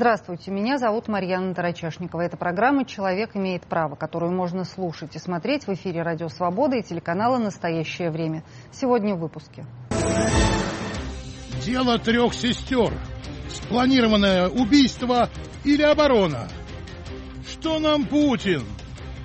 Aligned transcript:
Здравствуйте, 0.00 0.50
меня 0.50 0.78
зовут 0.78 1.08
Марьяна 1.08 1.54
Тарачашникова. 1.54 2.22
Это 2.22 2.38
программа 2.38 2.86
«Человек 2.86 3.36
имеет 3.36 3.66
право», 3.66 3.96
которую 3.96 4.32
можно 4.32 4.64
слушать 4.64 5.14
и 5.14 5.18
смотреть 5.18 5.66
в 5.66 5.74
эфире 5.74 6.00
«Радио 6.00 6.28
Свобода» 6.28 6.76
и 6.76 6.82
телеканала 6.82 7.36
«Настоящее 7.36 8.10
время». 8.10 8.42
Сегодня 8.72 9.14
в 9.14 9.18
выпуске. 9.18 9.66
Дело 11.66 11.98
трех 11.98 12.32
сестер. 12.32 12.94
Спланированное 13.50 14.48
убийство 14.48 15.28
или 15.64 15.82
оборона? 15.82 16.48
Что 17.46 17.78
нам 17.78 18.06
Путин? 18.06 18.62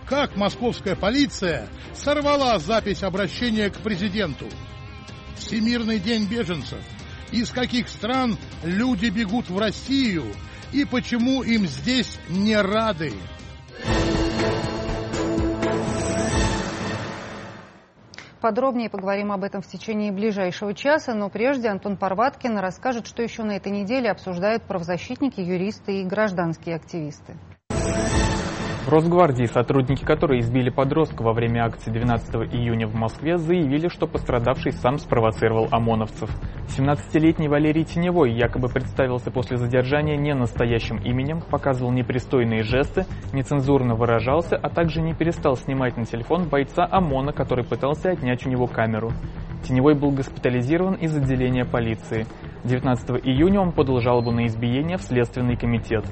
Как 0.05 0.35
московская 0.35 0.98
полиция 0.98 1.70
сорвала 1.93 2.59
запись 2.59 3.01
обращения 3.01 3.70
к 3.70 3.77
президенту? 3.77 4.48
Всемирный 5.37 5.99
день 5.99 6.27
беженцев. 6.27 6.84
Из 7.31 7.49
каких 7.49 7.87
стран 7.87 8.37
люди 8.62 9.07
бегут 9.07 9.49
в 9.49 9.57
Россию– 9.57 10.26
и 10.71 10.85
почему 10.85 11.43
им 11.43 11.65
здесь 11.65 12.17
не 12.29 12.59
рады. 12.59 13.13
Подробнее 18.41 18.91
поговорим 18.91 19.31
об 19.31 19.43
этом 19.43 19.63
в 19.63 19.67
течение 19.67 20.11
ближайшего 20.11 20.75
часа, 20.75 21.15
но 21.15 21.29
прежде 21.29 21.67
Антон 21.67 21.97
Парваткин 21.97 22.59
расскажет, 22.59 23.07
что 23.07 23.23
еще 23.23 23.41
на 23.41 23.53
этой 23.53 23.71
неделе 23.71 24.11
обсуждают 24.11 24.61
правозащитники, 24.61 25.39
юристы 25.39 26.01
и 26.01 26.03
гражданские 26.03 26.75
активисты. 26.75 27.35
В 28.85 28.89
Росгвардии, 28.89 29.45
сотрудники 29.45 30.05
которой 30.05 30.41
избили 30.41 30.70
подростка 30.70 31.23
во 31.23 31.34
время 31.34 31.66
акции 31.66 31.90
12 31.90 32.54
июня 32.54 32.85
в 32.85 32.93
Москве, 32.93 33.40
заявили, 33.40 33.87
что 33.87 34.05
пострадавший 34.05 34.73
сам 34.73 34.99
спровоцировал 34.99 35.68
ОМОНовцев. 35.71 36.29
17-летний 36.68 37.48
Валерий 37.48 37.84
Теневой 37.84 38.32
якобы 38.32 38.70
представился 38.70 39.32
после 39.32 39.57
задержания 39.57 40.18
не 40.18 40.35
настоящим 40.35 40.98
именем, 40.98 41.41
показывал 41.41 41.91
непристойные 41.91 42.62
жесты, 42.62 43.07
нецензурно 43.34 43.96
выражался, 43.96 44.55
а 44.55 44.70
также 44.70 45.02
не 45.02 45.15
перестал 45.15 45.55
снимать 45.55 45.98
на 45.98 46.05
телефон 46.05 46.48
бойца 46.48 46.87
ОМОНа, 46.87 47.34
который 47.34 47.65
пытался 47.65 48.12
отнять 48.12 48.46
у 48.46 48.52
него 48.52 48.68
камеру. 48.68 49.12
Теневой 49.63 49.96
был 49.96 50.12
госпитализирован 50.12 50.93
из 50.93 51.15
отделения 51.18 51.65
полиции. 51.65 52.27
19 52.65 53.26
июня 53.26 53.62
он 53.62 53.71
подал 53.71 53.99
жалобу 53.99 54.29
на 54.29 54.46
избиение 54.46 54.98
в 54.98 55.02
Следственный 55.02 55.57
комитет. 55.57 56.05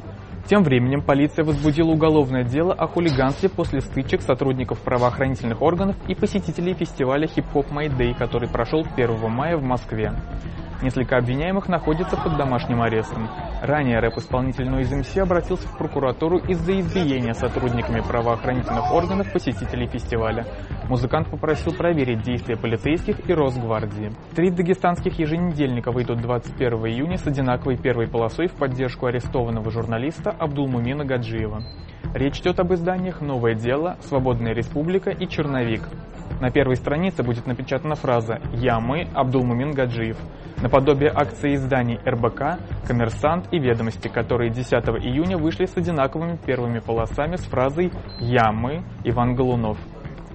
Тем 0.47 0.63
временем 0.63 1.01
полиция 1.01 1.45
возбудила 1.45 1.91
уголовное 1.91 2.43
дело 2.43 2.73
о 2.73 2.85
хулиганстве 2.87 3.49
после 3.49 3.79
стычек 3.79 4.21
сотрудников 4.21 4.79
правоохранительных 4.79 5.61
органов 5.61 5.95
и 6.07 6.15
посетителей 6.15 6.73
фестиваля 6.73 7.27
хип-хоп 7.27 7.71
Майдей, 7.71 8.13
который 8.13 8.49
прошел 8.49 8.85
1 8.95 9.31
мая 9.31 9.55
в 9.57 9.63
Москве. 9.63 10.13
Несколько 10.83 11.15
обвиняемых 11.15 11.69
находятся 11.69 12.17
под 12.17 12.35
домашним 12.35 12.81
арестом. 12.81 13.29
Ранее 13.61 13.99
рэп-исполнитель 13.99 14.67
Noise 14.67 14.99
MC 14.99 15.21
обратился 15.21 15.65
в 15.65 15.77
прокуратуру 15.77 16.39
из-за 16.39 16.77
избиения 16.77 17.33
сотрудниками 17.33 18.01
правоохранительных 18.01 18.91
органов 18.91 19.31
посетителей 19.31 19.87
фестиваля. 19.87 20.45
Музыкант 20.89 21.29
попросил 21.29 21.73
проверить 21.73 22.23
действия 22.23 22.57
полицейских 22.57 23.29
и 23.29 23.33
Росгвардии. 23.33 24.11
Три 24.35 24.49
дагестанских 24.49 25.17
еженедельника 25.17 25.93
выйдут 25.93 26.19
21 26.19 26.73
июня 26.87 27.17
с 27.17 27.25
одинаковой 27.25 27.77
первой 27.77 28.09
полосой 28.09 28.47
в 28.47 28.55
поддержку 28.55 29.05
арестованного 29.05 29.71
журналиста 29.71 30.32
Абдулмумина 30.39 31.05
Гаджиева. 31.05 31.63
Речь 32.13 32.39
идет 32.39 32.59
об 32.59 32.73
изданиях 32.73 33.21
«Новое 33.21 33.55
дело», 33.55 33.97
«Свободная 34.01 34.53
республика» 34.53 35.09
и 35.09 35.27
«Черновик». 35.27 35.87
На 36.39 36.51
первой 36.51 36.75
странице 36.75 37.23
будет 37.23 37.47
напечатана 37.47 37.95
фраза 37.95 38.39
«Я, 38.53 38.79
мы, 38.79 39.07
Абдулмумин 39.13 39.71
Гаджиев», 39.71 40.17
наподобие 40.61 41.09
акции 41.09 41.55
изданий 41.55 41.99
РБК, 42.05 42.59
Коммерсант 42.87 43.47
и 43.51 43.59
Ведомости, 43.59 44.07
которые 44.07 44.51
10 44.51 44.73
июня 44.73 45.37
вышли 45.37 45.65
с 45.65 45.77
одинаковыми 45.77 46.37
первыми 46.37 46.79
полосами 46.79 47.37
с 47.37 47.45
фразой 47.45 47.91
«Я, 48.19 48.51
мы, 48.51 48.83
Иван 49.03 49.35
Голунов». 49.35 49.77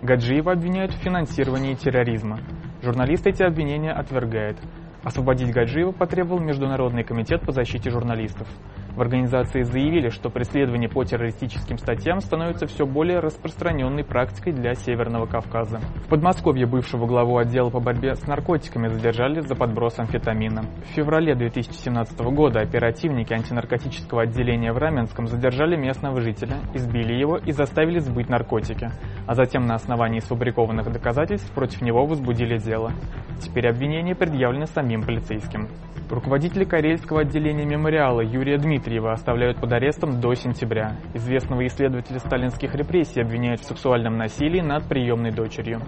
Гаджиева 0.02 0.52
обвиняют 0.52 0.92
в 0.92 0.98
финансировании 1.02 1.74
терроризма. 1.74 2.38
Журналист 2.82 3.26
эти 3.26 3.42
обвинения 3.42 3.92
отвергает. 3.92 4.56
Освободить 5.02 5.52
Гаджиева 5.52 5.92
потребовал 5.92 6.40
Международный 6.40 7.04
комитет 7.04 7.42
по 7.42 7.52
защите 7.52 7.90
журналистов. 7.90 8.48
В 8.98 9.00
организации 9.00 9.62
заявили, 9.62 10.08
что 10.08 10.28
преследование 10.28 10.88
по 10.88 11.04
террористическим 11.04 11.78
статьям 11.78 12.18
становится 12.20 12.66
все 12.66 12.84
более 12.84 13.20
распространенной 13.20 14.02
практикой 14.02 14.52
для 14.52 14.74
Северного 14.74 15.26
Кавказа. 15.26 15.78
В 16.06 16.08
Подмосковье 16.08 16.66
бывшего 16.66 17.06
главу 17.06 17.38
отдела 17.38 17.70
по 17.70 17.78
борьбе 17.78 18.16
с 18.16 18.26
наркотиками 18.26 18.88
задержали 18.88 19.38
за 19.38 19.54
подброс 19.54 20.00
амфетамина. 20.00 20.62
В 20.62 20.96
феврале 20.96 21.36
2017 21.36 22.18
года 22.32 22.58
оперативники 22.58 23.32
антинаркотического 23.32 24.22
отделения 24.22 24.72
в 24.72 24.78
Раменском 24.78 25.28
задержали 25.28 25.76
местного 25.76 26.20
жителя, 26.20 26.56
избили 26.74 27.12
его 27.12 27.36
и 27.36 27.52
заставили 27.52 28.00
сбыть 28.00 28.28
наркотики, 28.28 28.90
а 29.28 29.34
затем 29.36 29.64
на 29.64 29.76
основании 29.76 30.18
сфабрикованных 30.18 30.90
доказательств 30.90 31.52
против 31.52 31.82
него 31.82 32.04
возбудили 32.04 32.58
дело. 32.58 32.90
Теперь 33.38 33.68
обвинения 33.68 34.16
предъявлены 34.16 34.66
самим 34.66 35.04
полицейским. 35.04 35.68
Руководители 36.10 36.64
Карельского 36.64 37.20
отделения 37.20 37.66
мемориала 37.66 38.22
Юрия 38.22 38.56
Дмитриева 38.88 39.12
оставляют 39.12 39.60
под 39.60 39.70
арестом 39.70 40.18
до 40.18 40.32
сентября. 40.32 40.96
Известного 41.12 41.66
исследователя 41.66 42.20
сталинских 42.20 42.74
репрессий 42.74 43.20
обвиняют 43.20 43.60
в 43.60 43.64
сексуальном 43.64 44.16
насилии 44.16 44.62
над 44.62 44.88
приемной 44.88 45.30
дочерью. 45.30 45.82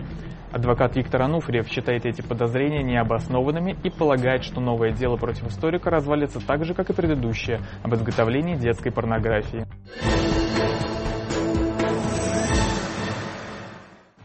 Адвокат 0.53 0.97
Виктор 0.97 1.22
Ануфриев 1.22 1.66
считает 1.66 2.05
эти 2.05 2.21
подозрения 2.21 2.83
необоснованными 2.83 3.75
и 3.83 3.89
полагает, 3.89 4.44
что 4.44 4.60
новое 4.60 4.93
дело 4.93 5.16
против 5.16 5.47
историка 5.47 5.89
развалится 5.89 6.47
так 6.47 6.66
же, 6.66 6.75
как 6.75 6.91
и 6.91 6.93
предыдущее, 6.93 7.60
об 7.83 7.94
изготовлении 7.94 8.56
детской 8.56 8.93
порнографии. 8.93 9.65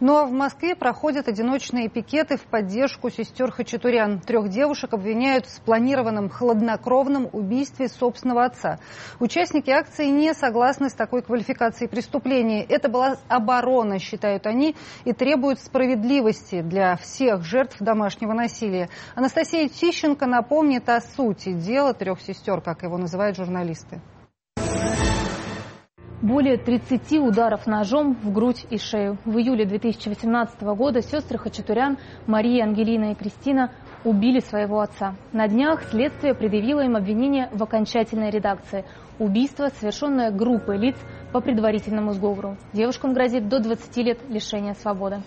Ну 0.02 0.18
а 0.18 0.26
в 0.26 0.32
Москве 0.32 0.76
проходят 0.76 1.30
одиночные 1.30 1.88
пикеты 1.88 2.36
в 2.36 2.42
поддержку 2.42 3.10
сестер 3.10 3.50
Хачатурян. 3.50 4.20
Трех 4.20 4.50
девушек 4.50 4.94
обвиняют 4.94 5.46
в 5.46 5.56
спланированном 5.56 6.30
хладнокровном 6.30 7.30
убийстве 7.32 7.88
собственного 7.88 8.44
отца. 8.44 8.80
Участники 9.22 9.70
акции 9.70 10.08
не 10.08 10.34
согласны 10.34 10.90
с 10.90 10.94
такой 10.94 11.22
квалификацией 11.22 11.90
преступления. 11.90 12.66
Это 12.66 12.90
была 12.90 13.16
оборона, 13.30 13.98
считают 14.00 14.46
они, 14.48 14.76
и 15.06 15.14
требуют 15.14 15.62
справедливости 15.62 16.62
для 16.62 16.98
всех 16.98 17.44
жертв 17.46 17.78
домашнего 17.80 18.34
насилия. 18.34 18.90
Анастасия 19.16 19.70
Тищенко 19.70 20.26
напомнит 20.26 20.90
о 20.90 21.00
сути 21.00 21.54
дела 21.54 21.94
трех 21.94 22.20
сестер, 22.20 22.60
как 22.60 22.84
его 22.84 22.98
называют 22.98 23.38
журналисты. 23.38 24.02
Более 26.26 26.58
30 26.58 27.20
ударов 27.20 27.68
ножом 27.68 28.16
в 28.16 28.34
грудь 28.34 28.66
и 28.72 28.80
шею. 28.80 29.20
В 29.26 29.38
июле 29.38 29.64
2018 29.64 30.60
года 30.76 31.04
сестры 31.04 31.38
Хачатурян, 31.38 32.00
Мария, 32.26 32.64
Ангелина 32.64 33.12
и 33.12 33.14
Кристина 33.14 33.72
убили 34.04 34.40
своего 34.40 34.80
отца. 34.80 35.14
На 35.34 35.48
днях 35.48 35.84
следствие 35.84 36.34
предъявило 36.34 36.84
им 36.84 36.96
обвинение 36.96 37.50
в 37.52 37.62
окончательной 37.62 38.32
редакции. 38.32 38.86
Убийство, 39.20 39.68
совершенное 39.80 40.32
группой 40.32 40.80
лиц 40.80 40.96
по 41.32 41.42
предварительному 41.42 42.14
сговору. 42.14 42.58
Девушкам 42.74 43.14
грозит 43.14 43.48
до 43.48 43.60
20 43.60 43.98
лет 43.98 44.18
лишения 44.28 44.74
свободы. 44.74 45.22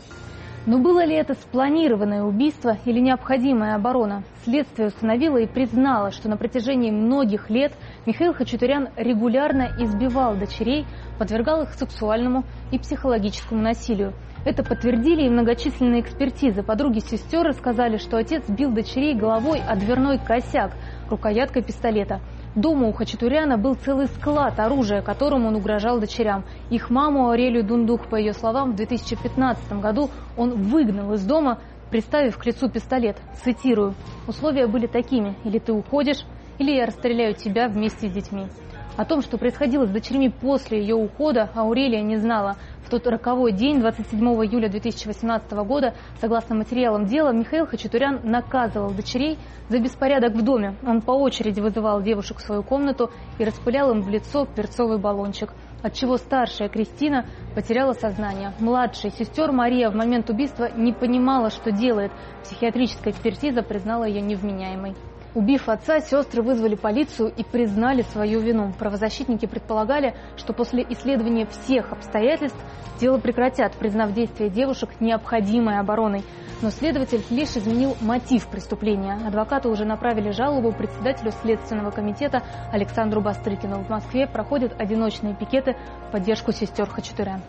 Но 0.68 0.76
было 0.76 1.02
ли 1.02 1.14
это 1.14 1.32
спланированное 1.32 2.24
убийство 2.24 2.76
или 2.84 3.00
необходимая 3.00 3.74
оборона? 3.74 4.22
Следствие 4.44 4.88
установило 4.88 5.38
и 5.38 5.46
признало, 5.46 6.10
что 6.10 6.28
на 6.28 6.36
протяжении 6.36 6.90
многих 6.90 7.48
лет 7.48 7.72
Михаил 8.04 8.34
Хачатурян 8.34 8.90
регулярно 8.94 9.70
избивал 9.78 10.36
дочерей, 10.36 10.84
подвергал 11.18 11.62
их 11.62 11.72
сексуальному 11.72 12.44
и 12.70 12.78
психологическому 12.78 13.62
насилию. 13.62 14.12
Это 14.44 14.62
подтвердили 14.62 15.22
и 15.22 15.30
многочисленные 15.30 16.02
экспертизы. 16.02 16.62
Подруги 16.62 16.98
сестер 16.98 17.44
рассказали, 17.46 17.96
что 17.96 18.18
отец 18.18 18.46
бил 18.46 18.70
дочерей 18.70 19.14
головой 19.14 19.62
о 19.66 19.74
дверной 19.74 20.18
косяк 20.18 20.72
рукояткой 21.08 21.62
пистолета– 21.62 22.20
Дома 22.58 22.88
у 22.88 22.92
Хачатуряна 22.92 23.56
был 23.56 23.76
целый 23.76 24.08
склад 24.08 24.58
оружия, 24.58 25.00
которым 25.00 25.46
он 25.46 25.54
угрожал 25.54 26.00
дочерям. 26.00 26.44
Их 26.70 26.90
маму 26.90 27.28
Аурелию 27.28 27.62
Дундух, 27.62 28.08
по 28.08 28.16
ее 28.16 28.32
словам, 28.32 28.72
в 28.72 28.74
2015 28.74 29.74
году 29.74 30.10
он 30.36 30.64
выгнал 30.64 31.12
из 31.12 31.24
дома, 31.24 31.60
приставив 31.92 32.36
к 32.36 32.44
лицу 32.44 32.68
пистолет. 32.68 33.16
Цитирую. 33.44 33.94
«Условия 34.26 34.66
были 34.66 34.88
такими. 34.88 35.36
Или 35.44 35.60
ты 35.60 35.72
уходишь, 35.72 36.24
или 36.58 36.72
я 36.72 36.86
расстреляю 36.86 37.34
тебя 37.34 37.68
вместе 37.68 38.08
с 38.08 38.12
детьми». 38.12 38.48
О 38.96 39.04
том, 39.04 39.22
что 39.22 39.38
происходило 39.38 39.86
с 39.86 39.90
дочерьми 39.90 40.28
после 40.28 40.80
ее 40.80 40.96
ухода, 40.96 41.50
Аурелия 41.54 42.02
не 42.02 42.16
знала. 42.16 42.56
В 42.88 42.90
тот 42.90 43.06
роковой 43.06 43.52
день, 43.52 43.80
27 43.80 44.18
июля 44.18 44.70
2018 44.70 45.52
года, 45.66 45.92
согласно 46.22 46.54
материалам 46.54 47.04
дела, 47.04 47.32
Михаил 47.32 47.66
Хачатурян 47.66 48.20
наказывал 48.24 48.92
дочерей 48.94 49.36
за 49.68 49.78
беспорядок 49.78 50.32
в 50.32 50.42
доме. 50.42 50.74
Он 50.86 51.02
по 51.02 51.10
очереди 51.10 51.60
вызывал 51.60 52.00
девушек 52.00 52.38
в 52.38 52.40
свою 52.40 52.62
комнату 52.62 53.10
и 53.38 53.44
распылял 53.44 53.90
им 53.90 54.00
в 54.00 54.08
лицо 54.08 54.46
перцовый 54.46 54.96
баллончик 54.96 55.52
отчего 55.82 56.16
старшая 56.16 56.68
Кристина 56.68 57.26
потеряла 57.54 57.92
сознание. 57.92 58.52
Младшая 58.58 59.12
сестер 59.12 59.52
Мария 59.52 59.90
в 59.90 59.94
момент 59.94 60.30
убийства 60.30 60.70
не 60.74 60.92
понимала, 60.92 61.50
что 61.50 61.70
делает. 61.70 62.10
Психиатрическая 62.42 63.12
экспертиза 63.12 63.62
признала 63.62 64.04
ее 64.04 64.20
невменяемой. 64.20 64.96
Убив 65.34 65.68
отца, 65.68 66.00
сестры 66.00 66.42
вызвали 66.42 66.74
полицию 66.74 67.32
и 67.36 67.44
признали 67.44 68.02
свою 68.02 68.40
вину. 68.40 68.72
Правозащитники 68.78 69.46
предполагали, 69.46 70.14
что 70.36 70.52
после 70.52 70.84
исследования 70.88 71.46
всех 71.46 71.92
обстоятельств 71.92 72.58
дело 72.98 73.18
прекратят, 73.18 73.74
признав 73.74 74.12
действия 74.12 74.48
девушек 74.48 74.90
необходимой 75.00 75.78
обороной. 75.78 76.24
Но 76.60 76.70
следователь 76.70 77.22
лишь 77.30 77.56
изменил 77.56 77.96
мотив 78.00 78.48
преступления. 78.48 79.20
Адвокаты 79.24 79.68
уже 79.68 79.84
направили 79.84 80.30
жалобу 80.30 80.72
председателю 80.72 81.30
Следственного 81.42 81.90
комитета 81.90 82.42
Александру 82.72 83.20
Бастрыкину. 83.20 83.84
В 83.84 83.88
Москве 83.88 84.26
проходят 84.26 84.74
одиночные 84.80 85.36
пикеты 85.36 85.76
в 86.08 86.12
поддержку 86.12 86.52
сестер 86.52 86.88
Хачатурян. 86.88 87.42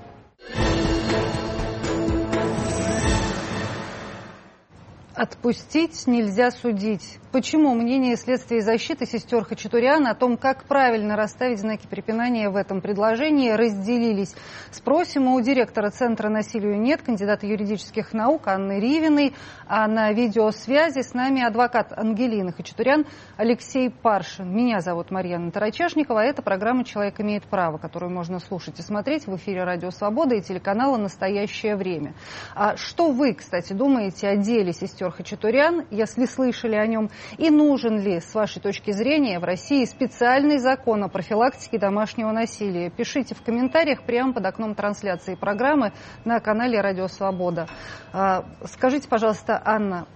Отпустить 5.19 6.07
нельзя 6.07 6.49
судить. 6.49 7.19
Почему 7.33 7.75
мнение 7.75 8.15
следствия 8.15 8.59
и 8.59 8.61
защиты 8.61 9.05
сестер 9.05 9.43
Хачатурян 9.43 10.07
о 10.07 10.15
том, 10.15 10.37
как 10.37 10.63
правильно 10.63 11.17
расставить 11.17 11.59
знаки 11.59 11.87
препинания 11.87 12.49
в 12.49 12.55
этом 12.55 12.79
предложении, 12.79 13.51
разделились? 13.51 14.33
Спросим 14.71 15.27
у 15.27 15.41
директора 15.41 15.89
Центра 15.89 16.29
насилию 16.29 16.79
нет, 16.79 17.01
кандидата 17.01 17.45
юридических 17.45 18.13
наук 18.13 18.47
Анны 18.47 18.79
Ривиной. 18.79 19.35
А 19.67 19.89
на 19.89 20.13
видеосвязи 20.13 21.01
с 21.01 21.13
нами 21.13 21.43
адвокат 21.43 21.91
Ангелины 21.91 22.53
Хачатурян 22.53 23.05
Алексей 23.35 23.89
Паршин. 23.89 24.55
Меня 24.55 24.79
зовут 24.79 25.11
Марьяна 25.11 25.51
Тарачешникова. 25.51 26.21
А 26.21 26.23
это 26.23 26.41
программа 26.41 26.85
«Человек 26.85 27.19
имеет 27.19 27.43
право», 27.43 27.77
которую 27.77 28.09
можно 28.09 28.39
слушать 28.39 28.79
и 28.79 28.81
смотреть 28.81 29.27
в 29.27 29.35
эфире 29.35 29.65
«Радио 29.65 29.91
Свобода» 29.91 30.35
и 30.35 30.41
телеканала 30.41 30.95
«Настоящее 30.95 31.75
время». 31.75 32.15
А 32.55 32.77
что 32.77 33.11
вы, 33.11 33.33
кстати, 33.33 33.73
думаете 33.73 34.29
о 34.29 34.37
деле 34.37 34.71
сестер 34.71 35.08
Хачатурян, 35.11 35.85
если 35.91 36.25
слышали 36.25 36.75
о 36.75 36.85
нем? 36.85 37.09
И 37.37 37.49
нужен 37.49 37.99
ли, 37.99 38.19
с 38.19 38.33
вашей 38.33 38.61
точки 38.61 38.91
зрения, 38.91 39.39
в 39.39 39.43
России 39.43 39.85
специальный 39.85 40.57
закон 40.57 41.03
о 41.03 41.09
профилактике 41.09 41.77
домашнего 41.77 42.31
насилия? 42.31 42.89
Пишите 42.89 43.35
в 43.35 43.41
комментариях 43.41 44.03
прямо 44.03 44.33
под 44.33 44.45
окном 44.45 44.75
трансляции 44.75 45.35
программы 45.35 45.93
на 46.25 46.39
канале 46.39 46.81
«Радио 46.81 47.07
Свобода». 47.07 47.67
А, 48.13 48.45
скажите, 48.65 49.07
пожалуйста, 49.07 49.61
Анна, 49.63 50.07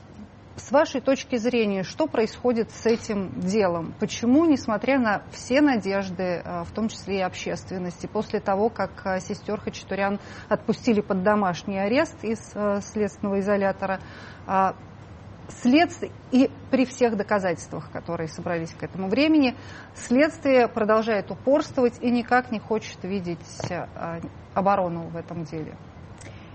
с 0.56 0.72
вашей 0.72 1.02
точки 1.02 1.38
зрения, 1.38 1.84
что 1.84 2.08
происходит 2.08 2.72
с 2.72 2.86
этим 2.86 3.40
делом? 3.40 3.94
Почему, 4.00 4.46
несмотря 4.46 5.00
на 5.00 5.24
все 5.32 5.62
надежды, 5.62 6.42
а, 6.44 6.64
в 6.64 6.72
том 6.72 6.90
числе 6.90 7.20
и 7.20 7.22
общественности, 7.22 8.08
после 8.08 8.40
того, 8.40 8.70
как 8.70 8.92
а, 9.06 9.20
сестер 9.20 9.60
Хачатурян 9.60 10.20
отпустили 10.50 11.02
под 11.02 11.24
домашний 11.24 11.80
арест 11.80 12.24
из 12.24 12.40
следственного 12.84 13.40
изолятора, 13.40 14.00
следствие, 15.50 16.12
и 16.32 16.50
при 16.72 16.86
всех 16.86 17.18
доказательствах, 17.18 17.92
которые 17.92 18.28
собрались 18.28 18.74
к 18.74 18.84
этому 18.84 19.08
времени, 19.10 19.56
следствие 19.96 20.68
продолжает 20.68 21.32
упорствовать 21.32 22.02
и 22.02 22.10
никак 22.10 22.52
не 22.52 22.60
хочет 22.60 23.04
видеть 23.04 23.40
э, 23.70 23.88
оборону 24.54 25.10
в 25.10 25.18
этом 25.18 25.44
деле. 25.44 25.76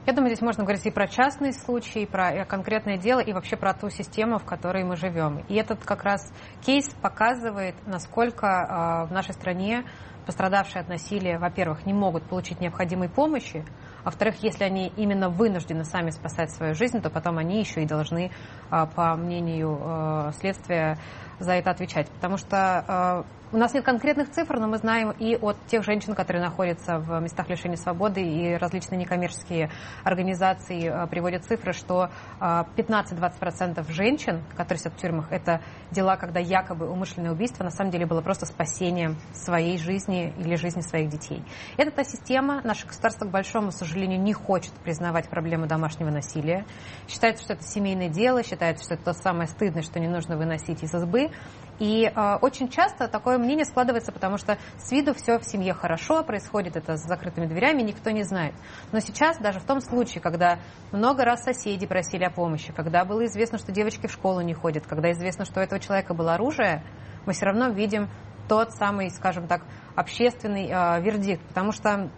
Я 0.09 0.15
думаю, 0.15 0.31
здесь 0.31 0.41
можно 0.41 0.65
говорить 0.65 0.87
и 0.87 0.91
про 0.91 1.07
частный 1.07 1.53
случай, 1.53 2.05
и 2.05 2.07
про 2.07 2.33
э, 2.33 2.45
конкретное 2.47 2.97
дело, 2.97 3.21
и 3.21 3.35
вообще 3.35 3.59
про 3.59 3.75
ту 3.75 3.91
систему, 3.91 4.39
в 4.39 4.45
которой 4.45 4.83
мы 4.83 4.97
живем. 4.97 5.45
И 5.51 5.55
этот 5.55 5.85
как 5.85 6.03
раз 6.03 6.33
кейс 6.65 6.89
показывает, 7.03 7.75
насколько 7.87 8.47
э, 8.47 9.11
в 9.11 9.13
нашей 9.13 9.35
стране 9.35 9.85
пострадавшие 10.25 10.81
от 10.81 10.89
насилия, 10.89 11.39
во-первых, 11.39 11.85
не 11.85 11.93
могут 11.93 12.23
получить 12.23 12.59
необходимой 12.59 13.11
помощи, 13.11 13.67
а 14.03 14.07
во-вторых, 14.07 14.43
если 14.43 14.65
они 14.65 14.91
именно 14.97 15.29
вынуждены 15.29 15.85
сами 15.85 16.09
спасать 16.09 16.53
свою 16.53 16.75
жизнь, 16.75 17.03
то 17.03 17.11
потом 17.11 17.37
они 17.37 17.61
еще 17.61 17.83
и 17.83 17.87
должны, 17.87 18.31
а, 18.71 18.87
по 18.87 19.15
мнению 19.15 19.79
а, 19.79 20.33
следствия, 20.33 20.97
за 21.39 21.53
это 21.53 21.71
отвечать. 21.71 22.11
Потому 22.11 22.39
что 22.39 22.57
а, 22.57 23.25
у 23.51 23.57
нас 23.57 23.73
нет 23.73 23.85
конкретных 23.85 24.31
цифр, 24.31 24.59
но 24.59 24.69
мы 24.69 24.77
знаем 24.77 25.11
и 25.13 25.35
от 25.35 25.57
тех 25.67 25.83
женщин, 25.83 26.15
которые 26.15 26.43
находятся 26.43 26.99
в 26.99 27.19
местах 27.21 27.49
лишения 27.49 27.77
свободы, 27.77 28.21
и 28.21 28.55
различные 28.55 28.99
некоммерческие 28.99 29.71
организации 30.05 30.89
э, 30.89 31.07
приводят 31.07 31.45
цифры, 31.45 31.73
что 31.73 32.11
15-20% 32.41 33.81
э, 33.81 33.93
женщин, 33.93 34.43
которые 34.55 34.79
сидят 34.79 34.95
в 34.95 34.97
тюрьмах, 34.99 35.33
это 35.33 35.63
дела, 35.91 36.17
когда 36.17 36.41
якобы 36.41 36.91
умышленное 36.91 37.33
убийство 37.33 37.65
на 37.65 37.71
самом 37.71 37.91
деле 37.91 38.07
было 38.07 38.21
просто 38.21 38.45
спасением 38.45 39.17
своей 39.33 39.79
жизни 39.79 40.35
или 40.39 40.57
жизни 40.57 40.83
своих 40.83 41.09
детей. 41.09 41.43
Это 41.79 41.91
та 41.91 42.05
система. 42.05 42.61
Наше 42.65 42.87
государство, 42.87 43.25
к 43.25 43.31
большому 43.31 43.71
сожалению, 43.71 44.21
не 44.21 44.35
хочет 44.35 44.73
признавать 44.85 45.29
проблему 45.29 45.67
домашнего 45.67 46.11
насилия. 46.11 46.67
Считается, 47.09 47.45
что 47.45 47.55
это 47.55 47.63
семейное 47.63 48.11
дело, 48.11 48.43
считается, 48.43 48.85
что 48.85 48.95
это 48.95 49.05
то 49.05 49.13
самое 49.15 49.49
стыдное, 49.49 49.83
что 49.83 49.99
не 50.01 50.09
нужно 50.09 50.37
выносить 50.37 50.83
из 50.83 50.95
избы. 50.95 51.31
И 51.79 52.05
э, 52.05 52.37
очень 52.41 52.69
часто 52.69 53.09
такое 53.09 53.39
мнение 53.39 53.65
складывается, 53.65 54.11
потому 54.11 54.37
что 54.37 54.59
с 54.79 54.91
виду 54.91 55.15
все 55.15 55.39
в 55.39 55.45
семье 55.45 55.75
хорошо, 55.75 56.25
происходит 56.25 56.77
это 56.77 56.97
с 56.97 57.05
закрытыми 57.05 57.47
дверями, 57.47 57.83
никто 57.83 58.11
не 58.11 58.25
знает. 58.25 58.55
Но 58.91 59.01
сейчас, 59.01 59.39
даже 59.39 59.61
в 59.61 59.65
том 59.65 59.81
случае, 59.81 60.21
когда 60.21 60.59
много 60.91 61.25
раз 61.25 61.45
соседи 61.45 61.87
просили 61.87 62.25
о 62.25 62.31
помощи, 62.31 62.73
когда 62.73 63.05
было 63.05 63.25
известно, 63.27 63.59
что 63.59 63.71
девочки 63.71 64.09
в 64.09 64.13
школу 64.13 64.41
не 64.41 64.55
ходят, 64.55 64.87
когда 64.87 65.13
известно, 65.13 65.45
что 65.45 65.61
у 65.61 65.63
этого 65.63 65.81
человека 65.81 66.15
было 66.15 66.35
оружие, 66.35 66.83
мы 67.27 67.33
все 67.33 67.47
равно 67.47 67.69
видим 67.69 68.09
тот 68.49 68.73
самый, 68.73 69.11
скажем 69.11 69.47
так, 69.47 69.63
общественный 69.95 70.69
э, 70.69 71.01
вердикт. 71.01 71.43
Потому 71.49 71.71
что 71.71 72.11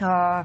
э, 0.00 0.44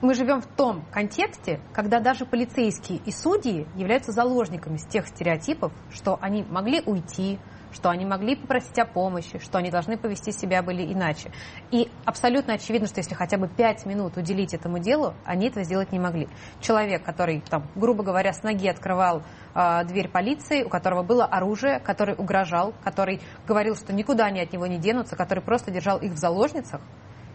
мы 0.00 0.14
живем 0.14 0.40
в 0.40 0.46
том 0.46 0.84
контексте, 0.90 1.60
когда 1.72 2.00
даже 2.00 2.24
полицейские 2.24 2.98
и 3.04 3.12
судьи 3.12 3.66
являются 3.76 4.12
заложниками 4.12 4.78
тех 4.78 5.06
стереотипов, 5.06 5.72
что 5.90 6.18
они 6.20 6.44
могли 6.48 6.82
уйти, 6.84 7.38
что 7.78 7.90
они 7.90 8.04
могли 8.04 8.34
попросить 8.34 8.76
о 8.80 8.84
помощи, 8.84 9.38
что 9.38 9.58
они 9.58 9.70
должны 9.70 9.96
повести 9.96 10.32
себя 10.32 10.64
были 10.64 10.92
иначе. 10.92 11.30
И 11.70 11.88
абсолютно 12.04 12.54
очевидно, 12.54 12.88
что 12.88 12.98
если 12.98 13.14
хотя 13.14 13.38
бы 13.38 13.46
пять 13.46 13.86
минут 13.86 14.16
уделить 14.16 14.52
этому 14.52 14.80
делу, 14.80 15.14
они 15.24 15.46
этого 15.46 15.64
сделать 15.64 15.92
не 15.92 16.00
могли. 16.00 16.28
Человек, 16.60 17.04
который, 17.04 17.40
там, 17.40 17.70
грубо 17.76 18.02
говоря, 18.02 18.32
с 18.32 18.42
ноги 18.42 18.66
открывал 18.66 19.22
э, 19.54 19.84
дверь 19.84 20.08
полиции, 20.08 20.64
у 20.64 20.68
которого 20.68 21.04
было 21.04 21.24
оружие, 21.24 21.78
который 21.78 22.16
угрожал, 22.16 22.74
который 22.82 23.20
говорил, 23.46 23.76
что 23.76 23.92
никуда 23.92 24.24
они 24.24 24.40
от 24.40 24.52
него 24.52 24.66
не 24.66 24.78
денутся, 24.78 25.14
который 25.14 25.44
просто 25.44 25.70
держал 25.70 25.98
их 25.98 26.14
в 26.14 26.16
заложницах, 26.16 26.80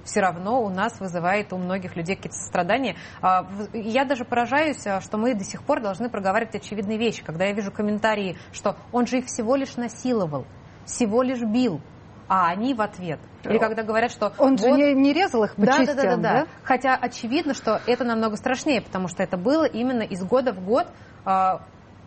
все 0.04 0.22
равно 0.22 0.64
у 0.64 0.70
нас 0.70 1.00
вызывает 1.00 1.54
у 1.54 1.58
многих 1.58 1.96
людей 1.96 2.16
какие-то 2.16 2.38
страдания. 2.38 2.96
А, 3.22 3.48
я 3.74 4.06
даже 4.06 4.26
поражаюсь, 4.26 4.86
а, 4.86 5.02
что 5.02 5.18
мы 5.18 5.34
до 5.34 5.44
сих 5.44 5.64
пор 5.64 5.82
должны 5.82 6.10
проговаривать 6.10 6.56
очевидные 6.56 6.98
вещи. 6.98 7.24
Когда 7.24 7.46
я 7.46 7.54
вижу 7.54 7.72
комментарии, 7.72 8.38
что 8.52 8.76
он 8.92 9.08
же 9.08 9.20
их 9.20 9.26
всего 9.26 9.56
лишь 9.56 9.76
насиловал, 9.76 10.46
всего 10.86 11.22
лишь 11.22 11.42
бил, 11.42 11.82
а 12.28 12.48
они 12.48 12.74
в 12.74 12.82
ответ. 12.82 13.20
Или 13.44 13.58
когда 13.58 13.84
говорят, 13.84 14.12
что... 14.12 14.34
Он 14.38 14.56
вот... 14.56 14.60
же 14.60 14.72
не, 14.72 14.94
не 14.94 15.14
резал 15.14 15.44
их 15.44 15.56
по 15.56 15.66
да, 15.66 15.78
частям, 15.78 15.96
да, 15.96 16.04
да, 16.04 16.16
да, 16.16 16.40
да. 16.42 16.48
Хотя 16.64 16.96
очевидно, 16.96 17.54
что 17.54 17.82
это 17.86 18.04
намного 18.04 18.38
страшнее, 18.38 18.82
потому 18.82 19.08
что 19.08 19.24
это 19.24 19.38
было 19.38 19.66
именно 19.66 20.04
из 20.04 20.24
года 20.24 20.54
в 20.54 20.64
год 20.64 20.88
а, 21.26 21.62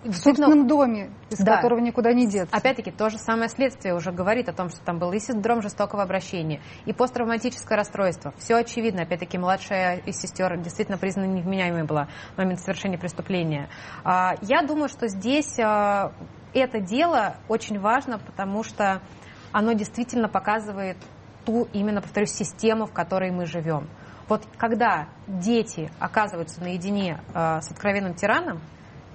в 0.05 0.15
собственном 0.15 0.67
доме, 0.67 1.11
из 1.31 1.38
да. 1.38 1.57
которого 1.57 1.81
никуда 1.81 2.12
не 2.12 2.26
деться. 2.26 2.55
Опять-таки, 2.57 2.91
то 2.91 3.09
же 3.11 3.19
самое 3.19 3.49
следствие 3.49 3.95
уже 3.95 4.12
говорит 4.12 4.49
о 4.49 4.53
том, 4.53 4.69
что 4.69 4.81
там 4.85 4.99
был 4.99 5.12
и 5.12 5.19
синдром 5.19 5.62
жестокого 5.62 6.03
обращения, 6.03 6.61
и 6.85 6.93
посттравматическое 6.93 7.76
расстройство. 7.76 8.33
Все 8.38 8.57
очевидно. 8.57 9.03
Опять-таки, 9.03 9.38
младшая 9.38 9.99
из 9.99 10.17
сестер 10.19 10.57
действительно 10.59 10.99
признана 10.99 11.26
невменяемой 11.26 11.85
была 11.85 12.09
в 12.35 12.38
момент 12.38 12.61
совершения 12.61 12.99
преступления. 12.99 13.69
А, 14.05 14.35
я 14.43 14.62
думаю, 14.62 14.88
что 14.88 15.09
здесь 15.09 15.59
а, 15.59 16.12
это 16.55 16.81
дело 16.81 17.37
очень 17.49 17.79
важно, 17.81 18.19
потому 18.19 18.62
что 18.62 19.03
оно 19.53 19.73
действительно 19.73 20.29
показывает 20.29 20.97
ту, 21.45 21.69
именно, 21.73 22.03
повторюсь, 22.03 22.33
систему, 22.33 22.87
в 22.87 22.93
которой 22.93 23.31
мы 23.31 23.47
живем. 23.47 23.88
Вот 24.29 24.43
когда 24.59 25.09
дети 25.29 25.91
оказываются 26.00 26.61
наедине 26.61 27.21
э, 27.33 27.61
с 27.61 27.71
откровенным 27.71 28.15
тираном, 28.15 28.61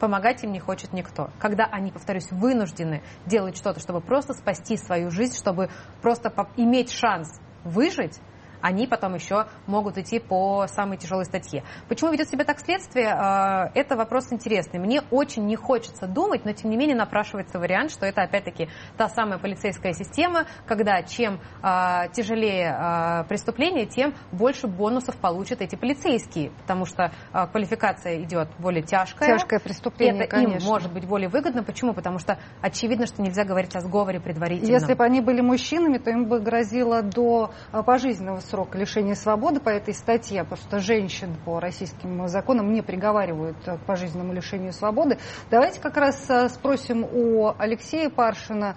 помогать 0.01 0.43
им 0.43 0.51
не 0.51 0.59
хочет 0.59 0.93
никто. 0.93 1.29
Когда 1.39 1.65
они, 1.65 1.91
повторюсь, 1.91 2.29
вынуждены 2.31 3.03
делать 3.27 3.55
что-то, 3.55 3.79
чтобы 3.79 4.01
просто 4.01 4.33
спасти 4.33 4.75
свою 4.75 5.11
жизнь, 5.11 5.37
чтобы 5.37 5.69
просто 6.01 6.33
иметь 6.57 6.91
шанс 6.91 7.39
выжить, 7.63 8.19
они 8.61 8.87
потом 8.87 9.15
еще 9.15 9.47
могут 9.67 9.97
идти 9.97 10.19
по 10.19 10.67
самой 10.67 10.97
тяжелой 10.97 11.25
статье. 11.25 11.63
Почему 11.87 12.11
ведет 12.11 12.29
себя 12.29 12.45
так 12.45 12.59
следствие? 12.59 13.09
А, 13.09 13.71
это 13.73 13.95
вопрос 13.95 14.31
интересный. 14.31 14.79
Мне 14.79 15.01
очень 15.11 15.45
не 15.45 15.55
хочется 15.55 16.07
думать, 16.07 16.45
но 16.45 16.53
тем 16.53 16.69
не 16.69 16.77
менее 16.77 16.95
напрашивается 16.95 17.59
вариант, 17.59 17.91
что 17.91 18.05
это 18.05 18.21
опять-таки 18.21 18.69
та 18.97 19.09
самая 19.09 19.39
полицейская 19.39 19.93
система, 19.93 20.45
когда 20.65 21.01
чем 21.03 21.39
а, 21.61 22.07
тяжелее 22.09 22.75
а, 22.77 23.23
преступление, 23.23 23.85
тем 23.85 24.13
больше 24.31 24.67
бонусов 24.67 25.17
получат 25.17 25.61
эти 25.61 25.75
полицейские, 25.75 26.51
потому 26.51 26.85
что 26.85 27.11
квалификация 27.51 28.21
идет 28.23 28.49
более 28.59 28.83
тяжкая. 28.83 29.37
Тяжкое 29.37 29.59
преступление, 29.59 30.23
это 30.23 30.35
конечно. 30.35 30.63
им 30.65 30.71
может 30.71 30.93
быть 30.93 31.07
более 31.07 31.29
выгодно. 31.29 31.63
Почему? 31.63 31.93
Потому 31.93 32.19
что 32.19 32.37
очевидно, 32.61 33.05
что 33.05 33.21
нельзя 33.21 33.43
говорить 33.43 33.75
о 33.75 33.81
сговоре 33.81 34.19
предварительно. 34.19 34.71
Если 34.71 34.93
бы 34.93 35.03
они 35.03 35.21
были 35.21 35.41
мужчинами, 35.41 35.97
то 35.97 36.11
им 36.11 36.25
бы 36.25 36.39
грозило 36.39 37.01
до 37.01 37.51
пожизненного 37.85 38.39
срок 38.51 38.75
лишения 38.75 39.15
свободы 39.15 39.61
по 39.61 39.69
этой 39.69 39.93
статье, 39.93 40.43
потому 40.43 40.61
что 40.61 40.79
женщин 40.79 41.35
по 41.45 41.61
российским 41.61 42.27
законам 42.27 42.73
не 42.73 42.81
приговаривают 42.81 43.57
к 43.63 43.77
пожизненному 43.85 44.33
лишению 44.33 44.73
свободы. 44.73 45.17
Давайте 45.49 45.79
как 45.79 45.95
раз 45.95 46.29
спросим 46.49 47.05
у 47.05 47.53
Алексея 47.57 48.09
Паршина 48.09 48.75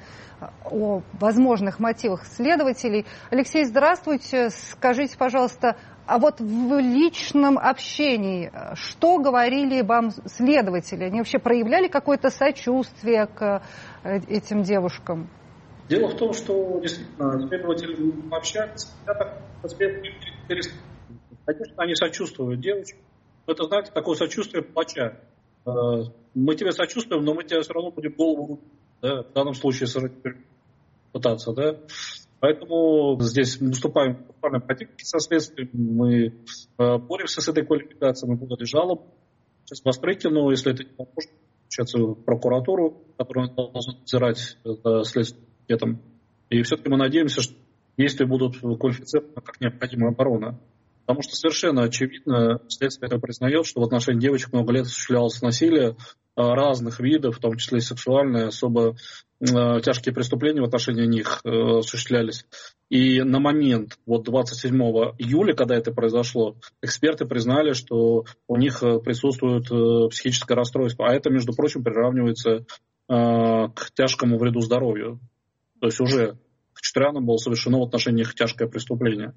о 0.65 1.03
возможных 1.15 1.81
мотивах 1.81 2.25
следователей. 2.25 3.05
Алексей, 3.31 3.65
здравствуйте. 3.65 4.51
Скажите, 4.51 5.17
пожалуйста, 5.19 5.77
а 6.07 6.19
вот 6.19 6.39
в 6.39 6.79
личном 6.79 7.59
общении, 7.59 8.53
что 8.75 9.19
говорили 9.19 9.83
вам 9.83 10.11
следователи? 10.27 11.05
Они 11.05 11.19
вообще 11.19 11.39
проявляли 11.39 11.89
какое-то 11.89 12.31
сочувствие 12.31 13.27
к 13.27 13.63
э, 14.05 14.19
этим 14.29 14.63
девушкам? 14.63 15.31
Дело 15.89 16.09
в 16.09 16.17
том, 16.17 16.33
что 16.33 16.81
действительно 16.81 17.47
следователи 17.47 17.97
общаются, 18.31 18.89
Конечно, 21.45 21.75
они 21.77 21.95
сочувствуют 21.95 22.61
девочкам. 22.61 23.01
Это, 23.47 23.65
знаете, 23.65 23.91
такое 23.93 24.17
сочувствие 24.17 24.63
плача. 24.63 25.21
Э, 25.67 25.71
мы 26.35 26.55
тебе 26.55 26.73
сочувствуем, 26.73 27.25
но 27.25 27.35
мы 27.35 27.45
тебе 27.45 27.61
все 27.61 27.73
равно 27.75 27.91
будем 27.91 28.13
голову, 28.13 28.61
да, 29.03 29.23
в 29.23 29.33
данном 29.33 29.55
случае 29.55 29.89
пытаться, 31.13 31.53
да. 31.53 31.77
Поэтому 32.41 33.19
здесь 33.21 33.59
выступаем 33.59 34.25
буквально 34.27 34.61
противники 34.61 35.05
со 35.05 35.19
следствием, 35.19 35.71
мы 35.73 36.35
э, 36.79 36.99
боремся 36.99 37.41
с 37.41 37.49
этой 37.49 37.65
квалификацией, 37.65 38.33
мы 38.33 38.39
подали 38.39 38.65
жалоб. 38.65 39.07
Сейчас 39.65 39.85
Воспретину, 39.85 40.51
если 40.51 40.73
это 40.73 40.85
не 40.85 40.91
поможет, 40.91 41.31
сейчас 41.69 41.95
в 41.95 42.15
прокуратуру, 42.15 43.03
которая 43.17 43.49
должна 43.49 43.95
надзирать 43.99 44.59
за 44.65 45.05
следствием. 45.67 46.01
И 46.51 46.63
все-таки 46.63 46.89
мы 46.89 46.97
надеемся, 46.97 47.43
что 47.43 47.55
действия 47.97 48.27
будут 48.27 48.59
квалифицированы 48.59 49.35
как 49.35 49.61
необходимая 49.61 50.13
оборона. 50.13 50.59
Потому 51.07 51.23
что 51.23 51.37
совершенно 51.37 51.83
очевидно, 51.83 52.61
следствие 52.69 53.09
это 53.09 53.19
признает, 53.19 53.67
что 53.67 53.81
в 53.81 53.85
отношении 53.85 54.21
девочек 54.21 54.53
много 54.53 54.73
лет 54.73 54.87
осуществлялось 54.87 55.43
насилие 55.43 55.97
а, 56.35 56.55
разных 56.55 56.99
видов, 56.99 57.37
в 57.37 57.41
том 57.41 57.57
числе 57.59 57.79
и 57.79 57.83
сексуальное, 57.83 58.49
особо 58.49 58.97
э, 59.41 59.81
тяжкие 59.83 60.15
преступления 60.15 60.63
в 60.63 60.65
отношении 60.65 61.07
них 61.07 61.41
э, 61.45 61.51
осуществлялись. 61.51 62.47
И 62.89 63.21
на 63.23 63.39
момент 63.39 63.99
вот 64.07 64.25
27 64.25 64.75
июля, 65.19 65.55
когда 65.55 65.77
это 65.77 65.93
произошло, 65.93 66.57
эксперты 66.83 67.27
признали, 67.27 67.73
что 67.73 68.25
у 68.49 68.57
них 68.57 68.83
э, 68.83 68.99
присутствует 68.99 69.71
э, 69.71 70.09
психическое 70.09 70.55
расстройство. 70.55 71.07
А 71.07 71.15
это, 71.15 71.31
между 71.31 71.53
прочим, 71.53 71.85
приравнивается 71.85 72.51
э, 72.51 72.65
к 73.09 73.91
тяжкому 73.95 74.39
вреду 74.39 74.61
здоровью. 74.61 75.21
То 75.85 75.89
есть 75.89 76.01
уже 76.01 76.39
к 76.73 76.81
Чутрянам 76.81 77.27
было 77.27 77.37
совершено 77.37 77.79
в 77.79 77.83
отношении 77.83 78.23
их 78.23 78.35
тяжкое 78.35 78.67
преступление. 78.67 79.35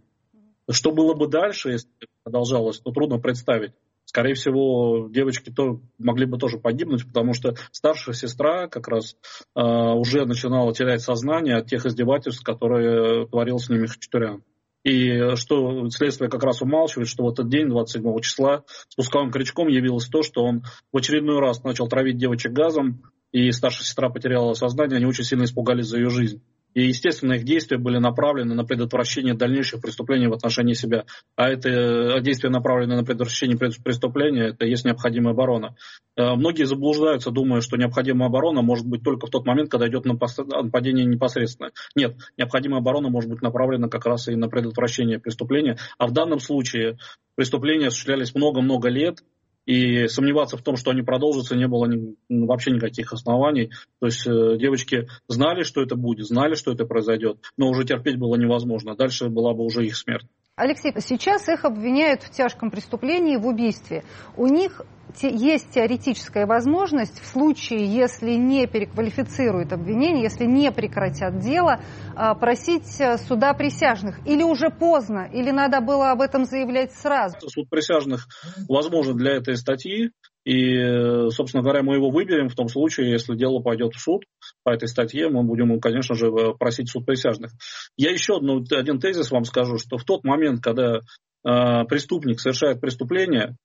Что 0.72 0.94
было 0.94 1.14
бы 1.14 1.28
дальше, 1.28 1.72
если 1.72 1.90
продолжалось, 2.24 2.80
то 2.80 2.92
трудно 2.92 3.20
представить. 3.20 3.74
Скорее 4.06 4.34
всего, 4.34 5.10
девочки 5.10 5.50
то, 5.50 5.82
могли 5.98 6.26
бы 6.26 6.38
тоже 6.38 6.58
погибнуть, 6.58 7.06
потому 7.06 7.34
что 7.34 7.56
старшая 7.74 8.16
сестра 8.16 8.70
как 8.70 8.88
раз 8.88 9.18
э, 9.58 9.62
уже 9.62 10.26
начинала 10.26 10.74
терять 10.74 11.02
сознание 11.02 11.58
от 11.58 11.68
тех 11.68 11.86
издевательств, 11.86 12.46
которые 12.46 13.28
творил 13.28 13.60
с 13.60 13.68
ними 13.68 13.88
Хачатурян. 13.88 14.42
И 14.86 15.36
что 15.36 15.90
следствие 15.90 16.30
как 16.30 16.44
раз 16.46 16.62
умалчивает, 16.62 17.10
что 17.10 17.26
в 17.26 17.30
этот 17.30 17.50
день, 17.50 17.68
27 17.68 18.22
числа, 18.22 18.64
спусковым 18.88 19.32
крючком 19.32 19.68
явилось 19.68 20.08
то, 20.08 20.24
что 20.24 20.46
он 20.46 20.64
в 20.94 20.98
очередной 20.98 21.40
раз 21.40 21.62
начал 21.66 21.90
травить 21.90 22.16
девочек 22.16 22.54
газом, 22.54 23.04
и 23.38 23.52
старшая 23.52 23.84
сестра 23.84 24.10
потеряла 24.10 24.54
сознание, 24.54 24.98
они 24.98 25.06
очень 25.06 25.24
сильно 25.24 25.44
испугались 25.44 25.86
за 25.86 25.98
ее 25.98 26.10
жизнь. 26.10 26.42
И, 26.74 26.88
естественно, 26.88 27.34
их 27.34 27.44
действия 27.44 27.78
были 27.78 27.98
направлены 27.98 28.54
на 28.54 28.64
предотвращение 28.64 29.34
дальнейших 29.34 29.82
преступлений 29.82 30.28
в 30.28 30.34
отношении 30.34 30.74
себя. 30.74 31.06
А 31.36 31.50
это 31.50 32.20
действия, 32.22 32.50
направленные 32.50 32.98
на 32.98 33.04
предотвращение 33.04 33.58
преступления, 33.58 34.50
это 34.50 34.66
есть 34.66 34.86
необходимая 34.86 35.34
оборона. 35.34 35.76
Э, 36.16 36.36
многие 36.36 36.66
заблуждаются, 36.66 37.32
думая, 37.32 37.62
что 37.62 37.78
необходимая 37.78 38.30
оборона 38.30 38.62
может 38.62 38.86
быть 38.86 39.04
только 39.04 39.28
в 39.28 39.30
тот 39.30 39.46
момент, 39.46 39.72
когда 39.72 39.88
идет 39.88 40.06
нападение 40.06 41.06
непосредственно. 41.06 41.72
Нет, 41.96 42.16
необходимая 42.38 42.82
оборона 42.82 43.10
может 43.10 43.30
быть 43.30 43.42
направлена 43.42 43.88
как 43.88 44.06
раз 44.06 44.28
и 44.28 44.36
на 44.36 44.48
предотвращение 44.48 45.20
преступления. 45.20 45.78
А 45.98 46.08
в 46.08 46.12
данном 46.12 46.40
случае 46.40 46.98
преступления 47.36 47.88
осуществлялись 47.88 48.36
много-много 48.36 48.90
лет, 48.90 49.20
и 49.68 50.08
сомневаться 50.08 50.58
в 50.58 50.64
том, 50.64 50.78
что 50.78 50.92
они 50.92 51.04
продолжатся, 51.04 51.56
не 51.56 51.68
было 51.68 51.86
ни, 51.86 52.16
ну, 52.30 52.46
вообще 52.48 52.72
никаких 52.72 53.12
оснований. 53.12 53.70
То 54.00 54.08
есть 54.08 54.26
э, 54.26 54.58
девочки 54.58 55.08
знали, 55.28 55.64
что 55.64 55.84
это 55.84 55.96
будет, 55.96 56.26
знали, 56.26 56.56
что 56.56 56.72
это 56.72 56.86
произойдет, 56.86 57.38
но 57.58 57.70
уже 57.70 57.84
терпеть 57.84 58.18
было 58.18 58.36
невозможно. 58.38 58.96
Дальше 58.96 59.28
была 59.28 59.54
бы 59.54 59.66
уже 59.66 59.86
их 59.86 59.98
смерть. 59.98 60.26
Алексей, 60.58 60.92
сейчас 61.02 61.48
их 61.50 61.66
обвиняют 61.66 62.24
в 62.24 62.32
тяжком 62.32 62.72
преступлении, 62.72 63.38
в 63.38 63.46
убийстве. 63.46 64.04
У 64.36 64.48
них 64.48 64.82
есть 65.22 65.70
теоретическая 65.70 66.48
возможность 66.48 67.22
в 67.22 67.28
случае, 67.28 67.86
если 67.86 68.32
не 68.32 68.66
переквалифицируют 68.66 69.72
обвинение, 69.72 70.24
если 70.24 70.46
не 70.46 70.72
прекратят 70.72 71.38
дело, 71.38 71.80
а, 72.16 72.34
просить 72.34 73.00
э, 73.00 73.20
суда 73.20 73.54
присяжных? 73.54 74.20
Или 74.26 74.42
уже 74.42 74.72
поздно? 74.72 75.30
Или 75.32 75.52
надо 75.52 75.80
было 75.80 76.10
об 76.10 76.22
этом 76.22 76.46
заявлять 76.46 76.92
сразу? 76.92 77.38
Суд 77.48 77.70
присяжных 77.70 78.28
возможен 78.68 79.16
для 79.16 79.34
этой 79.34 79.58
статьи. 79.58 80.10
И, 80.48 81.30
собственно 81.32 81.62
говоря, 81.62 81.84
мы 81.84 81.96
его 81.96 82.10
выберем 82.10 82.48
в 82.48 82.56
том 82.56 82.70
случае, 82.70 83.12
если 83.12 83.36
дело 83.36 83.60
пойдет 83.60 83.94
в 83.94 84.00
суд 84.00 84.24
по 84.64 84.70
этой 84.70 84.88
статье, 84.88 85.28
мы 85.28 85.44
будем, 85.44 85.78
конечно 85.82 86.16
же, 86.16 86.32
просить 86.58 86.90
суд 86.90 87.06
присяжных. 87.06 87.52
Я 87.98 88.12
еще 88.12 88.38
одну, 88.38 88.64
один 88.72 89.02
тезис 89.02 89.30
вам 89.30 89.44
скажу, 89.44 89.78
что 89.78 89.98
в 89.98 90.06
тот 90.06 90.24
момент, 90.24 90.64
когда 90.64 91.00
э, 91.00 91.00
преступник 91.44 92.40
совершает 92.40 92.80
преступление, 92.80 93.58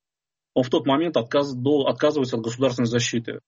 он 0.55 0.65
в 0.65 0.71
тот 0.71 0.85
момент 0.85 1.17
отказ, 1.17 1.55
до, 1.55 1.87
отказывается 1.87 2.37
от 2.37 2.43
государственной 2.43 2.89
защиты. 2.89 3.39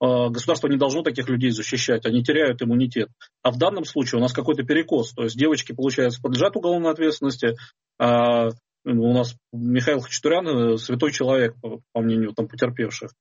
А, 0.00 0.28
государство 0.30 0.66
не 0.66 0.76
должно 0.76 1.02
таких 1.02 1.28
людей 1.28 1.50
защищать, 1.50 2.04
они 2.04 2.24
теряют 2.24 2.62
иммунитет. 2.62 3.10
А 3.42 3.52
в 3.52 3.58
данном 3.58 3.84
случае 3.84 4.18
у 4.18 4.22
нас 4.22 4.32
какой-то 4.32 4.64
перекос. 4.64 5.12
То 5.12 5.22
есть 5.22 5.38
девочки, 5.38 5.72
получается, 5.72 6.20
подлежат 6.20 6.56
уголовной 6.56 6.90
ответственности, 6.90 7.54
а 8.00 8.48
у 8.84 9.12
нас 9.12 9.36
Михаил 9.52 10.00
Хачатурян 10.00 10.46
э, 10.46 10.76
святой 10.78 11.12
человек, 11.12 11.56
по 11.60 12.00
мнению 12.00 12.32
там, 12.32 12.48
потерпевших. 12.48 13.12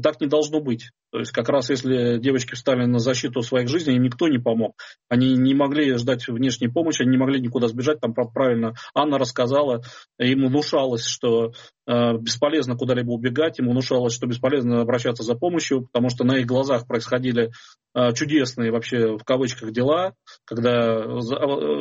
Так 0.00 0.20
не 0.20 0.26
должно 0.26 0.60
быть. 0.60 0.90
То 1.10 1.20
есть 1.20 1.32
как 1.32 1.48
раз 1.48 1.70
если 1.70 2.18
девочки 2.18 2.54
встали 2.54 2.84
на 2.84 2.98
защиту 2.98 3.40
своих 3.40 3.68
жизней, 3.68 3.96
им 3.96 4.02
никто 4.02 4.28
не 4.28 4.38
помог. 4.38 4.74
Они 5.08 5.34
не 5.34 5.54
могли 5.54 5.96
ждать 5.96 6.28
внешней 6.28 6.68
помощи, 6.68 7.00
они 7.00 7.12
не 7.12 7.16
могли 7.16 7.40
никуда 7.40 7.68
сбежать. 7.68 8.00
Там 8.00 8.12
правильно 8.12 8.74
Анна 8.94 9.18
рассказала, 9.18 9.82
им 10.18 10.46
внушалось, 10.46 11.06
что 11.06 11.52
э, 11.86 12.18
бесполезно 12.18 12.76
куда-либо 12.76 13.10
убегать, 13.12 13.58
им 13.58 13.70
внушалось, 13.70 14.14
что 14.14 14.26
бесполезно 14.26 14.82
обращаться 14.82 15.22
за 15.22 15.34
помощью, 15.34 15.86
потому 15.86 16.10
что 16.10 16.24
на 16.24 16.38
их 16.38 16.46
глазах 16.46 16.86
происходили 16.86 17.50
э, 17.94 18.12
чудесные 18.12 18.72
вообще 18.72 19.16
в 19.16 19.24
кавычках 19.24 19.72
дела, 19.72 20.12
когда 20.44 20.96
э, 20.96 21.06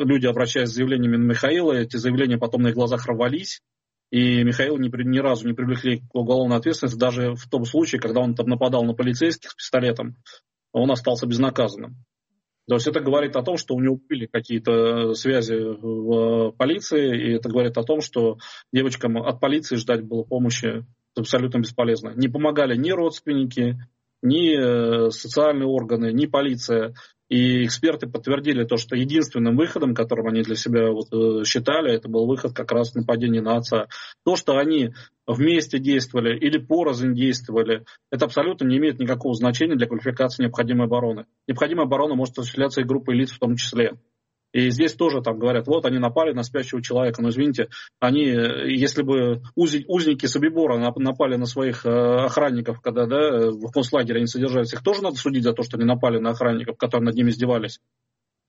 люди, 0.05 0.25
обращаясь 0.25 0.69
с 0.69 0.73
заявлениями 0.73 1.17
на 1.17 1.25
Михаила, 1.25 1.73
эти 1.73 1.97
заявления 1.97 2.37
потом 2.37 2.61
на 2.61 2.69
их 2.69 2.75
глазах 2.75 3.05
рвались, 3.07 3.61
и 4.11 4.43
Михаил 4.43 4.77
ни, 4.77 4.89
ни 5.03 5.19
разу 5.19 5.47
не 5.47 5.53
привлекли 5.53 5.99
к 5.99 6.15
уголовной 6.15 6.57
ответственности, 6.57 6.97
даже 6.97 7.33
в 7.33 7.49
том 7.49 7.65
случае, 7.65 7.99
когда 7.99 8.21
он 8.21 8.35
там 8.35 8.47
нападал 8.47 8.83
на 8.83 8.93
полицейских 8.93 9.51
с 9.51 9.55
пистолетом, 9.55 10.15
он 10.71 10.91
остался 10.91 11.25
безнаказанным. 11.25 11.95
То 12.67 12.75
есть 12.75 12.87
это 12.87 12.99
говорит 12.99 13.35
о 13.35 13.43
том, 13.43 13.57
что 13.57 13.75
у 13.75 13.79
него 13.79 13.99
были 14.09 14.25
какие-то 14.25 15.13
связи 15.13 15.53
в 15.55 16.51
полиции, 16.53 17.29
и 17.29 17.35
это 17.35 17.47
говорит 17.47 17.77
о 17.77 17.83
том, 17.83 18.01
что 18.01 18.37
девочкам 18.73 19.17
от 19.17 19.39
полиции 19.39 19.75
ждать 19.75 20.03
было 20.03 20.23
помощи 20.23 20.85
абсолютно 21.15 21.59
бесполезно. 21.59 22.13
Не 22.15 22.27
помогали 22.27 22.75
ни 22.75 22.91
родственники, 22.91 23.77
ни 24.23 24.57
э, 24.57 25.11
социальные 25.11 25.67
органы, 25.67 26.11
ни 26.11 26.25
полиция. 26.25 26.95
И 27.27 27.65
эксперты 27.65 28.07
подтвердили 28.07 28.65
то, 28.65 28.77
что 28.77 28.95
единственным 28.95 29.57
выходом, 29.57 29.95
которым 29.95 30.27
они 30.27 30.43
для 30.43 30.55
себя 30.55 30.91
вот 30.91 31.07
э, 31.11 31.43
считали, 31.43 31.91
это 31.91 32.07
был 32.07 32.27
выход 32.27 32.53
как 32.53 32.71
раз 32.71 32.93
нападения 32.93 33.41
на 33.41 33.57
отца. 33.57 33.87
То, 34.23 34.35
что 34.35 34.57
они 34.57 34.93
вместе 35.25 35.79
действовали 35.79 36.37
или 36.37 36.59
порознь 36.59 37.15
действовали, 37.15 37.83
это 38.11 38.25
абсолютно 38.25 38.65
не 38.65 38.77
имеет 38.77 38.99
никакого 38.99 39.33
значения 39.33 39.75
для 39.75 39.87
квалификации 39.87 40.43
необходимой 40.43 40.85
обороны. 40.85 41.25
Необходимая 41.47 41.87
оборона 41.87 42.13
может 42.13 42.37
осуществляться 42.37 42.81
и 42.81 42.85
группой 42.85 43.15
лиц 43.15 43.31
в 43.31 43.39
том 43.39 43.55
числе. 43.55 43.93
И 44.55 44.69
здесь 44.69 44.93
тоже 44.93 45.21
там 45.21 45.37
говорят, 45.37 45.67
вот 45.67 45.85
они 45.85 45.99
напали 45.99 46.31
на 46.31 46.43
спящего 46.43 46.81
человека. 46.81 47.21
Но 47.21 47.27
извините, 47.27 47.67
они, 47.99 48.23
если 48.23 49.03
бы 49.03 49.41
узники 49.53 50.27
Собибора 50.27 50.77
напали 50.95 51.35
на 51.35 51.45
своих 51.45 51.85
э, 51.85 51.89
охранников, 51.89 52.79
когда 52.79 53.05
да, 53.05 53.51
в 53.51 53.69
концлагере 53.73 54.19
они 54.19 54.27
содержались, 54.27 54.71
их 54.71 54.81
тоже 54.81 55.03
надо 55.03 55.17
судить 55.17 55.43
за 55.43 55.51
то, 55.51 55.61
что 55.63 55.75
они 55.75 55.85
напали 55.85 56.19
на 56.19 56.29
охранников, 56.29 56.77
которые 56.77 57.07
над 57.07 57.15
ними 57.15 57.31
издевались. 57.31 57.81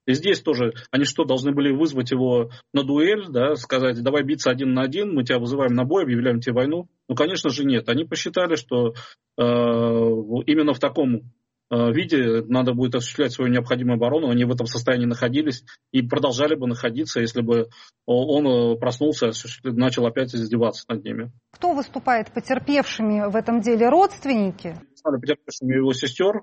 И 0.06 0.14
здесь 0.14 0.40
тоже, 0.42 0.74
они 0.92 1.06
что, 1.06 1.24
должны 1.24 1.50
были 1.50 1.72
вызвать 1.72 2.12
его 2.12 2.50
на 2.72 2.84
дуэль, 2.84 3.26
да, 3.28 3.56
сказать, 3.56 4.00
давай 4.00 4.22
биться 4.22 4.48
один 4.48 4.74
на 4.74 4.82
один, 4.82 5.12
мы 5.12 5.24
тебя 5.24 5.40
вызываем 5.40 5.74
на 5.74 5.84
бой, 5.84 6.04
объявляем 6.04 6.38
тебе 6.38 6.54
войну? 6.54 6.88
Ну, 7.08 7.16
конечно 7.16 7.50
же, 7.50 7.64
нет. 7.64 7.88
Они 7.88 8.04
посчитали, 8.04 8.54
что 8.54 8.90
э, 8.90 9.42
именно 9.42 10.72
в 10.72 10.78
таком 10.78 11.32
виде 11.70 12.42
надо 12.46 12.74
будет 12.74 12.94
осуществлять 12.94 13.32
свою 13.32 13.50
необходимую 13.50 13.96
оборону. 13.96 14.30
Они 14.30 14.44
в 14.44 14.52
этом 14.52 14.66
состоянии 14.66 15.06
находились 15.06 15.64
и 15.90 16.00
продолжали 16.00 16.54
бы 16.54 16.68
находиться, 16.68 17.20
если 17.20 17.40
бы 17.40 17.68
он 18.06 18.46
э, 18.46 18.76
проснулся, 18.76 19.30
начал 19.64 20.06
опять 20.06 20.34
издеваться 20.34 20.84
над 20.88 21.04
ними. 21.04 21.32
Кто 21.50 21.72
выступает 21.72 22.32
потерпевшими 22.32 23.28
в 23.28 23.34
этом 23.34 23.60
деле? 23.60 23.88
Родственники? 23.88 24.78
Стали 24.94 25.20
потерпевшими 25.20 25.74
его 25.74 25.92
сестер, 25.92 26.36
э, 26.36 26.42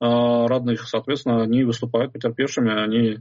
родных, 0.00 0.88
соответственно, 0.88 1.42
они 1.42 1.64
выступают 1.64 2.12
потерпевшими, 2.12 2.72
они 2.72 3.18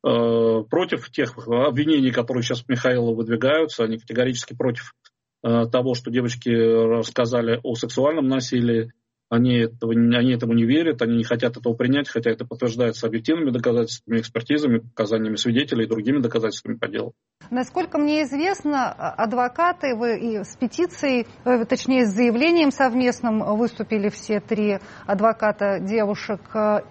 против 0.00 1.10
тех 1.10 1.36
обвинений, 1.48 2.12
которые 2.12 2.44
сейчас 2.44 2.64
Михаила 2.68 3.12
выдвигаются, 3.12 3.82
они 3.82 3.98
категорически 3.98 4.54
против 4.54 4.94
того, 5.42 5.94
что 5.94 6.12
девочки 6.12 6.50
рассказали 6.50 7.58
о 7.64 7.74
сексуальном 7.74 8.28
насилии, 8.28 8.92
они, 9.30 9.58
этого, 9.58 9.92
они 9.92 10.32
этому 10.32 10.54
не 10.54 10.64
верят, 10.64 11.02
они 11.02 11.16
не 11.16 11.24
хотят 11.24 11.56
этого 11.56 11.74
принять, 11.74 12.08
хотя 12.08 12.30
это 12.30 12.46
подтверждается 12.46 13.06
объективными 13.06 13.50
доказательствами, 13.50 14.20
экспертизами, 14.20 14.78
показаниями 14.78 15.36
свидетелей 15.36 15.84
и 15.84 15.88
другими 15.88 16.18
доказательствами 16.18 16.76
по 16.76 16.88
делу. 16.88 17.12
Насколько 17.50 17.98
мне 17.98 18.22
известно, 18.22 18.90
адвокаты 18.90 19.94
вы 19.94 20.18
и 20.18 20.44
с 20.44 20.56
петицией, 20.56 21.26
э, 21.44 21.64
точнее 21.64 22.06
с 22.06 22.14
заявлением 22.14 22.70
совместным 22.70 23.56
выступили 23.56 24.08
все 24.08 24.40
три 24.40 24.78
адвоката 25.06 25.78
девушек. 25.80 26.40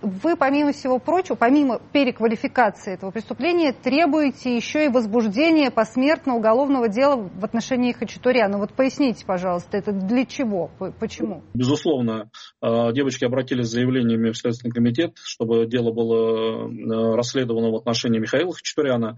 Вы, 0.01 0.36
помимо 0.36 0.72
всего 0.72 1.00
прочего, 1.00 1.36
помимо 1.36 1.79
переквалификации 1.91 2.94
этого 2.94 3.12
преступления, 3.12 3.74
требуете 3.74 4.56
еще 4.56 4.86
и 4.86 4.89
возбуждения 4.89 5.72
посмертно 5.72 6.36
уголовного 6.36 6.88
дела 6.88 7.15
в 7.15 7.46
отношении 7.46 7.91
Хачатуряна. 7.91 8.58
Вот 8.58 8.74
поясните, 8.74 9.25
пожалуйста, 9.25 9.77
это 9.77 9.91
для 9.91 10.25
чего, 10.25 10.72
почему? 11.00 11.44
Безусловно, 11.53 12.26
э, 12.62 12.93
девочки 12.93 13.25
обратились 13.25 13.67
с 13.67 13.72
заявлениями 13.72 14.31
в 14.31 14.38
Следственный 14.38 14.74
комитет, 14.74 15.13
чтобы 15.24 15.65
дело 15.67 15.91
было 15.91 16.67
э, 16.67 17.15
расследовано 17.15 17.72
в 17.72 17.75
отношении 17.75 18.19
Михаила 18.19 18.53
Хачатуряна. 18.53 19.17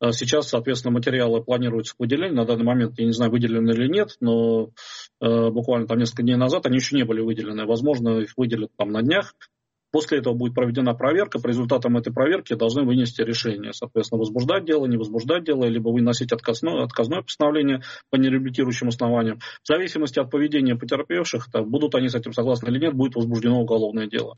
А 0.00 0.12
сейчас, 0.12 0.48
соответственно, 0.48 0.92
материалы 0.92 1.42
планируются 1.42 1.94
к 1.94 1.98
выделению. 1.98 2.36
На 2.36 2.44
данный 2.44 2.64
момент, 2.64 2.98
я 2.98 3.06
не 3.06 3.12
знаю, 3.12 3.32
выделены 3.32 3.70
или 3.72 3.88
нет, 3.88 4.16
но 4.20 4.70
э, 5.20 5.50
буквально 5.50 5.88
там 5.88 5.98
несколько 5.98 6.22
дней 6.22 6.36
назад 6.36 6.66
они 6.66 6.76
еще 6.76 6.96
не 6.96 7.04
были 7.04 7.20
выделены. 7.20 7.66
Возможно, 7.66 8.20
их 8.20 8.34
выделят 8.36 8.70
там 8.76 8.90
на 8.90 9.02
днях. 9.02 9.34
После 9.90 10.18
этого 10.18 10.34
будет 10.34 10.54
проведена 10.54 10.94
проверка. 10.94 11.38
По 11.38 11.48
результатам 11.48 11.96
этой 11.96 12.12
проверки 12.12 12.54
должны 12.54 12.84
вынести 12.84 13.22
решение. 13.22 13.72
Соответственно, 13.72 14.20
возбуждать 14.20 14.64
дело, 14.64 14.86
не 14.86 14.96
возбуждать 14.96 15.44
дело, 15.44 15.64
либо 15.64 15.88
выносить 15.88 16.32
отказное, 16.32 16.84
отказное 16.84 17.22
постановление 17.22 17.82
по 18.10 18.16
нереабилитирующим 18.16 18.88
основаниям. 18.88 19.38
В 19.62 19.66
зависимости 19.66 20.18
от 20.18 20.30
поведения 20.30 20.76
потерпевших, 20.76 21.48
будут 21.66 21.94
они 21.94 22.08
с 22.08 22.14
этим 22.14 22.32
согласны 22.32 22.68
или 22.68 22.78
нет, 22.78 22.94
будет 22.94 23.14
возбуждено 23.14 23.60
уголовное 23.60 24.06
дело 24.06 24.36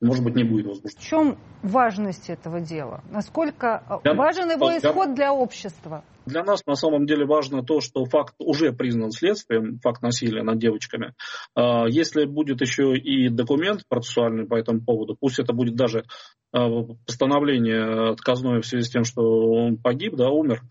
может 0.00 0.24
быть, 0.24 0.34
не 0.34 0.44
будет 0.44 0.66
возбужден. 0.66 1.00
В 1.00 1.04
чем 1.04 1.38
важность 1.62 2.28
этого 2.28 2.60
дела? 2.60 3.02
Насколько 3.10 3.82
э, 3.88 3.98
для, 4.04 4.14
важен 4.14 4.50
его 4.50 4.68
для, 4.68 4.78
исход 4.78 5.14
для 5.14 5.32
общества? 5.32 6.04
Для 6.26 6.42
нас 6.42 6.66
на 6.66 6.74
самом 6.74 7.06
деле 7.06 7.24
важно 7.24 7.62
то, 7.62 7.80
что 7.80 8.04
факт 8.04 8.34
уже 8.38 8.72
признан 8.72 9.10
следствием, 9.10 9.78
факт 9.78 10.02
насилия 10.02 10.42
над 10.42 10.58
девочками. 10.58 11.14
А, 11.54 11.86
если 11.88 12.24
будет 12.24 12.60
еще 12.60 12.94
и 12.94 13.28
документ 13.28 13.82
процессуальный 13.88 14.46
по 14.46 14.56
этому 14.56 14.84
поводу, 14.84 15.16
пусть 15.18 15.38
это 15.38 15.52
будет 15.52 15.76
даже 15.76 16.04
а, 16.52 16.68
постановление 17.06 18.10
отказное 18.10 18.60
в 18.60 18.66
связи 18.66 18.84
с 18.84 18.90
тем, 18.90 19.04
что 19.04 19.22
он 19.22 19.78
погиб, 19.78 20.16
да, 20.16 20.28
умер, 20.28 20.62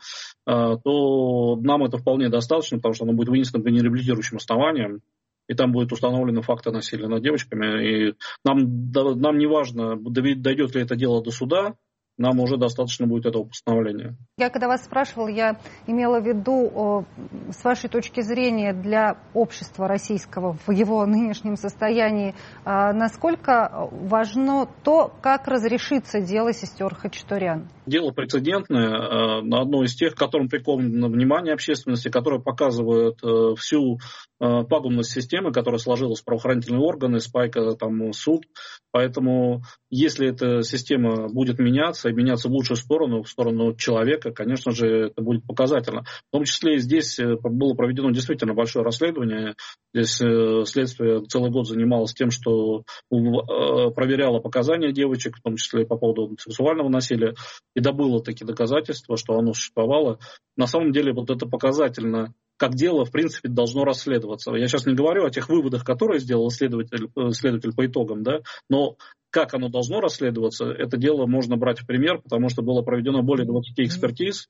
а, 0.46 0.76
то 0.78 1.56
нам 1.56 1.84
это 1.84 1.98
вполне 1.98 2.30
достаточно, 2.30 2.78
потому 2.78 2.94
что 2.94 3.06
оно 3.06 3.14
будет 3.14 3.30
вынесено 3.30 3.64
по 3.64 3.70
нереабилитирующим 3.70 4.38
основаниям 4.38 5.02
и 5.48 5.54
там 5.54 5.72
будет 5.72 5.92
установлены 5.92 6.42
факты 6.42 6.72
насилия 6.72 7.08
над 7.08 7.24
девочками. 7.24 8.10
И 8.10 8.16
нам, 8.44 8.92
нам 8.92 9.38
не 9.38 9.48
важно, 9.48 9.96
дойдет 9.98 10.76
ли 10.76 10.82
это 10.82 10.96
дело 10.96 11.24
до 11.24 11.32
суда, 11.32 11.76
нам 12.18 12.40
уже 12.40 12.58
достаточно 12.58 13.08
будет 13.08 13.26
этого 13.26 13.44
постановления. 13.44 14.16
Я 14.38 14.50
когда 14.50 14.68
вас 14.68 14.86
спрашивал, 14.86 15.28
я 15.28 15.58
имела 15.86 16.20
в 16.20 16.26
виду, 16.26 17.06
с 17.52 17.64
вашей 17.64 17.90
точки 17.90 18.22
зрения, 18.22 18.74
для 18.74 19.18
общества 19.34 19.88
российского 19.88 20.58
в 20.66 20.72
его 20.72 21.06
нынешнем 21.06 21.58
состоянии, 21.58 22.34
а, 22.64 22.94
насколько 22.94 23.90
важно 23.92 24.68
то, 24.84 25.14
как 25.22 25.48
разрешится 25.48 26.22
дело 26.22 26.54
сестер 26.54 26.96
Хачатурян? 26.96 27.68
Дело 27.86 28.12
прецедентное, 28.12 28.90
а, 28.90 29.40
одно 29.40 29.84
из 29.84 29.96
тех, 29.96 30.16
которым 30.16 30.50
приковано 30.50 31.08
внимание 31.08 31.54
общественности, 31.54 32.10
которое 32.10 32.42
показывает 32.42 33.20
э, 33.24 33.56
всю 33.58 34.00
а, 34.40 34.64
пагубность 34.64 35.12
системы, 35.12 35.52
которая 35.52 35.80
сложилась 35.80 36.22
в 36.22 36.26
правоохранительные 36.26 36.82
органы, 36.82 37.20
спайка, 37.20 37.74
там, 37.76 38.12
суд. 38.14 38.44
Поэтому, 38.92 39.62
если 39.90 40.30
эта 40.30 40.62
система 40.64 41.28
будет 41.30 41.60
меняться, 41.60 42.10
и 42.10 42.14
меняться 42.14 42.50
в 42.50 42.52
лучшую 42.52 42.78
сторону, 42.78 43.24
в 43.24 43.30
сторону 43.30 43.76
человека, 43.76 44.32
конечно 44.32 44.72
же, 44.72 45.08
это 45.08 45.22
будет 45.22 45.46
показательно. 45.46 46.04
В 46.04 46.32
том 46.32 46.44
числе 46.44 46.76
и 46.76 46.80
здесь 46.80 47.20
э, 47.20 47.36
было 47.42 47.76
проведено 47.76 48.10
действительно 48.12 48.54
большое 48.54 48.84
расследование. 48.84 49.56
Здесь 49.94 50.20
э, 50.22 50.64
следствие 50.66 51.22
целый 51.26 51.52
год 51.52 51.68
занималось 51.68 52.14
тем, 52.14 52.32
что 52.32 52.84
проверяло 53.10 54.40
показания 54.40 54.92
девочек, 54.92 55.38
в 55.38 55.42
том 55.42 55.56
числе 55.56 55.84
и 55.84 55.86
по 55.86 55.98
поводу 55.98 56.36
сексуального 56.40 56.90
насилия, 56.90 57.36
и 57.76 57.82
добыло 57.82 58.24
такие 58.24 58.48
доказательства, 58.48 59.18
что 59.18 59.38
оно 59.38 59.54
существовало. 59.54 60.20
На 60.56 60.66
самом 60.66 60.92
деле, 60.92 61.14
вот 61.14 61.30
это 61.30 61.46
показательно 61.46 62.34
как 62.58 62.74
дело, 62.76 63.04
в 63.04 63.12
принципе, 63.12 63.50
должно 63.50 63.84
расследоваться. 63.84 64.54
Я 64.56 64.68
сейчас 64.68 64.86
не 64.86 64.94
говорю 64.94 65.26
о 65.26 65.30
тех 65.30 65.50
выводах, 65.50 65.84
которые 65.84 66.20
сделал 66.20 66.50
следователь, 66.50 67.10
э, 67.16 67.32
следователь 67.32 67.74
по 67.76 67.86
итогам, 67.86 68.24
да, 68.24 68.40
но 68.70 68.96
как 69.30 69.54
оно 69.54 69.68
должно 69.68 70.00
расследоваться, 70.00 70.66
это 70.66 70.96
дело 70.96 71.26
можно 71.26 71.58
брать 71.58 71.80
в 71.80 71.86
пример, 71.86 72.22
потому 72.22 72.48
что 72.48 72.62
было 72.62 72.82
проведено 72.82 73.22
более 73.22 73.46
20 73.46 73.78
экспертиз, 73.80 74.48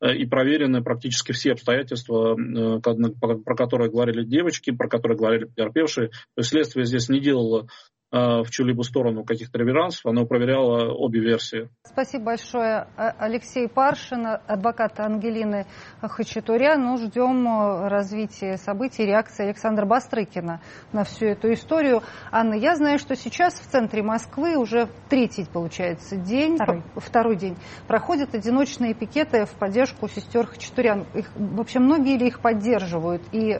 э, 0.00 0.14
и 0.14 0.24
проверены 0.24 0.82
практически 0.82 1.32
все 1.32 1.52
обстоятельства, 1.52 2.34
э, 2.34 2.80
про 2.80 3.56
которые 3.56 3.90
говорили 3.90 4.24
девочки, 4.24 4.70
про 4.70 4.88
которые 4.88 5.18
говорили 5.18 5.44
потерпевшие. 5.44 6.08
То 6.08 6.38
есть 6.38 6.48
следствие 6.48 6.86
здесь 6.86 7.10
не 7.10 7.20
делало 7.20 7.68
в 8.14 8.50
чью-либо 8.50 8.82
сторону 8.82 9.24
каких-то 9.24 9.58
реверансов, 9.58 10.06
она 10.06 10.24
проверяла 10.24 10.92
обе 10.92 11.20
версии. 11.20 11.68
Спасибо 11.82 12.26
большое, 12.26 12.86
э, 12.96 13.10
Алексей 13.18 13.68
Паршин, 13.68 14.26
адвокат 14.46 15.00
Ангелины 15.00 15.66
Хачатурян. 16.00 16.80
Ну, 16.80 16.96
ждем 16.96 17.46
э, 17.46 17.88
развития 17.88 18.56
событий, 18.56 19.04
реакции 19.04 19.46
Александра 19.46 19.84
Бастрыкина 19.84 20.60
на 20.92 21.04
всю 21.04 21.26
эту 21.26 21.52
историю. 21.52 22.02
Анна, 22.30 22.54
я 22.54 22.76
знаю, 22.76 22.98
что 22.98 23.16
сейчас 23.16 23.54
в 23.54 23.66
центре 23.66 24.02
Москвы 24.02 24.56
уже 24.56 24.88
третий, 25.08 25.46
получается, 25.52 26.16
день, 26.16 26.54
второй, 26.54 26.82
второй 26.96 27.36
день, 27.36 27.56
проходят 27.88 28.34
одиночные 28.34 28.94
пикеты 28.94 29.44
в 29.44 29.52
поддержку 29.58 30.08
сестер 30.08 30.46
Хачатурян. 30.46 31.06
Их, 31.14 31.30
вообще, 31.34 31.80
многие 31.80 32.16
ли 32.16 32.28
их 32.28 32.40
поддерживают? 32.40 33.22
И 33.32 33.58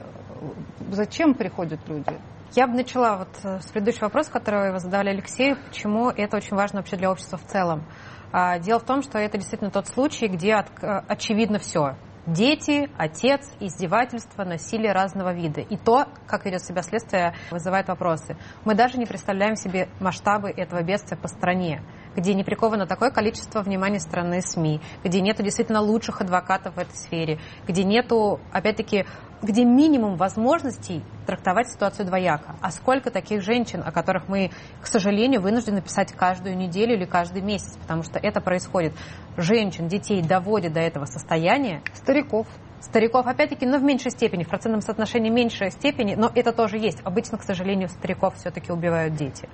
зачем 0.91 1.35
приходят 1.35 1.81
люди? 1.89 2.19
Я 2.53 2.67
бы 2.67 2.75
начала 2.75 3.19
вот 3.19 3.63
с 3.63 3.67
предыдущего 3.73 4.05
вопроса, 4.05 4.31
который 4.31 4.73
вы 4.73 4.79
задавали 4.79 5.11
Алексею, 5.11 5.57
почему 5.67 6.11
это 6.11 6.37
очень 6.37 6.57
важно 6.57 6.81
вообще 6.81 6.97
для 6.97 7.11
общества 7.11 7.37
в 7.37 7.45
целом. 7.47 7.85
А, 8.33 8.59
дело 8.59 8.79
в 8.79 8.85
том, 8.85 9.03
что 9.03 9.19
это 9.19 9.39
действительно 9.39 9.71
тот 9.71 9.89
случай, 9.89 10.29
где 10.29 10.55
очевидно 10.55 11.59
все. 11.59 11.97
Дети, 12.27 12.89
отец, 12.97 13.51
издевательства, 13.61 14.45
насилие 14.45 14.93
разного 14.93 15.35
вида. 15.35 15.61
И 15.61 15.77
то, 15.77 16.07
как 16.27 16.47
ведет 16.47 16.65
себя 16.65 16.83
следствие, 16.83 17.35
вызывает 17.51 17.89
вопросы. 17.89 18.37
Мы 18.65 18.75
даже 18.75 18.99
не 18.99 19.05
представляем 19.05 19.57
себе 19.57 19.89
масштабы 20.01 20.51
этого 20.51 20.83
бедствия 20.83 21.17
по 21.17 21.29
стране 21.29 21.83
где 22.17 22.35
не 22.35 22.45
приковано 22.45 22.87
такое 22.87 23.11
количество 23.11 23.61
внимания 23.61 24.01
страны 24.01 24.41
СМИ, 24.41 24.81
где 25.03 25.21
нету 25.21 25.43
действительно 25.43 25.81
лучших 25.81 26.21
адвокатов 26.21 26.77
в 26.77 26.79
этой 26.79 26.95
сфере, 26.95 27.39
где 27.67 27.85
нету, 27.85 28.41
опять-таки, 28.53 29.07
где 29.43 29.65
минимум 29.65 30.17
возможностей 30.17 31.03
трактовать 31.27 31.71
ситуацию 31.71 32.07
двояко. 32.07 32.57
А 32.61 32.71
сколько 32.71 33.11
таких 33.11 33.43
женщин, 33.43 33.83
о 33.85 33.93
которых 33.93 34.29
мы, 34.29 34.51
к 34.81 34.87
сожалению, 34.87 35.41
вынуждены 35.41 35.81
писать 35.81 36.13
каждую 36.13 36.57
неделю 36.57 36.95
или 36.95 37.05
каждый 37.05 37.43
месяц, 37.43 37.77
потому 37.77 38.03
что 38.03 38.19
это 38.19 38.41
происходит. 38.41 38.93
Женщин, 39.37 39.89
детей 39.89 40.23
доводят 40.23 40.73
до 40.73 40.81
этого 40.81 41.05
состояния. 41.07 41.83
Стариков. 41.95 42.47
Стариков, 42.81 43.27
опять-таки, 43.27 43.65
но 43.65 43.79
в 43.79 43.83
меньшей 43.83 44.11
степени, 44.11 44.45
в 44.45 44.49
процентном 44.49 44.83
соотношении 44.83 45.31
меньшей 45.31 45.71
степени, 45.71 46.15
но 46.15 46.31
это 46.35 46.53
тоже 46.53 46.77
есть. 46.77 46.99
Обычно, 47.03 47.39
к 47.39 47.43
сожалению, 47.43 47.89
стариков 47.89 48.35
все-таки 48.37 48.71
убивают 48.71 49.15
дети. 49.15 49.49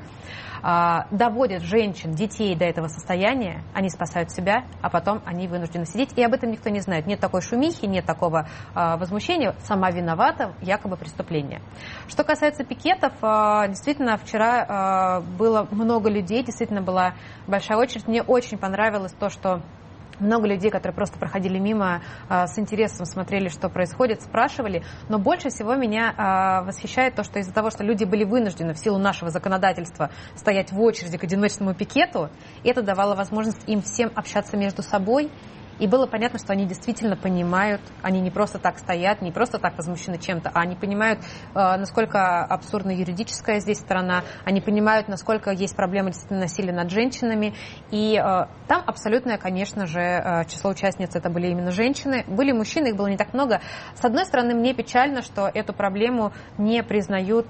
А, 0.63 1.07
доводят 1.11 1.63
женщин, 1.63 2.13
детей 2.13 2.55
до 2.55 2.65
этого 2.65 2.89
состояния, 2.89 3.63
они 3.75 3.89
спасают 3.89 4.31
себя, 4.31 4.65
а 4.83 4.91
потом 4.91 5.23
они 5.25 5.49
вынуждены 5.49 5.87
сидеть, 5.87 6.13
и 6.17 6.23
об 6.23 6.35
этом 6.35 6.51
никто 6.51 6.71
не 6.71 6.81
знает. 6.81 7.07
Нет 7.07 7.21
такой 7.21 7.43
шумихи, 7.43 7.87
нет 7.87 8.05
такого 8.05 8.49
а, 8.75 8.97
возмущения, 8.97 9.55
сама 9.61 9.91
виновата, 9.91 10.55
якобы 10.61 10.97
преступление. 10.97 11.61
Что 12.09 12.25
касается 12.25 12.65
пикетов, 12.65 13.13
а, 13.23 13.69
действительно, 13.69 14.17
вчера 14.17 15.21
было 15.39 15.67
много 15.71 16.09
людей, 16.11 16.43
действительно 16.43 16.83
была 16.83 17.15
большая 17.47 17.79
очередь. 17.79 18.07
Мне 18.07 18.23
очень 18.23 18.59
понравилось 18.59 19.13
то, 19.13 19.29
что 19.29 19.63
много 20.21 20.47
людей, 20.47 20.71
которые 20.71 20.95
просто 20.95 21.19
проходили 21.19 21.59
мимо, 21.59 22.03
а, 22.29 22.47
с 22.47 22.59
интересом 22.59 23.07
смотрели, 23.07 23.49
что 23.49 23.69
происходит, 23.69 24.23
спрашивали. 24.23 24.83
Но 25.09 25.19
больше 25.19 25.51
всего 25.51 25.75
меня 25.75 26.15
а, 26.17 26.63
восхищает 26.63 27.15
то, 27.15 27.23
что 27.23 27.39
из-за 27.39 27.53
того, 27.53 27.71
что 27.71 27.85
люди 27.85 28.05
были 28.05 28.25
вынуждены 28.25 28.75
в 28.75 28.79
силу 28.79 28.99
нашего 28.99 29.31
законодательства 29.31 30.11
стоять 30.35 30.73
в 30.73 30.81
очереди 30.81 31.17
к 31.19 31.25
одиночному 31.25 31.75
пикету, 31.75 32.31
это 32.65 32.83
давало 32.83 33.15
возможность 33.15 33.69
им 33.69 33.83
всем 33.83 34.11
общаться 34.15 34.57
между 34.57 34.83
собой 34.83 35.31
и 35.81 35.87
было 35.87 36.07
понятно, 36.07 36.39
что 36.39 36.53
они 36.53 36.67
действительно 36.67 37.17
понимают, 37.17 37.81
они 38.03 38.21
не 38.21 38.31
просто 38.31 38.59
так 38.59 38.79
стоят, 38.79 39.23
не 39.23 39.33
просто 39.33 39.59
так 39.59 39.77
возмущены 39.77 40.19
чем-то, 40.19 40.51
а 40.53 40.61
они 40.61 40.77
понимают, 40.77 41.21
э, 41.21 41.25
насколько 41.55 42.45
абсурдна 42.45 42.91
юридическая 42.91 43.61
здесь 43.61 43.79
сторона, 43.79 44.23
они 44.45 44.61
понимают, 44.61 45.09
насколько 45.09 45.51
есть 45.51 45.75
проблемы 45.75 46.11
действительно 46.11 46.41
насилия 46.41 46.73
над 46.73 46.91
женщинами. 46.91 47.55
И 47.91 48.15
э, 48.15 48.47
там 48.69 48.83
абсолютное, 48.87 49.39
конечно 49.39 49.87
же, 49.87 50.01
э, 50.01 50.45
число 50.47 50.71
участниц 50.71 51.17
это 51.17 51.31
были 51.31 51.49
именно 51.49 51.71
женщины. 51.71 52.25
Были 52.29 52.53
мужчины, 52.53 52.89
их 52.89 52.97
было 52.97 53.07
не 53.07 53.17
так 53.17 53.33
много. 53.33 53.61
С 53.95 54.05
одной 54.05 54.27
стороны, 54.27 54.55
мне 54.55 54.75
печально, 54.75 55.23
что 55.23 55.51
эту 55.53 55.73
проблему 55.73 56.33
не 56.59 56.83
признают 56.83 57.47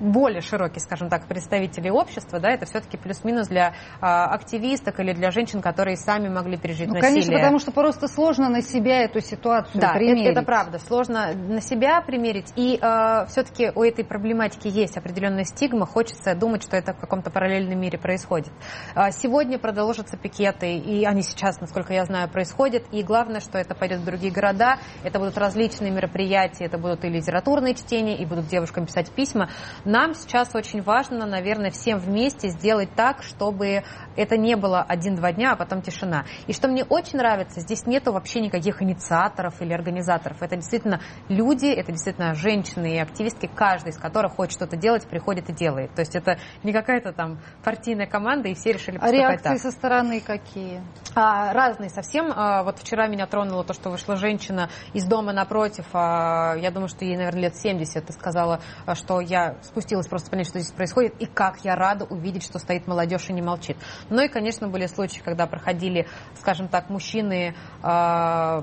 более 0.00 0.40
широкий, 0.40 0.80
скажем 0.80 1.08
так, 1.08 1.26
представителей 1.26 1.90
общества, 1.90 2.40
да, 2.40 2.50
это 2.50 2.66
все-таки 2.66 2.96
плюс-минус 2.96 3.48
для 3.48 3.74
а, 4.00 4.26
активисток 4.26 5.00
или 5.00 5.12
для 5.12 5.30
женщин, 5.30 5.60
которые 5.60 5.96
сами 5.96 6.28
могли 6.28 6.56
пережить 6.56 6.88
ну, 6.88 6.94
насилие. 6.94 7.22
Конечно, 7.22 7.32
потому 7.34 7.58
что 7.58 7.72
просто 7.72 8.08
сложно 8.08 8.48
на 8.48 8.62
себя 8.62 9.02
эту 9.02 9.20
ситуацию 9.20 9.80
да, 9.80 9.92
примерить. 9.92 10.26
Это, 10.26 10.40
это 10.40 10.42
правда, 10.46 10.78
сложно 10.78 11.32
на 11.34 11.60
себя 11.60 12.00
примерить. 12.00 12.52
И 12.56 12.78
а, 12.80 13.26
все-таки 13.26 13.70
у 13.74 13.82
этой 13.82 14.04
проблематики 14.04 14.68
есть 14.68 14.96
определенная 14.96 15.44
стигма. 15.44 15.86
Хочется 15.86 16.34
думать, 16.34 16.62
что 16.62 16.76
это 16.76 16.92
в 16.92 16.98
каком-то 16.98 17.30
параллельном 17.30 17.78
мире 17.80 17.98
происходит. 17.98 18.52
А, 18.94 19.10
сегодня 19.10 19.58
продолжатся 19.58 20.16
пикеты, 20.16 20.76
и 20.76 21.04
они 21.04 21.22
сейчас, 21.22 21.60
насколько 21.60 21.92
я 21.92 22.04
знаю, 22.04 22.28
происходят. 22.28 22.84
И 22.92 23.02
главное, 23.02 23.40
что 23.40 23.58
это 23.58 23.74
пойдет 23.74 24.00
в 24.00 24.04
другие 24.04 24.32
города. 24.32 24.78
Это 25.02 25.18
будут 25.18 25.38
различные 25.38 25.90
мероприятия, 25.90 26.64
это 26.64 26.78
будут 26.78 27.04
и 27.04 27.08
литературные 27.08 27.74
чтения, 27.74 28.16
и 28.16 28.24
будут 28.24 28.46
девушкам 28.46 28.86
писать 28.86 29.10
письма. 29.10 29.48
Нам 29.84 30.14
сейчас 30.14 30.54
очень 30.54 30.80
важно, 30.82 31.26
наверное, 31.26 31.70
всем 31.70 31.98
вместе 31.98 32.48
сделать 32.48 32.94
так, 32.94 33.22
чтобы 33.22 33.82
это 34.16 34.36
не 34.36 34.56
было 34.56 34.82
один-два 34.82 35.32
дня, 35.32 35.52
а 35.52 35.56
потом 35.56 35.82
тишина. 35.82 36.24
И 36.46 36.52
что 36.52 36.68
мне 36.68 36.84
очень 36.84 37.18
нравится, 37.18 37.60
здесь 37.60 37.86
нету 37.86 38.12
вообще 38.12 38.40
никаких 38.40 38.82
инициаторов 38.82 39.60
или 39.60 39.72
организаторов. 39.72 40.42
Это 40.42 40.56
действительно 40.56 41.00
люди, 41.28 41.66
это 41.66 41.92
действительно 41.92 42.34
женщины 42.34 42.96
и 42.96 42.98
активистки, 42.98 43.50
каждый 43.52 43.90
из 43.90 43.96
которых 43.96 44.34
хочет 44.34 44.54
что-то 44.54 44.76
делать, 44.76 45.06
приходит 45.08 45.50
и 45.50 45.52
делает. 45.52 45.94
То 45.94 46.00
есть 46.00 46.14
это 46.14 46.38
не 46.62 46.72
какая-то 46.72 47.12
там 47.12 47.38
партийная 47.62 48.06
команда, 48.06 48.48
и 48.48 48.54
все 48.54 48.72
решили 48.72 48.98
поступать 48.98 49.14
а 49.14 49.28
реакции 49.28 49.48
так. 49.48 49.58
со 49.58 49.70
стороны 49.70 50.20
какие? 50.20 50.82
А, 51.14 51.52
разные 51.52 51.90
совсем. 51.90 52.32
А, 52.34 52.62
вот 52.62 52.78
вчера 52.78 53.06
меня 53.06 53.26
тронуло 53.26 53.64
то, 53.64 53.72
что 53.72 53.90
вышла 53.90 54.16
женщина 54.16 54.68
из 54.92 55.04
дома 55.06 55.32
напротив. 55.32 55.86
А, 55.92 56.54
я 56.56 56.70
думаю, 56.70 56.88
что 56.88 57.04
ей, 57.04 57.16
наверное, 57.16 57.42
лет 57.42 57.56
70. 57.56 58.10
И 58.10 58.12
сказала, 58.12 58.60
а, 58.86 58.94
что 58.94 59.20
я 59.20 59.56
спустилась 59.62 60.08
просто 60.08 60.30
понять, 60.30 60.48
что 60.48 60.58
здесь 60.58 60.72
происходит, 60.72 61.14
и 61.20 61.26
как 61.26 61.58
я 61.64 61.76
рада 61.76 62.04
увидеть, 62.04 62.44
что 62.44 62.58
стоит 62.58 62.86
молодежь 62.86 63.28
и 63.28 63.32
не 63.32 63.42
молчит. 63.42 63.76
Ну 64.10 64.22
и, 64.22 64.28
конечно, 64.28 64.68
были 64.68 64.86
случаи, 64.86 65.20
когда 65.20 65.46
проходили, 65.46 66.06
скажем 66.38 66.68
так, 66.68 66.90
мужчины 66.90 67.54
э, 67.82 68.62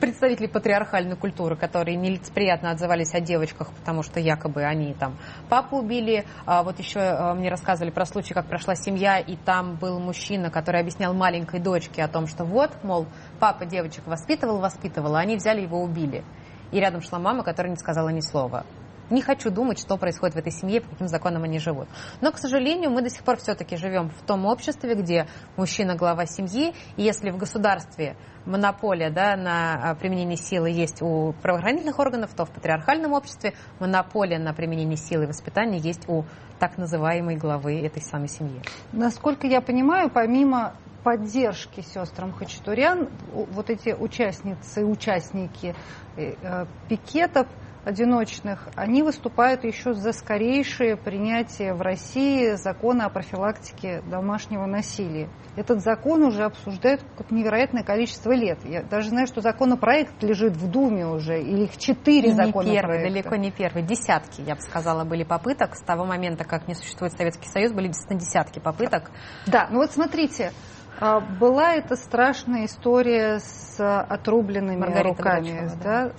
представители 0.00 0.46
патриархальной 0.46 1.16
культуры, 1.16 1.56
которые 1.56 1.96
нелицеприятно 1.96 2.70
отзывались 2.70 3.14
о 3.14 3.20
девочках, 3.20 3.70
потому 3.72 4.02
что 4.02 4.18
якобы 4.18 4.64
они 4.64 4.94
там 4.94 5.16
папу 5.48 5.76
убили. 5.76 6.24
А 6.46 6.62
вот 6.62 6.78
еще 6.78 7.00
а, 7.00 7.34
мне 7.34 7.50
рассказывали 7.50 7.90
про 7.90 8.06
случай, 8.06 8.34
как 8.34 8.46
прошла 8.46 8.74
семья, 8.74 9.18
и 9.18 9.36
там 9.36 9.76
был 9.76 10.00
мужчина, 10.00 10.50
который 10.50 10.80
объяснял 10.80 11.12
маленькой 11.14 11.60
дочке 11.60 12.02
о 12.02 12.08
том, 12.08 12.26
что 12.26 12.44
вот, 12.44 12.70
мол, 12.82 13.06
папа 13.38 13.66
девочек 13.66 14.06
воспитывал, 14.06 14.58
воспитывал, 14.58 15.14
а 15.14 15.20
они 15.20 15.36
взяли 15.36 15.60
его 15.60 15.82
убили. 15.82 16.24
И 16.72 16.80
рядом 16.80 17.02
шла 17.02 17.18
мама, 17.18 17.44
которая 17.44 17.70
не 17.70 17.78
сказала 17.78 18.08
ни 18.08 18.20
слова. 18.20 18.64
Не 19.10 19.22
хочу 19.22 19.50
думать, 19.50 19.80
что 19.80 19.96
происходит 19.96 20.36
в 20.36 20.38
этой 20.38 20.52
семье, 20.52 20.80
по 20.80 20.90
каким 20.90 21.08
законам 21.08 21.42
они 21.42 21.58
живут. 21.58 21.88
Но, 22.20 22.30
к 22.30 22.38
сожалению, 22.38 22.90
мы 22.90 23.02
до 23.02 23.10
сих 23.10 23.24
пор 23.24 23.36
все-таки 23.38 23.76
живем 23.76 24.08
в 24.10 24.22
том 24.22 24.46
обществе, 24.46 24.94
где 24.94 25.26
мужчина 25.56 25.96
глава 25.96 26.26
семьи, 26.26 26.74
и 26.96 27.02
если 27.02 27.30
в 27.30 27.36
государстве 27.36 28.16
монополия 28.46 29.10
да, 29.10 29.36
на 29.36 29.90
а, 29.90 29.94
применение 29.94 30.36
силы 30.36 30.70
есть 30.70 31.02
у 31.02 31.32
правоохранительных 31.42 31.98
органов, 31.98 32.30
то 32.34 32.44
в 32.44 32.50
патриархальном 32.50 33.12
обществе 33.12 33.54
монополия 33.80 34.38
на 34.38 34.54
применение 34.54 34.96
силы 34.96 35.24
и 35.24 35.26
воспитания 35.26 35.78
есть 35.78 36.08
у 36.08 36.24
так 36.58 36.78
называемой 36.78 37.36
главы 37.36 37.80
этой 37.80 38.02
самой 38.02 38.28
семьи. 38.28 38.62
Насколько 38.92 39.46
я 39.46 39.60
понимаю, 39.60 40.08
помимо 40.08 40.74
поддержки 41.02 41.80
сестрам 41.80 42.32
Хачатурян, 42.32 43.08
вот 43.32 43.70
эти 43.70 43.90
участницы 43.90 44.84
участники 44.84 45.74
э, 46.16 46.34
э, 46.42 46.66
пикетов– 46.88 47.48
одиночных, 47.84 48.68
они 48.76 49.02
выступают 49.02 49.64
еще 49.64 49.94
за 49.94 50.12
скорейшее 50.12 50.96
принятие 50.96 51.74
в 51.74 51.80
России 51.80 52.54
закона 52.54 53.06
о 53.06 53.08
профилактике 53.10 54.02
домашнего 54.02 54.66
насилия. 54.66 55.28
Этот 55.56 55.80
закон 55.80 56.22
уже 56.22 56.44
обсуждают 56.44 57.02
как 57.16 57.30
невероятное 57.30 57.82
количество 57.82 58.32
лет. 58.32 58.58
Я 58.64 58.82
даже 58.82 59.08
знаю, 59.08 59.26
что 59.26 59.40
законопроект 59.40 60.22
лежит 60.22 60.56
в 60.56 60.70
Думе 60.70 61.06
уже, 61.06 61.40
или 61.40 61.64
их 61.64 61.76
четыре 61.76 62.32
законопроекта. 62.32 62.88
Первый, 62.88 63.02
далеко 63.02 63.36
не 63.36 63.50
первый. 63.50 63.82
Десятки, 63.82 64.42
я 64.42 64.54
бы 64.54 64.60
сказала, 64.60 65.04
были 65.04 65.24
попыток. 65.24 65.74
С 65.74 65.82
того 65.82 66.04
момента, 66.04 66.44
как 66.44 66.68
не 66.68 66.74
существует 66.74 67.12
Советский 67.14 67.48
Союз, 67.48 67.72
были 67.72 67.88
действительно 67.88 68.20
десятки 68.20 68.58
попыток. 68.58 69.10
Да, 69.46 69.68
ну 69.70 69.78
вот 69.78 69.90
смотрите, 69.90 70.52
а, 71.00 71.20
была 71.20 71.74
эта 71.74 71.96
страшная 71.96 72.66
история 72.66 73.38
с 73.38 73.76
отрубленными 73.78 74.80
Маргарита 74.80 75.08
руками, 75.08 75.70
да? 75.82 76.08
да? 76.08 76.12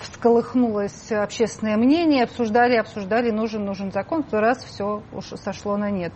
Всколыхнулось 0.00 1.12
общественное 1.12 1.76
мнение, 1.76 2.24
обсуждали, 2.24 2.76
обсуждали, 2.76 3.30
нужен, 3.30 3.64
нужен 3.64 3.92
закон, 3.92 4.22
в 4.22 4.32
раз 4.32 4.64
все 4.64 5.02
уж 5.12 5.26
сошло 5.26 5.76
на 5.76 5.90
нет. 5.90 6.12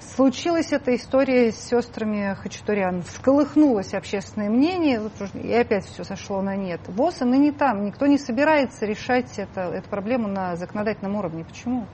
Случилась 0.00 0.72
эта 0.72 0.94
история 0.94 1.50
с 1.50 1.56
сестрами 1.56 2.34
Хачатурян. 2.34 3.02
Всколыхнулось 3.02 3.94
общественное 3.94 4.50
мнение, 4.50 5.00
и 5.34 5.52
опять 5.52 5.86
все 5.86 6.04
сошло 6.04 6.42
на 6.42 6.56
нет. 6.56 6.80
ВОЗ, 6.88 7.22
и 7.22 7.24
ныне 7.24 7.52
там. 7.52 7.84
Никто 7.84 8.06
не 8.06 8.18
собирается 8.18 8.84
решать 8.84 9.38
это, 9.38 9.62
эту 9.62 9.88
проблему 9.88 10.28
на 10.28 10.56
законодательном 10.56 11.16
уровне. 11.16 11.44
Почему? 11.44 11.86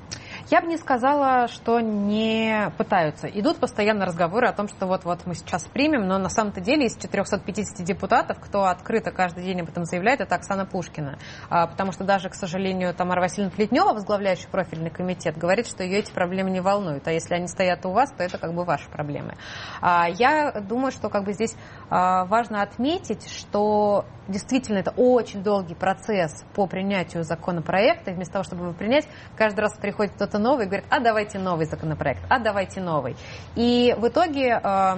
Я 0.51 0.61
бы 0.63 0.67
не 0.67 0.79
сказала, 0.79 1.47
что 1.47 1.79
не 1.79 2.73
пытаются. 2.77 3.29
Идут 3.29 3.59
постоянно 3.59 4.05
разговоры 4.05 4.49
о 4.49 4.53
том, 4.53 4.67
что 4.67 4.89
вот-вот 4.89 5.25
мы 5.25 5.37
сейчас 5.37 5.63
примем, 5.63 6.09
но 6.09 6.19
на 6.19 6.29
самом-то 6.29 6.61
деле 6.61 6.87
из 6.87 6.97
450 6.97 7.87
депутатов, 7.87 8.41
кто 8.41 8.65
открыто 8.65 9.13
каждый 9.13 9.45
день 9.45 9.61
об 9.61 9.69
этом 9.69 9.85
заявляет, 9.85 10.21
это 10.21 10.35
Оксана 10.35 10.67
Пушкина. 10.67 11.21
А, 11.51 11.69
потому 11.69 11.93
что 11.93 12.03
даже, 12.03 12.31
к 12.31 12.35
сожалению, 12.35 12.93
Тамара 12.93 13.21
Васильевна 13.21 13.53
Плетнева, 13.53 13.93
возглавляющая 13.93 14.49
профильный 14.51 14.91
комитет, 14.91 15.39
говорит, 15.39 15.69
что 15.69 15.85
ее 15.85 16.01
эти 16.01 16.11
проблемы 16.11 16.51
не 16.51 16.61
волнуют. 16.61 17.07
А 17.07 17.13
если 17.13 17.35
они 17.35 17.47
стоят 17.47 17.87
у 17.87 17.93
вас, 17.93 18.11
то 18.11 18.25
это 18.25 18.37
как 18.37 18.53
бы 18.53 18.65
ваши 18.65 18.91
проблемы. 18.91 19.37
А, 19.81 20.09
я 20.09 20.51
думаю, 20.63 20.91
что 20.91 21.11
как 21.11 21.27
бы 21.27 21.33
здесь 21.33 21.55
а, 21.91 22.25
важно 22.25 22.63
отметить, 22.63 23.31
что 23.31 24.05
действительно 24.27 24.79
это 24.79 24.93
очень 24.97 25.45
долгий 25.45 25.75
процесс 25.75 26.45
по 26.55 26.67
принятию 26.67 27.23
законопроекта. 27.23 28.11
И 28.11 28.15
вместо 28.15 28.35
того, 28.35 28.43
чтобы 28.43 28.65
его 28.65 28.73
принять, 28.73 29.07
каждый 29.37 29.61
раз 29.61 29.77
приходит 29.79 30.15
кто-то 30.15 30.40
новый 30.41 30.67
и 30.67 30.69
говорит, 30.69 30.87
а 30.91 31.01
давайте 31.01 31.39
новый 31.39 31.67
законопроект, 31.67 32.23
а 32.29 32.39
давайте 32.39 32.81
новый. 32.81 33.17
И 33.55 33.95
в 33.99 34.09
итоге 34.09 34.61
э, 34.63 34.97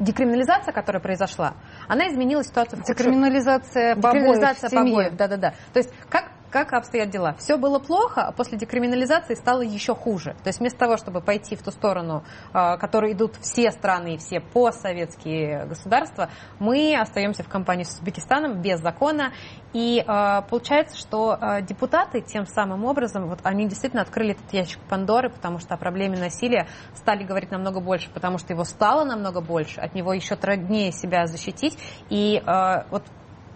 декриминализация, 0.00 0.72
которая 0.72 1.02
произошла, 1.02 1.54
она 1.88 2.08
изменила 2.08 2.44
ситуацию 2.44 2.78
в 2.78 2.82
худшую. 2.82 2.96
Декриминализация 2.96 3.94
побоев 3.94 4.14
Декриминализация 4.14 4.70
побоев, 4.70 5.16
да-да-да. 5.16 5.54
То 5.72 5.78
есть 5.78 5.92
как 6.08 6.30
как 6.50 6.72
обстоят 6.72 7.10
дела? 7.10 7.34
Все 7.38 7.56
было 7.56 7.78
плохо, 7.78 8.22
а 8.22 8.32
после 8.32 8.58
декриминализации 8.58 9.34
стало 9.34 9.62
еще 9.62 9.94
хуже. 9.94 10.34
То 10.42 10.48
есть 10.48 10.60
вместо 10.60 10.78
того, 10.78 10.96
чтобы 10.96 11.20
пойти 11.20 11.56
в 11.56 11.62
ту 11.62 11.70
сторону, 11.70 12.24
а, 12.52 12.76
которой 12.76 13.12
идут 13.12 13.36
все 13.40 13.70
страны 13.70 14.14
и 14.14 14.18
все 14.18 14.40
постсоветские 14.40 15.66
государства, 15.66 16.30
мы 16.58 16.96
остаемся 16.98 17.42
в 17.42 17.48
компании 17.48 17.84
с 17.84 17.94
Узбекистаном 17.94 18.62
без 18.62 18.80
закона. 18.80 19.32
И 19.74 20.02
а, 20.06 20.42
получается, 20.42 20.96
что 20.96 21.36
а, 21.38 21.60
депутаты 21.60 22.22
тем 22.22 22.46
самым 22.46 22.84
образом, 22.84 23.28
вот 23.28 23.40
они 23.42 23.66
действительно 23.68 24.02
открыли 24.02 24.32
этот 24.32 24.52
ящик 24.52 24.80
Пандоры, 24.88 25.30
потому 25.30 25.58
что 25.58 25.74
о 25.74 25.76
проблеме 25.76 26.18
насилия 26.18 26.66
стали 26.94 27.24
говорить 27.24 27.50
намного 27.50 27.80
больше, 27.80 28.08
потому 28.10 28.38
что 28.38 28.52
его 28.52 28.64
стало 28.64 29.04
намного 29.04 29.40
больше, 29.40 29.80
от 29.80 29.94
него 29.94 30.12
еще 30.12 30.36
труднее 30.36 30.92
себя 30.92 31.26
защитить. 31.26 31.78
И 32.08 32.42
вот 32.90 33.02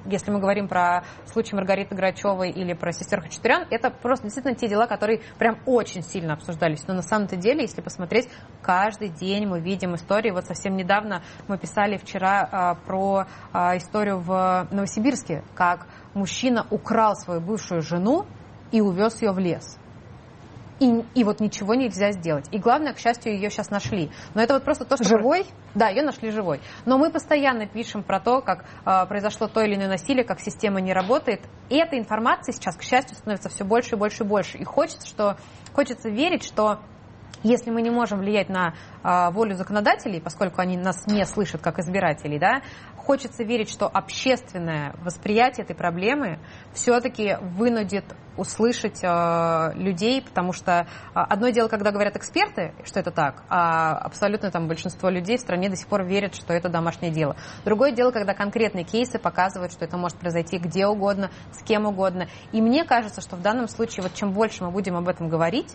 если 0.06 0.30
мы 0.30 0.40
говорим 0.40 0.68
про 0.68 1.04
случай 1.26 1.54
Маргариты 1.54 1.94
Грачевой 1.94 2.50
или 2.50 2.72
про 2.72 2.92
сестер 2.92 3.20
Хачатурян, 3.20 3.66
это 3.70 3.90
просто 3.90 4.24
действительно 4.24 4.54
те 4.54 4.68
дела, 4.68 4.86
которые 4.86 5.20
прям 5.38 5.58
очень 5.66 6.02
сильно 6.02 6.34
обсуждались. 6.34 6.86
Но 6.86 6.94
на 6.94 7.02
самом-то 7.02 7.36
деле, 7.36 7.62
если 7.62 7.80
посмотреть, 7.80 8.28
каждый 8.62 9.08
день 9.08 9.46
мы 9.46 9.60
видим 9.60 9.94
истории. 9.94 10.30
Вот 10.30 10.46
совсем 10.46 10.76
недавно 10.76 11.22
мы 11.48 11.58
писали 11.58 11.96
вчера 11.96 12.48
а, 12.50 12.74
про 12.74 13.26
а, 13.52 13.76
историю 13.76 14.18
в 14.18 14.68
Новосибирске, 14.70 15.42
как 15.54 15.86
мужчина 16.14 16.66
украл 16.70 17.14
свою 17.16 17.40
бывшую 17.40 17.82
жену 17.82 18.26
и 18.70 18.80
увез 18.80 19.20
ее 19.22 19.32
в 19.32 19.38
лес. 19.38 19.78
И, 20.82 21.04
и 21.14 21.24
вот 21.24 21.40
ничего 21.40 21.74
нельзя 21.74 22.10
сделать. 22.10 22.48
И 22.50 22.58
главное, 22.58 22.92
к 22.92 22.98
счастью, 22.98 23.34
ее 23.34 23.50
сейчас 23.50 23.70
нашли. 23.70 24.10
Но 24.34 24.42
это 24.42 24.54
вот 24.54 24.64
просто 24.64 24.84
то, 24.84 24.96
что... 24.96 25.04
Живой? 25.04 25.46
Да, 25.74 25.88
ее 25.88 26.02
нашли 26.02 26.30
живой. 26.30 26.60
Но 26.86 26.98
мы 26.98 27.10
постоянно 27.10 27.66
пишем 27.66 28.02
про 28.02 28.18
то, 28.18 28.40
как 28.40 28.64
э, 28.84 29.06
произошло 29.06 29.46
то 29.46 29.60
или 29.60 29.76
иное 29.76 29.88
насилие, 29.88 30.24
как 30.24 30.40
система 30.40 30.80
не 30.80 30.92
работает. 30.92 31.40
И 31.68 31.76
эта 31.76 31.98
информация 31.98 32.52
сейчас, 32.52 32.76
к 32.76 32.82
счастью, 32.82 33.16
становится 33.16 33.48
все 33.48 33.64
больше 33.64 33.94
и 33.94 33.98
больше 33.98 34.24
и 34.24 34.26
больше. 34.26 34.58
И 34.58 34.64
хочется, 34.64 35.06
что, 35.06 35.36
хочется 35.72 36.08
верить, 36.08 36.42
что 36.42 36.80
если 37.42 37.70
мы 37.70 37.82
не 37.82 37.90
можем 37.90 38.18
влиять 38.18 38.48
на 38.48 38.74
э, 39.02 39.30
волю 39.32 39.54
законодателей, 39.54 40.20
поскольку 40.20 40.60
они 40.60 40.76
нас 40.76 41.06
не 41.06 41.24
слышат 41.26 41.60
как 41.60 41.78
избирателей, 41.78 42.38
да, 42.38 42.62
хочется 43.02 43.44
верить, 43.44 43.70
что 43.70 43.86
общественное 43.86 44.94
восприятие 45.02 45.64
этой 45.64 45.74
проблемы 45.74 46.38
все-таки 46.72 47.36
вынудит 47.40 48.04
услышать 48.36 49.00
э, 49.02 49.72
людей, 49.74 50.22
потому 50.22 50.52
что 50.52 50.72
э, 50.72 50.84
одно 51.12 51.50
дело, 51.50 51.68
когда 51.68 51.90
говорят 51.90 52.16
эксперты, 52.16 52.72
что 52.84 53.00
это 53.00 53.10
так, 53.10 53.44
а 53.48 53.98
абсолютно 53.98 54.50
там 54.50 54.68
большинство 54.68 55.10
людей 55.10 55.36
в 55.36 55.40
стране 55.40 55.68
до 55.68 55.76
сих 55.76 55.86
пор 55.86 56.04
верят, 56.04 56.34
что 56.34 56.54
это 56.54 56.68
домашнее 56.68 57.12
дело. 57.12 57.36
Другое 57.64 57.92
дело, 57.92 58.10
когда 58.10 58.32
конкретные 58.32 58.84
кейсы 58.84 59.18
показывают, 59.18 59.72
что 59.72 59.84
это 59.84 59.98
может 59.98 60.16
произойти 60.16 60.58
где 60.58 60.86
угодно, 60.86 61.30
с 61.52 61.62
кем 61.62 61.84
угодно. 61.86 62.28
И 62.52 62.62
мне 62.62 62.84
кажется, 62.84 63.20
что 63.20 63.36
в 63.36 63.42
данном 63.42 63.68
случае, 63.68 64.04
вот 64.04 64.14
чем 64.14 64.32
больше 64.32 64.64
мы 64.64 64.70
будем 64.70 64.96
об 64.96 65.08
этом 65.08 65.28
говорить, 65.28 65.74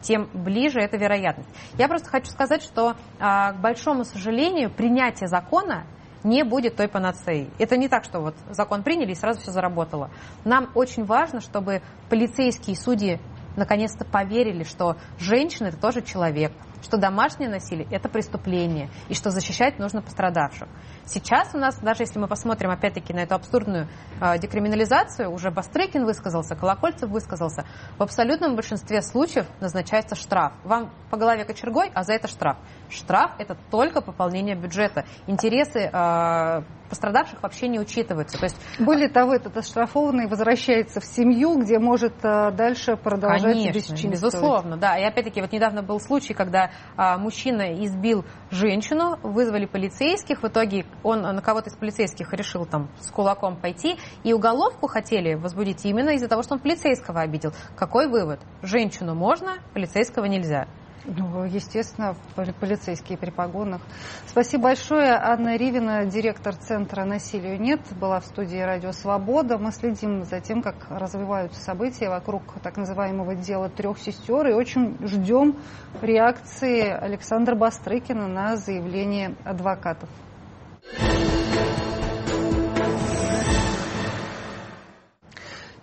тем 0.00 0.28
ближе 0.32 0.80
эта 0.80 0.96
вероятность. 0.96 1.48
Я 1.78 1.86
просто 1.86 2.08
хочу 2.08 2.26
сказать, 2.26 2.62
что, 2.62 2.96
к 3.20 3.56
большому 3.60 4.02
сожалению, 4.04 4.68
принятие 4.68 5.28
закона 5.28 5.86
не 6.24 6.44
будет 6.44 6.76
той 6.76 6.88
панацеей. 6.88 7.50
Это 7.58 7.76
не 7.76 7.88
так, 7.88 8.04
что 8.04 8.20
вот 8.20 8.34
закон 8.50 8.82
приняли 8.82 9.12
и 9.12 9.14
сразу 9.14 9.40
все 9.40 9.50
заработало. 9.50 10.10
Нам 10.44 10.70
очень 10.74 11.04
важно, 11.04 11.40
чтобы 11.40 11.82
полицейские 12.08 12.76
судьи 12.76 13.20
наконец-то 13.56 14.04
поверили, 14.04 14.64
что 14.64 14.96
женщина 15.18 15.68
это 15.68 15.76
тоже 15.76 16.02
человек, 16.02 16.52
что 16.82 16.96
домашнее 16.96 17.48
насилие 17.48 17.86
это 17.90 18.08
преступление 18.08 18.90
и 19.08 19.14
что 19.14 19.30
защищать 19.30 19.78
нужно 19.78 20.02
пострадавших. 20.02 20.68
Сейчас 21.04 21.54
у 21.54 21.58
нас, 21.58 21.78
даже 21.78 22.02
если 22.02 22.18
мы 22.18 22.28
посмотрим 22.28 22.70
опять-таки 22.70 23.12
на 23.12 23.20
эту 23.20 23.34
абсурдную 23.34 23.88
э, 24.20 24.38
декриминализацию, 24.38 25.30
уже 25.30 25.50
Бастрыкин 25.50 26.04
высказался, 26.04 26.54
Колокольцев 26.54 27.10
высказался, 27.10 27.64
в 27.98 28.02
абсолютном 28.02 28.54
большинстве 28.54 29.02
случаев 29.02 29.46
назначается 29.60 30.14
штраф. 30.14 30.52
Вам 30.64 30.92
по 31.10 31.16
голове 31.16 31.44
кочергой, 31.44 31.90
а 31.94 32.02
за 32.02 32.14
это 32.14 32.28
штраф. 32.28 32.56
Штраф 32.88 33.32
это 33.38 33.56
только 33.70 34.00
пополнение 34.00 34.56
бюджета. 34.56 35.04
Интересы 35.26 35.90
э, 35.92 36.62
пострадавших 36.92 37.42
вообще 37.42 37.68
не 37.68 37.80
учитываются. 37.80 38.38
То 38.38 38.44
есть, 38.44 38.56
Более 38.78 39.08
того, 39.08 39.32
этот 39.32 39.56
оштрафованный 39.56 40.28
возвращается 40.28 41.00
в 41.00 41.06
семью, 41.06 41.58
где 41.58 41.78
может 41.78 42.12
э, 42.22 42.50
дальше 42.50 42.96
продолжать 42.96 43.54
Конечно, 43.54 44.08
безусловно, 44.10 44.76
да. 44.76 44.98
И 44.98 45.02
опять-таки 45.02 45.40
вот 45.40 45.52
недавно 45.52 45.82
был 45.82 45.98
случай, 46.00 46.34
когда 46.34 46.70
а, 46.98 47.16
мужчина 47.16 47.82
избил 47.82 48.26
женщину, 48.50 49.18
вызвали 49.22 49.64
полицейских, 49.64 50.42
в 50.42 50.46
итоге 50.46 50.84
он 51.02 51.22
на 51.22 51.40
кого-то 51.40 51.70
из 51.70 51.76
полицейских 51.76 52.30
решил 52.34 52.66
там 52.66 52.90
с 53.00 53.10
кулаком 53.10 53.56
пойти, 53.56 53.96
и 54.22 54.34
уголовку 54.34 54.86
хотели 54.86 55.32
возбудить 55.32 55.86
именно 55.86 56.10
из-за 56.10 56.28
того, 56.28 56.42
что 56.42 56.54
он 56.54 56.60
полицейского 56.60 57.22
обидел. 57.22 57.54
Какой 57.74 58.06
вывод? 58.06 58.40
Женщину 58.60 59.14
можно, 59.14 59.54
полицейского 59.72 60.26
нельзя. 60.26 60.68
Ну, 61.04 61.44
естественно, 61.44 62.14
полицейские 62.60 63.18
при 63.18 63.30
погонах. 63.30 63.82
Спасибо 64.26 64.64
большое. 64.64 65.12
Анна 65.12 65.56
Ривина, 65.56 66.04
директор 66.06 66.54
Центра 66.54 67.04
«Насилию 67.04 67.60
нет», 67.60 67.80
была 68.00 68.20
в 68.20 68.24
студии 68.26 68.58
«Радио 68.58 68.92
Свобода». 68.92 69.58
Мы 69.58 69.72
следим 69.72 70.22
за 70.22 70.40
тем, 70.40 70.62
как 70.62 70.86
развиваются 70.90 71.60
события 71.60 72.08
вокруг 72.08 72.42
так 72.62 72.76
называемого 72.76 73.34
дела 73.34 73.68
трех 73.68 73.98
сестер 73.98 74.46
и 74.46 74.52
очень 74.52 74.96
ждем 75.04 75.56
реакции 76.00 76.88
Александра 76.88 77.56
Бастрыкина 77.56 78.28
на 78.28 78.56
заявление 78.56 79.34
адвокатов. 79.44 80.08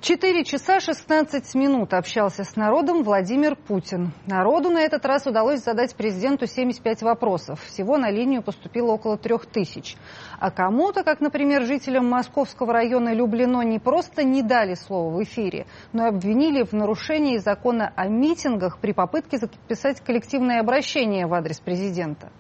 Четыре 0.10 0.44
часа 0.44 0.80
16 0.80 1.54
минут 1.54 1.94
общался 1.94 2.44
с 2.44 2.56
народом 2.56 3.04
Владимир 3.04 3.56
Путин. 3.56 4.12
Народу 4.26 4.72
на 4.72 4.80
этот 4.80 5.06
раз 5.06 5.28
удалось 5.28 5.60
задать 5.60 5.96
президенту 5.96 6.48
75 6.48 7.04
вопросов. 7.04 7.62
Всего 7.66 7.96
на 7.96 8.10
линию 8.10 8.42
поступило 8.42 8.94
около 8.94 9.20
трех 9.20 9.46
тысяч. 9.46 9.98
А 10.40 10.50
кому-то, 10.50 11.04
как, 11.04 11.22
например, 11.22 11.64
жителям 11.64 12.10
Московского 12.10 12.74
района 12.74 13.14
Люблино, 13.14 13.62
не 13.62 13.78
просто 13.78 14.24
не 14.24 14.42
дали 14.42 14.74
слова 14.74 15.16
в 15.16 15.22
эфире, 15.22 15.68
но 15.94 16.06
и 16.08 16.10
обвинили 16.10 16.64
в 16.64 16.74
нарушении 16.74 17.38
закона 17.38 17.94
о 17.96 18.08
митингах 18.08 18.80
при 18.80 18.94
попытке 18.94 19.38
записать 19.38 20.02
коллективное 20.02 20.60
обращение 20.60 21.28
в 21.28 21.36
адрес 21.36 21.60
президента. 21.60 22.32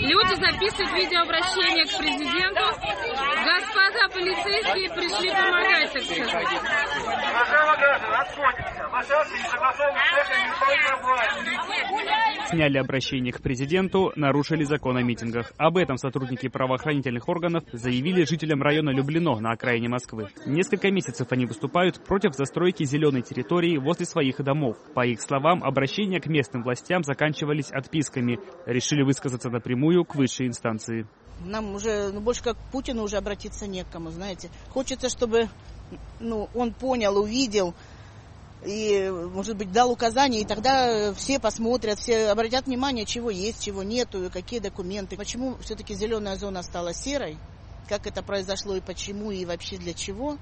Люди 0.00 0.34
записывают 0.34 0.92
видеообращение 0.96 1.84
к 1.84 1.98
президенту. 1.98 2.64
Господа 3.44 4.08
полицейские 4.14 4.88
пришли 4.94 5.30
помогать, 5.30 5.92
так 5.92 6.02
сказать. 6.02 6.48
Сняли 12.48 12.78
обращение 12.78 13.32
к 13.32 13.40
президенту, 13.42 14.12
нарушили 14.16 14.64
закон 14.64 14.96
о 14.96 15.02
митингах. 15.02 15.52
Об 15.56 15.76
этом 15.76 15.98
сотрудники 15.98 16.48
правоохранительных 16.48 17.28
органов 17.28 17.64
заявили 17.72 18.24
жителям 18.24 18.62
района 18.62 18.90
Люблино 18.90 19.38
на 19.38 19.52
окраине 19.52 19.88
Москвы. 19.88 20.28
Несколько 20.46 20.90
месяцев 20.90 21.28
они 21.30 21.46
выступают 21.46 22.02
против 22.04 22.34
застройки 22.34 22.84
зеленой 22.84 23.22
территории 23.22 23.76
возле 23.76 24.06
своих 24.06 24.42
домов. 24.42 24.76
По 24.94 25.06
их 25.06 25.20
словам, 25.20 25.62
обращения 25.62 26.20
к 26.20 26.26
местным 26.26 26.62
властям 26.62 27.04
заканчивались 27.04 27.70
отписками. 27.70 28.40
Решили 28.66 29.02
высказаться 29.02 29.50
напрямую 29.50 29.89
к 30.04 30.14
высшей 30.14 30.46
инстанции. 30.46 31.06
Нам 31.40 31.74
уже 31.74 32.10
ну, 32.12 32.20
больше 32.20 32.42
как 32.42 32.56
к 32.56 32.70
Путину 32.72 33.02
уже 33.02 33.16
обратиться 33.16 33.66
некому, 33.66 34.10
знаете. 34.10 34.50
Хочется, 34.70 35.08
чтобы 35.08 35.48
ну, 36.20 36.48
он 36.54 36.72
понял, 36.72 37.16
увидел, 37.16 37.74
и, 38.64 39.10
может 39.32 39.56
быть, 39.56 39.72
дал 39.72 39.90
указания, 39.90 40.40
и 40.40 40.44
тогда 40.44 41.14
все 41.14 41.40
посмотрят, 41.40 41.98
все 41.98 42.28
обратят 42.28 42.66
внимание, 42.66 43.06
чего 43.06 43.30
есть, 43.30 43.62
чего 43.64 43.82
нету, 43.82 44.30
какие 44.32 44.60
документы. 44.60 45.16
Почему 45.16 45.56
все-таки 45.62 45.94
зеленая 45.94 46.36
зона 46.36 46.62
стала 46.62 46.92
серой, 46.92 47.38
как 47.88 48.06
это 48.06 48.22
произошло 48.22 48.76
и 48.76 48.80
почему, 48.80 49.30
и 49.30 49.46
вообще 49.46 49.78
для 49.78 49.94
чего 49.94 50.36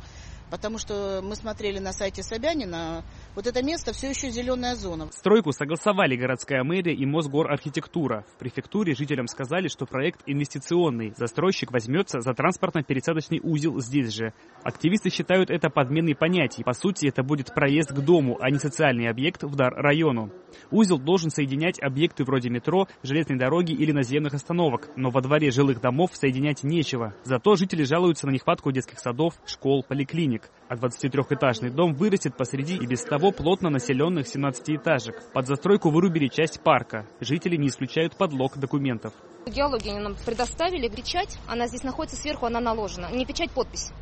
потому 0.50 0.78
что 0.78 1.20
мы 1.22 1.36
смотрели 1.36 1.78
на 1.78 1.92
сайте 1.92 2.22
Собянина, 2.22 3.04
вот 3.34 3.46
это 3.46 3.62
место 3.62 3.92
все 3.92 4.10
еще 4.10 4.30
зеленая 4.30 4.74
зона. 4.74 5.08
Стройку 5.12 5.52
согласовали 5.52 6.16
городская 6.16 6.64
мэрия 6.64 6.94
и 6.94 7.06
Мосгорархитектура. 7.06 8.24
В 8.34 8.38
префектуре 8.38 8.94
жителям 8.94 9.26
сказали, 9.26 9.68
что 9.68 9.86
проект 9.86 10.22
инвестиционный. 10.26 11.12
Застройщик 11.16 11.70
возьмется 11.72 12.20
за 12.20 12.32
транспортно-пересадочный 12.32 13.40
узел 13.42 13.80
здесь 13.80 14.12
же. 14.12 14.32
Активисты 14.62 15.10
считают 15.10 15.50
это 15.50 15.70
подменой 15.70 16.14
понятий. 16.14 16.64
По 16.64 16.72
сути, 16.72 17.06
это 17.06 17.22
будет 17.22 17.54
проезд 17.54 17.92
к 17.92 18.00
дому, 18.00 18.38
а 18.40 18.50
не 18.50 18.58
социальный 18.58 19.08
объект 19.08 19.42
в 19.42 19.54
дар 19.54 19.72
району. 19.74 20.32
Узел 20.70 20.98
должен 20.98 21.30
соединять 21.30 21.80
объекты 21.80 22.24
вроде 22.24 22.50
метро, 22.50 22.88
железной 23.02 23.38
дороги 23.38 23.72
или 23.72 23.92
наземных 23.92 24.34
остановок, 24.34 24.88
но 24.96 25.10
во 25.10 25.20
дворе 25.20 25.50
жилых 25.50 25.80
домов 25.80 26.10
соединять 26.14 26.62
нечего. 26.62 27.14
Зато 27.24 27.56
жители 27.56 27.84
жалуются 27.84 28.26
на 28.26 28.30
нехватку 28.30 28.72
детских 28.72 28.98
садов, 28.98 29.34
школ, 29.46 29.84
поликлиник 29.86 30.37
денег, 30.38 30.50
а 30.68 30.74
23-этажный 30.74 31.70
дом 31.70 31.94
вырастет 31.94 32.36
посреди 32.36 32.76
и 32.76 32.86
без 32.86 33.02
того 33.02 33.32
плотно 33.32 33.70
населенных 33.70 34.26
17-этажек. 34.26 35.32
Под 35.32 35.46
застройку 35.46 35.90
вырубили 35.90 36.28
часть 36.28 36.62
парка. 36.62 37.06
Жители 37.20 37.56
не 37.56 37.68
исключают 37.68 38.16
подлог 38.16 38.58
документов. 38.58 39.12
Геологи 39.46 39.90
нам 39.90 40.14
предоставили 40.26 40.88
печать, 40.88 41.38
она 41.46 41.66
здесь 41.66 41.82
находится 41.82 42.16
сверху, 42.16 42.46
она 42.46 42.60
наложена. 42.60 43.10
Не 43.12 43.24
печать, 43.24 43.50
подпись 43.50 43.92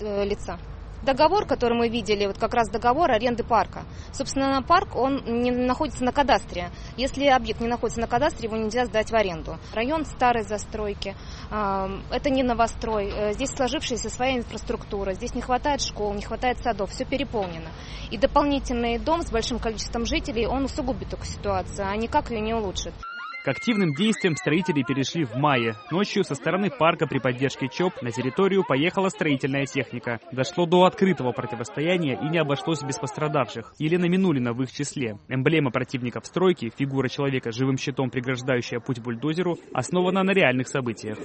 э, 0.00 0.24
лица 0.24 0.58
договор, 1.04 1.46
который 1.46 1.76
мы 1.76 1.88
видели, 1.88 2.26
вот 2.26 2.38
как 2.38 2.54
раз 2.54 2.68
договор 2.68 3.10
аренды 3.10 3.44
парка. 3.44 3.84
Собственно, 4.12 4.62
парк, 4.62 4.96
он 4.96 5.22
не 5.24 5.50
находится 5.50 6.04
на 6.04 6.12
кадастре. 6.12 6.70
Если 6.96 7.26
объект 7.26 7.60
не 7.60 7.68
находится 7.68 8.00
на 8.00 8.06
кадастре, 8.06 8.48
его 8.48 8.56
нельзя 8.56 8.86
сдать 8.86 9.10
в 9.10 9.14
аренду. 9.14 9.58
Район 9.72 10.04
старой 10.04 10.42
застройки, 10.42 11.14
это 11.50 12.30
не 12.30 12.42
новострой. 12.42 13.10
Э, 13.14 13.32
здесь 13.32 13.50
сложившаяся 13.50 14.10
своя 14.10 14.38
инфраструктура, 14.38 15.12
здесь 15.12 15.34
не 15.34 15.42
хватает 15.42 15.80
школ, 15.80 16.14
не 16.14 16.22
хватает 16.22 16.58
садов, 16.58 16.90
все 16.90 17.04
переполнено. 17.04 17.70
И 18.10 18.18
дополнительный 18.18 18.98
дом 18.98 19.22
с 19.22 19.30
большим 19.30 19.58
количеством 19.58 20.06
жителей, 20.06 20.46
он 20.46 20.64
усугубит 20.64 21.08
такую 21.08 21.26
ситуацию, 21.26 21.88
а 21.88 21.96
никак 21.96 22.30
ее 22.30 22.40
не 22.40 22.54
улучшит. 22.54 22.94
К 23.44 23.48
активным 23.48 23.92
действиям 23.92 24.36
строители 24.36 24.82
перешли 24.82 25.26
в 25.26 25.36
мае. 25.36 25.74
Ночью 25.90 26.24
со 26.24 26.34
стороны 26.34 26.70
парка 26.70 27.06
при 27.06 27.18
поддержке 27.18 27.68
ЧОП 27.68 28.00
на 28.00 28.10
территорию 28.10 28.64
поехала 28.66 29.10
строительная 29.10 29.66
техника. 29.66 30.18
Дошло 30.32 30.64
до 30.64 30.84
открытого 30.84 31.32
противостояния 31.32 32.18
и 32.22 32.30
не 32.30 32.38
обошлось 32.38 32.82
без 32.82 32.98
пострадавших. 32.98 33.74
Елена 33.78 34.06
Минулина 34.06 34.54
в 34.54 34.62
их 34.62 34.72
числе. 34.72 35.18
Эмблема 35.28 35.70
противников 35.70 36.24
стройки, 36.24 36.72
фигура 36.74 37.10
человека 37.10 37.52
живым 37.52 37.76
щитом, 37.76 38.08
преграждающая 38.08 38.80
путь 38.80 39.00
бульдозеру, 39.00 39.58
основана 39.74 40.22
на 40.22 40.30
реальных 40.30 40.66
событиях. 40.68 41.18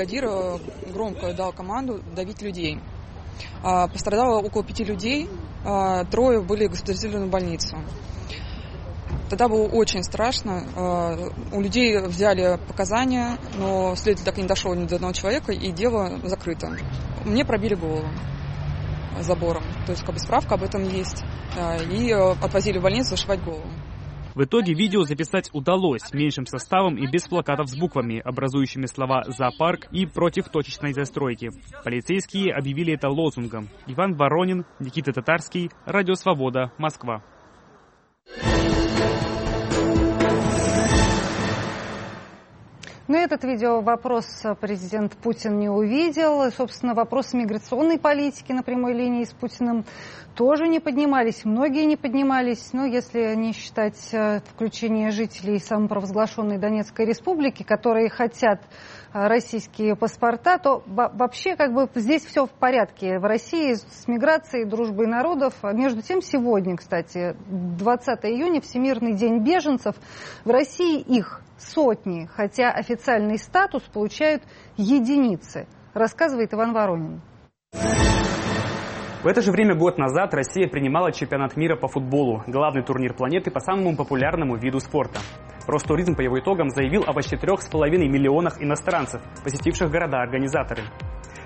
бригадир 0.00 0.60
громко 0.92 1.34
дал 1.34 1.52
команду 1.52 2.00
давить 2.14 2.42
людей. 2.42 2.78
Пострадало 3.62 4.40
около 4.40 4.64
пяти 4.64 4.84
людей, 4.84 5.28
трое 6.10 6.40
были 6.40 6.66
госпитализированы 6.66 7.26
в 7.26 7.30
больницу. 7.30 7.76
Тогда 9.28 9.48
было 9.48 9.68
очень 9.68 10.02
страшно. 10.02 11.30
У 11.52 11.60
людей 11.60 11.98
взяли 12.00 12.58
показания, 12.66 13.38
но 13.58 13.94
следователь 13.94 14.24
так 14.24 14.38
и 14.38 14.42
не 14.42 14.48
дошел 14.48 14.74
ни 14.74 14.86
до 14.86 14.96
одного 14.96 15.12
человека, 15.12 15.52
и 15.52 15.70
дело 15.70 16.18
закрыто. 16.24 16.76
Мне 17.24 17.44
пробили 17.44 17.74
голову 17.74 18.08
забором. 19.20 19.62
То 19.86 19.92
есть 19.92 20.04
как 20.04 20.14
бы 20.14 20.18
справка 20.18 20.54
об 20.54 20.62
этом 20.62 20.82
есть. 20.82 21.22
И 21.90 22.12
отвозили 22.12 22.78
в 22.78 22.82
больницу 22.82 23.10
зашивать 23.10 23.42
голову. 23.44 23.66
В 24.34 24.44
итоге 24.44 24.74
видео 24.74 25.02
записать 25.02 25.50
удалось 25.52 26.12
меньшим 26.12 26.46
составом 26.46 26.96
и 26.96 27.06
без 27.10 27.26
плакатов 27.26 27.68
с 27.68 27.76
буквами, 27.76 28.20
образующими 28.20 28.86
слова 28.86 29.24
«зоопарк» 29.26 29.88
и 29.92 30.06
«против 30.06 30.48
точечной 30.48 30.92
застройки». 30.92 31.50
Полицейские 31.84 32.54
объявили 32.54 32.94
это 32.94 33.08
лозунгом. 33.08 33.68
Иван 33.86 34.14
Воронин, 34.14 34.64
Никита 34.78 35.12
Татарский, 35.12 35.70
Радио 35.84 36.14
Свобода, 36.14 36.72
Москва. 36.78 37.22
Но 43.10 43.16
этот 43.16 43.42
видео 43.42 43.80
вопрос 43.80 44.24
президент 44.60 45.16
Путин 45.16 45.58
не 45.58 45.68
увидел. 45.68 46.44
И, 46.44 46.52
собственно, 46.52 46.94
вопросы 46.94 47.36
миграционной 47.36 47.98
политики 47.98 48.52
на 48.52 48.62
прямой 48.62 48.94
линии 48.94 49.24
с 49.24 49.32
Путиным 49.32 49.84
тоже 50.36 50.68
не 50.68 50.78
поднимались. 50.78 51.44
Многие 51.44 51.86
не 51.86 51.96
поднимались. 51.96 52.72
Но 52.72 52.84
если 52.84 53.34
не 53.34 53.52
считать 53.52 53.98
э, 54.12 54.42
включение 54.54 55.10
жителей 55.10 55.58
самопровозглашенной 55.58 56.58
Донецкой 56.58 57.06
республики, 57.06 57.64
которые 57.64 58.10
хотят 58.10 58.60
э, 58.62 58.66
российские 59.12 59.96
паспорта, 59.96 60.58
то 60.58 60.82
вообще 60.86 61.56
как 61.56 61.72
бы 61.72 61.88
здесь 61.94 62.24
все 62.24 62.46
в 62.46 62.50
порядке. 62.50 63.18
В 63.18 63.24
России 63.24 63.74
с 63.74 64.06
миграцией, 64.06 64.64
дружбой 64.64 65.06
народов. 65.06 65.54
А 65.62 65.72
между 65.72 66.02
тем 66.02 66.22
сегодня, 66.22 66.76
кстати, 66.76 67.36
20 67.48 68.24
июня, 68.24 68.60
Всемирный 68.60 69.14
день 69.14 69.42
беженцев. 69.42 69.96
В 70.44 70.50
России 70.50 71.00
их 71.00 71.42
сотни, 71.58 72.26
хотя 72.26 72.70
официальный 72.70 73.38
статус 73.38 73.82
получают 73.82 74.42
единицы, 74.76 75.66
рассказывает 75.94 76.54
Иван 76.54 76.72
Воронин. 76.72 77.20
В 79.22 79.26
это 79.26 79.42
же 79.42 79.52
время 79.52 79.74
год 79.74 79.98
назад 79.98 80.32
Россия 80.32 80.66
принимала 80.66 81.12
чемпионат 81.12 81.54
мира 81.54 81.76
по 81.76 81.88
футболу, 81.88 82.42
главный 82.46 82.82
турнир 82.82 83.12
планеты 83.12 83.50
по 83.50 83.60
самому 83.60 83.94
популярному 83.94 84.56
виду 84.56 84.80
спорта. 84.80 85.20
Ростуризм 85.70 86.16
по 86.16 86.20
его 86.20 86.40
итогам 86.40 86.70
заявил 86.70 87.04
о 87.06 87.12
почти 87.12 87.36
3,5 87.36 87.90
миллионах 88.08 88.60
иностранцев, 88.60 89.22
посетивших 89.44 89.88
города-организаторы. 89.88 90.82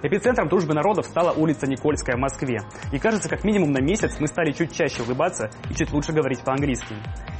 Эпицентром 0.04 0.48
дружбы 0.48 0.74
народов 0.74 1.06
стала 1.06 1.32
улица 1.32 1.66
Никольская 1.66 2.16
в 2.16 2.20
Москве. 2.20 2.60
И 2.92 2.98
кажется, 2.98 3.26
как 3.26 3.42
минимум 3.42 3.72
на 3.72 3.80
месяц 3.80 4.20
мы 4.20 4.26
стали 4.26 4.52
чуть 4.52 4.76
чаще 4.76 5.02
улыбаться 5.02 5.48
и 5.70 5.74
чуть 5.74 5.90
лучше 5.94 6.12
говорить 6.12 6.44
по-английски. 6.44 6.94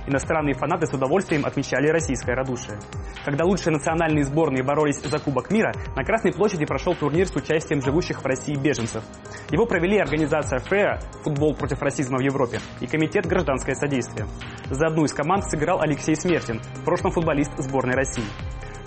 Иностранные 0.07 0.55
фанаты 0.55 0.87
с 0.87 0.95
удовольствием 0.95 1.45
отмечали 1.45 1.89
российское 1.89 2.35
радушие. 2.35 2.79
Когда 3.23 3.45
лучшие 3.45 3.75
национальные 3.75 4.25
сборные 4.25 4.63
боролись 4.63 4.99
за 4.99 5.19
Кубок 5.19 5.51
мира, 5.51 5.75
на 5.95 6.05
Красной 6.05 6.33
площади 6.33 6.65
прошел 6.65 6.95
турнир 6.95 7.29
с 7.29 7.37
участием 7.37 7.83
живущих 7.83 8.23
в 8.23 8.27
России 8.27 8.55
беженцев. 8.55 9.05
Его 9.51 9.67
провели 9.67 9.99
организация 9.99 10.59
ФРЕА 10.61 11.01
«Футбол 11.23 11.55
против 11.55 11.83
расизма 11.83 12.17
в 12.17 12.23
Европе» 12.23 12.61
и 12.81 12.87
Комитет 12.87 13.27
«Гражданское 13.27 13.75
содействие». 13.75 14.27
За 14.71 14.87
одну 14.87 15.05
из 15.05 15.13
команд 15.13 15.45
сыграл 15.51 15.83
Алексей 15.83 16.17
Смертин, 16.17 16.63
в 16.77 16.85
прошлом 16.87 17.13
футболист 17.13 17.53
сборной 17.59 17.95
России. 17.95 18.25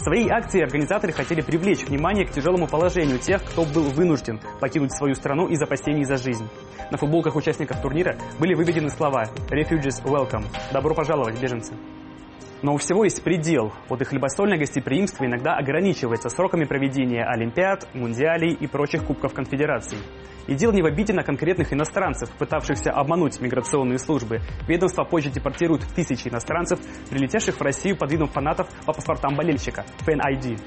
Своей 0.07 0.29
акцией 0.29 0.63
организаторы 0.63 1.11
хотели 1.11 1.41
привлечь 1.41 1.85
внимание 1.85 2.25
к 2.25 2.31
тяжелому 2.31 2.65
положению 2.65 3.19
тех, 3.19 3.43
кто 3.43 3.65
был 3.65 3.89
вынужден 3.89 4.39
покинуть 4.61 4.95
свою 4.95 5.15
страну 5.15 5.49
из 5.49 5.61
опасений 5.61 6.05
за 6.05 6.15
жизнь. 6.15 6.47
На 6.91 6.97
футболках 6.97 7.35
участников 7.35 7.81
турнира 7.81 8.17
были 8.39 8.53
выведены 8.53 8.89
слова 8.89 9.25
«Refugees 9.49 10.01
welcome»– 10.05 10.45
«Добро 10.71 10.95
пожаловать, 10.95 11.37
беженцы». 11.41 11.73
Но 12.63 12.73
у 12.73 12.77
всего 12.77 13.03
есть 13.03 13.23
предел. 13.23 13.71
Вот 13.87 14.01
и 14.01 14.05
хлебостольное 14.05 14.57
гостеприимство 14.57 15.25
иногда 15.25 15.55
ограничивается 15.55 16.29
сроками 16.29 16.65
проведения 16.65 17.23
Олимпиад, 17.23 17.87
Мундиалей 17.93 18.53
и 18.53 18.67
прочих 18.67 19.05
Кубков 19.05 19.33
Конфедерации. 19.33 19.99
И 20.47 20.55
дело 20.55 20.71
не 20.71 20.81
в 20.81 20.85
обиде 20.85 21.13
на 21.13 21.23
конкретных 21.23 21.71
иностранцев, 21.73 22.29
пытавшихся 22.37 22.91
обмануть 22.91 23.39
миграционные 23.41 23.99
службы. 23.99 24.39
Ведомство 24.67 25.03
позже 25.03 25.29
депортирует 25.29 25.81
тысячи 25.95 26.29
иностранцев, 26.29 26.79
прилетевших 27.09 27.57
в 27.57 27.61
Россию 27.61 27.97
под 27.97 28.11
видом 28.11 28.27
фанатов 28.27 28.67
по 28.85 28.93
паспортам 28.93 29.35
болельщика– 29.35 29.85
Fan 30.07 30.19
ID. 30.19 30.57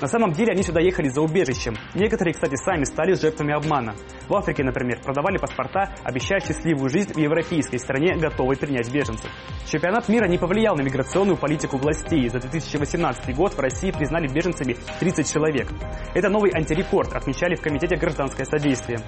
На 0.00 0.06
самом 0.06 0.32
деле 0.32 0.52
они 0.52 0.62
сюда 0.62 0.80
ехали 0.80 1.08
за 1.08 1.20
убежищем. 1.20 1.74
Некоторые, 1.94 2.32
кстати, 2.32 2.54
сами 2.56 2.84
стали 2.84 3.14
жертвами 3.14 3.52
обмана. 3.54 3.94
В 4.28 4.34
Африке, 4.34 4.62
например, 4.62 5.00
продавали 5.02 5.38
паспорта, 5.38 5.92
обещая 6.04 6.40
счастливую 6.40 6.88
жизнь 6.88 7.14
в 7.14 7.18
европейской 7.18 7.78
стране, 7.78 8.14
готовой 8.14 8.56
принять 8.56 8.92
беженцев. 8.92 9.30
Чемпионат 9.66 10.08
мира 10.08 10.26
не 10.28 10.38
повлиял 10.38 10.76
на 10.76 10.82
миграционную 10.82 11.36
политику 11.36 11.78
властей. 11.78 12.28
За 12.28 12.38
2018 12.38 13.34
год 13.34 13.54
в 13.54 13.58
России 13.58 13.90
признали 13.90 14.28
беженцами 14.28 14.76
30 15.00 15.32
человек. 15.32 15.68
Это 16.14 16.28
новый 16.28 16.52
антирекорд, 16.54 17.12
отмечали 17.14 17.56
в 17.56 17.60
Комитете 17.60 17.96
гражданское 17.96 18.44
содействие. 18.44 19.00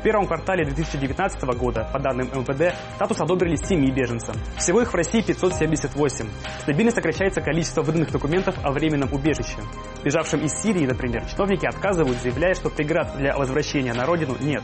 В 0.00 0.02
первом 0.02 0.26
квартале 0.26 0.64
2019 0.64 1.42
года, 1.58 1.86
по 1.92 1.98
данным 1.98 2.28
МВД, 2.28 2.74
статус 2.94 3.20
одобрили 3.20 3.56
7 3.56 3.84
беженцам. 3.94 4.34
Всего 4.56 4.80
их 4.80 4.90
в 4.90 4.96
России 4.96 5.20
578. 5.20 6.26
Стабильно 6.60 6.90
сокращается 6.90 7.42
количество 7.42 7.82
выданных 7.82 8.10
документов 8.10 8.54
о 8.64 8.72
временном 8.72 9.12
убежище. 9.12 9.58
Бежавшим 10.02 10.40
из 10.40 10.54
Сирии, 10.54 10.86
например, 10.86 11.26
чиновники 11.26 11.66
отказывают, 11.66 12.16
заявляя, 12.22 12.54
что 12.54 12.70
преград 12.70 13.14
для 13.18 13.36
возвращения 13.36 13.92
на 13.92 14.06
родину 14.06 14.36
нет. 14.40 14.62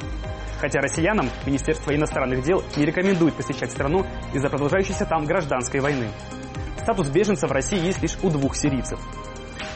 Хотя 0.59 0.81
россиянам 0.81 1.29
Министерство 1.45 1.95
иностранных 1.95 2.43
дел 2.43 2.65
не 2.75 2.87
рекомендует 2.87 3.35
посещать 3.35 3.71
страну 3.71 4.07
из-за 4.33 4.49
продолжающейся 4.49 5.05
там 5.05 5.27
гражданской 5.27 5.81
войны. 5.81 6.09
Статус 6.79 7.11
беженца 7.11 7.47
в 7.47 7.53
России 7.53 7.85
есть 7.85 8.01
лишь 8.01 8.17
у 8.23 8.31
двух 8.31 8.57
сирийцев. 8.57 8.99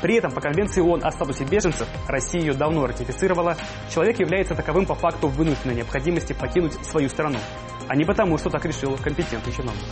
При 0.01 0.17
этом 0.17 0.33
по 0.33 0.41
Конвенции 0.41 0.81
ООН 0.81 1.05
о 1.05 1.11
статусе 1.11 1.45
беженцев, 1.45 1.87
Россия 2.09 2.41
ее 2.41 2.55
давно 2.55 2.87
ратифицировала, 2.87 3.57
человек 3.93 4.19
является 4.19 4.55
таковым 4.55 4.87
по 4.87 4.95
факту 4.95 5.29
вынужденной 5.29 5.75
необходимости 5.75 6.33
покинуть 6.33 6.75
свою 6.87 7.09
страну, 7.09 7.39
а 7.89 7.97
не 7.97 8.05
потому, 8.05 8.39
что 8.39 8.51
так 8.51 8.65
решил 8.65 8.97
компетентный 8.97 9.53
чиновник. 9.53 9.85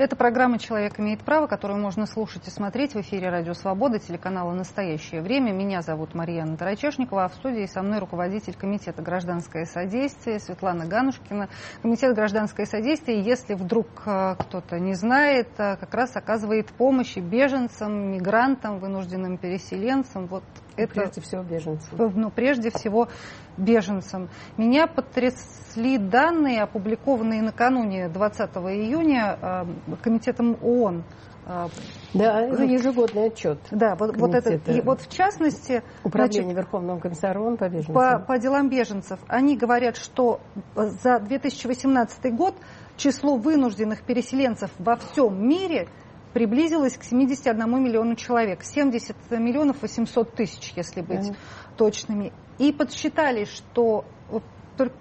Это 0.00 0.16
программа 0.16 0.58
«Человек 0.58 0.98
имеет 0.98 1.20
право», 1.20 1.46
которую 1.46 1.78
можно 1.78 2.06
слушать 2.06 2.48
и 2.48 2.50
смотреть 2.50 2.94
в 2.94 3.00
эфире 3.02 3.28
«Радио 3.28 3.52
Свобода», 3.52 3.98
телеканала 3.98 4.50
«Настоящее 4.54 5.20
время». 5.20 5.52
Меня 5.52 5.82
зовут 5.82 6.14
Марьяна 6.14 6.56
Тарачешникова, 6.56 7.24
а 7.24 7.28
в 7.28 7.34
студии 7.34 7.66
со 7.66 7.82
мной 7.82 7.98
руководитель 7.98 8.54
Комитета 8.54 9.02
«Гражданское 9.02 9.66
содействие» 9.66 10.40
Светлана 10.40 10.86
Ганушкина. 10.86 11.50
Комитет 11.82 12.14
«Гражданское 12.14 12.64
содействие», 12.64 13.20
если 13.20 13.52
вдруг 13.52 13.88
э, 14.06 14.36
кто-то 14.38 14.80
не 14.80 14.94
знает, 14.94 15.48
э, 15.58 15.76
как 15.76 15.92
раз 15.92 16.16
оказывает 16.16 16.68
помощь 16.68 17.18
беженцам, 17.18 18.10
мигрантам, 18.10 18.78
вынужденным 18.78 19.36
переселенцам. 19.36 20.28
Вот 20.28 20.44
это, 20.76 20.94
прежде 20.94 21.20
всего 21.20 21.42
беженцам. 21.42 22.12
Ну, 22.14 22.30
прежде 22.30 22.70
всего 22.70 23.08
беженцам. 23.56 24.28
Меня 24.56 24.86
потрясли 24.86 25.98
данные, 25.98 26.62
опубликованные 26.62 27.42
накануне 27.42 28.08
20 28.08 28.50
июня 28.56 29.38
э, 29.40 29.96
Комитетом 30.02 30.56
ООН 30.62 31.04
э, 31.46 31.68
да, 32.14 32.40
ежегодный 32.40 33.26
отчет. 33.26 33.58
Да, 33.70 33.94
вот, 33.96 34.16
вот 34.16 34.34
это, 34.34 34.54
и 34.70 34.80
вот 34.80 35.02
в 35.02 35.12
частности... 35.12 35.82
Управление 36.04 36.42
значит, 36.42 36.58
Верховного 36.58 36.98
комиссара 37.00 37.40
ООН 37.40 37.56
по 37.56 37.68
беженцам. 37.68 37.94
По, 37.94 38.18
по 38.18 38.38
делам 38.38 38.68
беженцев. 38.68 39.18
Они 39.28 39.56
говорят, 39.56 39.96
что 39.96 40.40
за 40.74 41.18
2018 41.18 42.34
год 42.34 42.54
число 42.96 43.36
вынужденных 43.36 44.02
переселенцев 44.02 44.70
во 44.78 44.96
всем 44.96 45.46
мире– 45.46 45.88
приблизилась 46.32 46.96
к 46.96 47.04
71 47.04 47.82
миллиону 47.82 48.14
человек. 48.14 48.62
70 48.62 49.16
миллионов 49.32 49.82
800 49.82 50.34
тысяч, 50.34 50.72
если 50.76 51.00
быть 51.00 51.30
mm. 51.30 51.36
точными. 51.76 52.32
И 52.58 52.72
подсчитали, 52.72 53.44
что, 53.44 54.04
вот, 54.28 54.42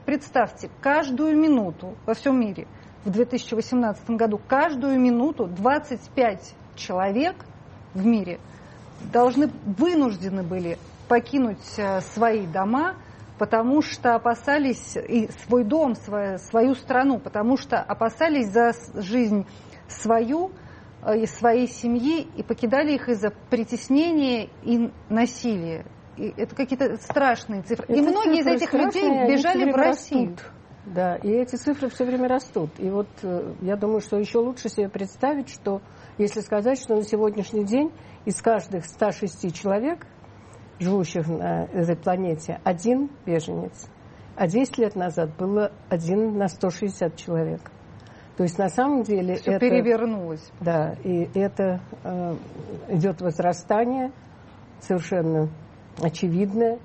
представьте, 0.05 0.69
каждую 0.81 1.37
минуту 1.37 1.95
во 2.05 2.13
всем 2.13 2.39
мире 2.39 2.67
в 3.05 3.09
2018 3.11 4.09
году, 4.11 4.39
каждую 4.47 4.99
минуту 4.99 5.47
25 5.47 6.53
человек 6.75 7.35
в 7.93 8.05
мире 8.05 8.39
должны, 9.11 9.49
вынуждены 9.65 10.43
были 10.43 10.77
покинуть 11.07 11.77
э, 11.77 12.01
свои 12.01 12.45
дома, 12.45 12.95
потому 13.37 13.81
что 13.81 14.15
опасались 14.15 14.95
и 14.97 15.29
свой 15.43 15.63
дом, 15.63 15.95
свою, 15.95 16.37
свою 16.37 16.75
страну, 16.75 17.19
потому 17.19 17.57
что 17.57 17.81
опасались 17.81 18.49
за 18.51 18.73
жизнь 18.95 19.45
свою, 19.87 20.51
из 21.07 21.31
своей 21.31 21.67
семьи 21.67 22.27
и 22.35 22.43
покидали 22.43 22.93
их 22.93 23.07
из-за 23.09 23.31
притеснения 23.49 24.49
и 24.63 24.91
насилия. 25.09 25.85
И 26.17 26.33
это 26.35 26.53
какие-то 26.55 26.97
страшные 26.97 27.61
цифры. 27.61 27.85
Это 27.87 27.97
и 27.97 28.01
многие 28.01 28.41
из 28.41 28.47
этих 28.47 28.73
людей 28.73 29.09
бежали 29.27 29.71
в 29.71 29.75
Россию. 29.75 30.31
Растут. 30.31 30.51
Да, 30.85 31.15
и 31.17 31.29
эти 31.29 31.55
цифры 31.55 31.89
все 31.89 32.03
время 32.03 32.27
растут. 32.27 32.71
И 32.79 32.89
вот 32.89 33.07
э, 33.21 33.53
я 33.61 33.75
думаю, 33.75 34.01
что 34.01 34.17
еще 34.17 34.39
лучше 34.39 34.69
себе 34.69 34.89
представить, 34.89 35.49
что 35.49 35.81
если 36.17 36.41
сказать, 36.41 36.81
что 36.81 36.95
на 36.95 37.03
сегодняшний 37.03 37.63
день 37.63 37.91
из 38.25 38.41
каждых 38.41 38.85
106 38.85 39.53
человек, 39.53 40.07
живущих 40.79 41.27
на 41.27 41.65
этой 41.65 41.95
планете, 41.95 42.59
один 42.63 43.09
беженец. 43.25 43.87
А 44.35 44.47
10 44.47 44.77
лет 44.79 44.95
назад 44.95 45.35
было 45.37 45.71
один 45.89 46.37
на 46.37 46.47
160 46.47 47.15
человек. 47.17 47.71
То 48.39 48.43
есть 48.43 48.57
на 48.57 48.69
самом 48.69 49.03
деле 49.03 49.35
Все 49.35 49.51
это... 49.51 49.59
перевернулось. 49.59 50.49
Да, 50.61 50.95
и 51.03 51.29
это 51.33 51.81
э, 52.05 52.35
идет 52.87 53.19
возрастание 53.19 54.13
совершенно 54.79 55.49
очевидное. 56.01 56.79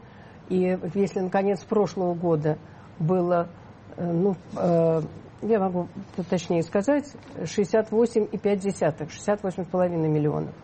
И 0.48 0.76
если 0.94 1.20
на 1.20 1.30
конец 1.30 1.62
прошлого 1.62 2.14
года 2.14 2.58
было, 2.98 3.48
э, 3.96 4.04
ну, 4.04 4.34
э, 4.58 5.00
я 5.42 5.60
могу 5.60 5.86
точнее 6.28 6.64
сказать, 6.64 7.14
68,5, 7.36 8.32
68,5 8.32 9.88
миллионов, 10.08 10.54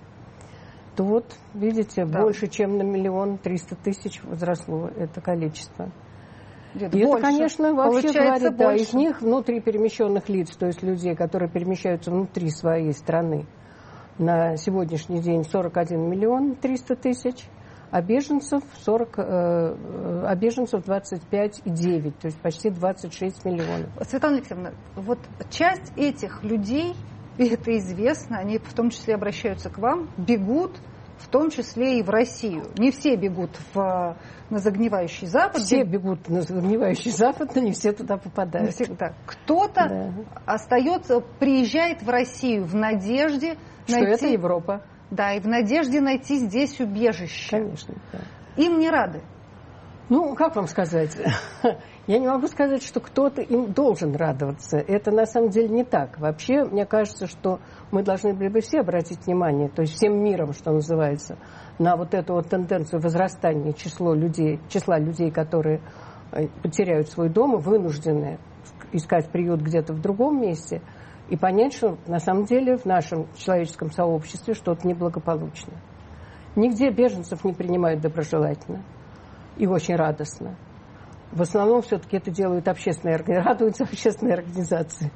то 0.97 1.05
вот, 1.05 1.37
видите, 1.55 2.05
да. 2.05 2.21
больше, 2.21 2.49
чем 2.49 2.79
на 2.79 2.83
миллион 2.83 3.39
триста 3.39 3.77
тысяч 3.77 4.21
возросло 4.25 4.91
это 4.97 5.21
количество. 5.21 5.93
Где-то 6.75 6.97
и 6.97 7.05
больше. 7.05 7.19
это, 7.19 7.27
конечно, 7.27 7.75
вообще 7.75 8.13
говорит, 8.13 8.57
да, 8.57 8.75
из 8.75 8.93
них 8.95 9.21
внутри 9.21 9.61
перемещенных 9.61 10.29
лиц, 10.29 10.57
то 10.57 10.67
есть 10.67 10.83
людей, 10.83 11.15
которые 11.17 11.51
перемещаются 11.51 12.11
внутри 12.11 12.51
своей 12.51 12.93
страны, 12.93 13.47
на 14.19 14.57
сегодняшний 14.57 15.21
день 15.21 15.45
41 15.45 16.09
миллион 16.09 16.55
300 16.55 16.97
тысяч, 16.97 17.47
а 17.91 18.03
беженцев 18.03 18.63
40, 18.85 19.19
э, 19.19 19.23
а 20.27 20.35
беженцев 20.37 20.85
25,9, 20.87 22.13
то 22.21 22.27
есть 22.27 22.41
почти 22.41 22.71
26 22.71 23.45
миллионов. 23.45 23.89
Светлана 24.03 24.37
Алексеевна, 24.37 24.73
вот 24.95 25.19
часть 25.51 25.93
этих 25.97 26.45
людей, 26.45 26.95
и 27.39 27.49
это 27.49 27.77
известно, 27.79 28.39
они 28.39 28.59
в 28.59 28.73
том 28.75 28.91
числе 28.91 29.15
обращаются 29.15 29.71
к 29.71 29.79
вам, 29.79 30.09
бегут 30.17 30.73
в 31.21 31.29
том 31.29 31.51
числе 31.51 31.99
и 31.99 32.03
в 32.03 32.11
Россию. 32.11 32.65
Не 32.79 32.91
все 32.91 33.17
бегут 33.17 33.51
в, 33.75 34.17
на 34.51 34.59
загнивающий 34.59 35.27
Запад. 35.27 35.63
Все 35.63 35.85
бегут 35.85 36.29
на 36.29 36.43
загнивающий 36.43 37.11
Запад, 37.11 37.55
но 37.55 37.63
не 37.63 37.73
все 37.73 37.93
туда 37.93 38.17
попадают. 38.17 38.75
Всегда. 38.75 39.15
Кто-то 39.27 39.89
да. 39.89 40.13
остается, 40.47 41.21
приезжает 41.21 42.03
в 42.03 42.09
Россию 42.09 42.65
в 42.65 42.75
надежде 42.75 43.57
что 43.87 44.01
найти... 44.01 44.13
это 44.13 44.27
Европа. 44.27 44.83
Да, 45.11 45.33
и 45.35 45.41
в 45.41 45.47
надежде 45.47 46.01
найти 46.01 46.39
здесь 46.39 46.81
убежище. 46.81 47.51
Конечно. 47.51 47.95
Да. 48.13 48.19
Им 48.57 48.79
не 48.79 48.91
рады. 48.91 49.21
Ну, 50.11 50.35
как 50.35 50.57
вам 50.57 50.67
сказать? 50.67 51.17
Я 52.09 52.19
не 52.19 52.27
могу 52.27 52.49
сказать, 52.49 52.83
что 52.83 52.99
кто-то 52.99 53.43
им 53.43 53.73
должен 53.73 54.17
радоваться. 54.17 54.77
Это 54.77 55.13
на 55.13 55.25
самом 55.25 55.51
деле 55.51 55.69
не 55.69 55.85
так. 55.85 56.19
Вообще, 56.19 56.65
мне 56.65 56.85
кажется, 56.85 57.29
что 57.29 57.61
мы 57.93 58.03
должны 58.03 58.35
были 58.35 58.49
бы 58.49 58.61
все 58.61 58.81
обратить 58.81 59.25
внимание, 59.25 59.69
то 59.69 59.83
есть 59.83 59.95
всем 59.95 60.21
миром, 60.21 60.53
что 60.53 60.73
называется, 60.73 61.39
на 61.79 61.97
вот 61.97 62.13
эту 62.13 62.35
вот 62.35 62.49
тенденцию 62.49 63.01
возрастания 63.01 63.73
числа 63.73 64.13
людей, 64.13 64.59
числа 64.69 64.99
людей, 64.99 65.31
которые 65.31 65.81
э, 66.33 66.49
потеряют 66.61 67.09
свой 67.09 67.29
дом 67.29 67.57
и 67.57 67.63
вынуждены 67.63 68.41
искать 68.91 69.31
приют 69.31 69.61
где-то 69.61 69.93
в 69.93 70.01
другом 70.01 70.41
месте, 70.41 70.83
и 71.29 71.37
понять, 71.37 71.73
что 71.73 71.99
на 72.09 72.19
самом 72.19 72.47
деле 72.47 72.77
в 72.77 72.85
нашем 72.85 73.29
человеческом 73.37 73.93
сообществе 73.93 74.55
что-то 74.55 74.89
неблагополучно. 74.89 75.75
Нигде 76.57 76.91
беженцев 76.91 77.45
не 77.45 77.53
принимают 77.53 78.01
доброжелательно 78.01 78.83
и 79.61 79.67
очень 79.67 79.95
радостно. 79.95 80.57
В 81.33 81.43
основном 81.43 81.83
все-таки 81.83 82.17
это 82.17 82.31
делают 82.31 82.67
общественные 82.67 83.17
организации, 83.17 83.49
радуются 83.49 83.85
общественные 83.85 84.35
организации, 84.35 85.13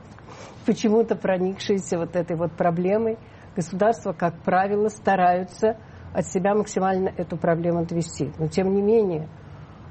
почему-то 0.66 1.16
проникшиеся 1.16 1.98
вот 1.98 2.14
этой 2.14 2.36
вот 2.36 2.52
проблемой. 2.52 3.18
Государства, 3.56 4.12
как 4.12 4.42
правило, 4.42 4.88
стараются 4.88 5.78
от 6.12 6.26
себя 6.26 6.54
максимально 6.54 7.08
эту 7.08 7.36
проблему 7.36 7.80
отвести. 7.80 8.32
Но 8.38 8.48
тем 8.48 8.74
не 8.74 8.82
менее, 8.82 9.28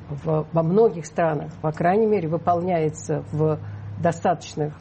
в, 0.10 0.46
во 0.52 0.64
многих 0.64 1.06
странах, 1.08 1.52
по 1.62 1.72
крайней 1.72 2.06
мере, 2.06 2.30
выполняется 2.30 3.24
в 3.32 3.60
достаточных 4.00 4.76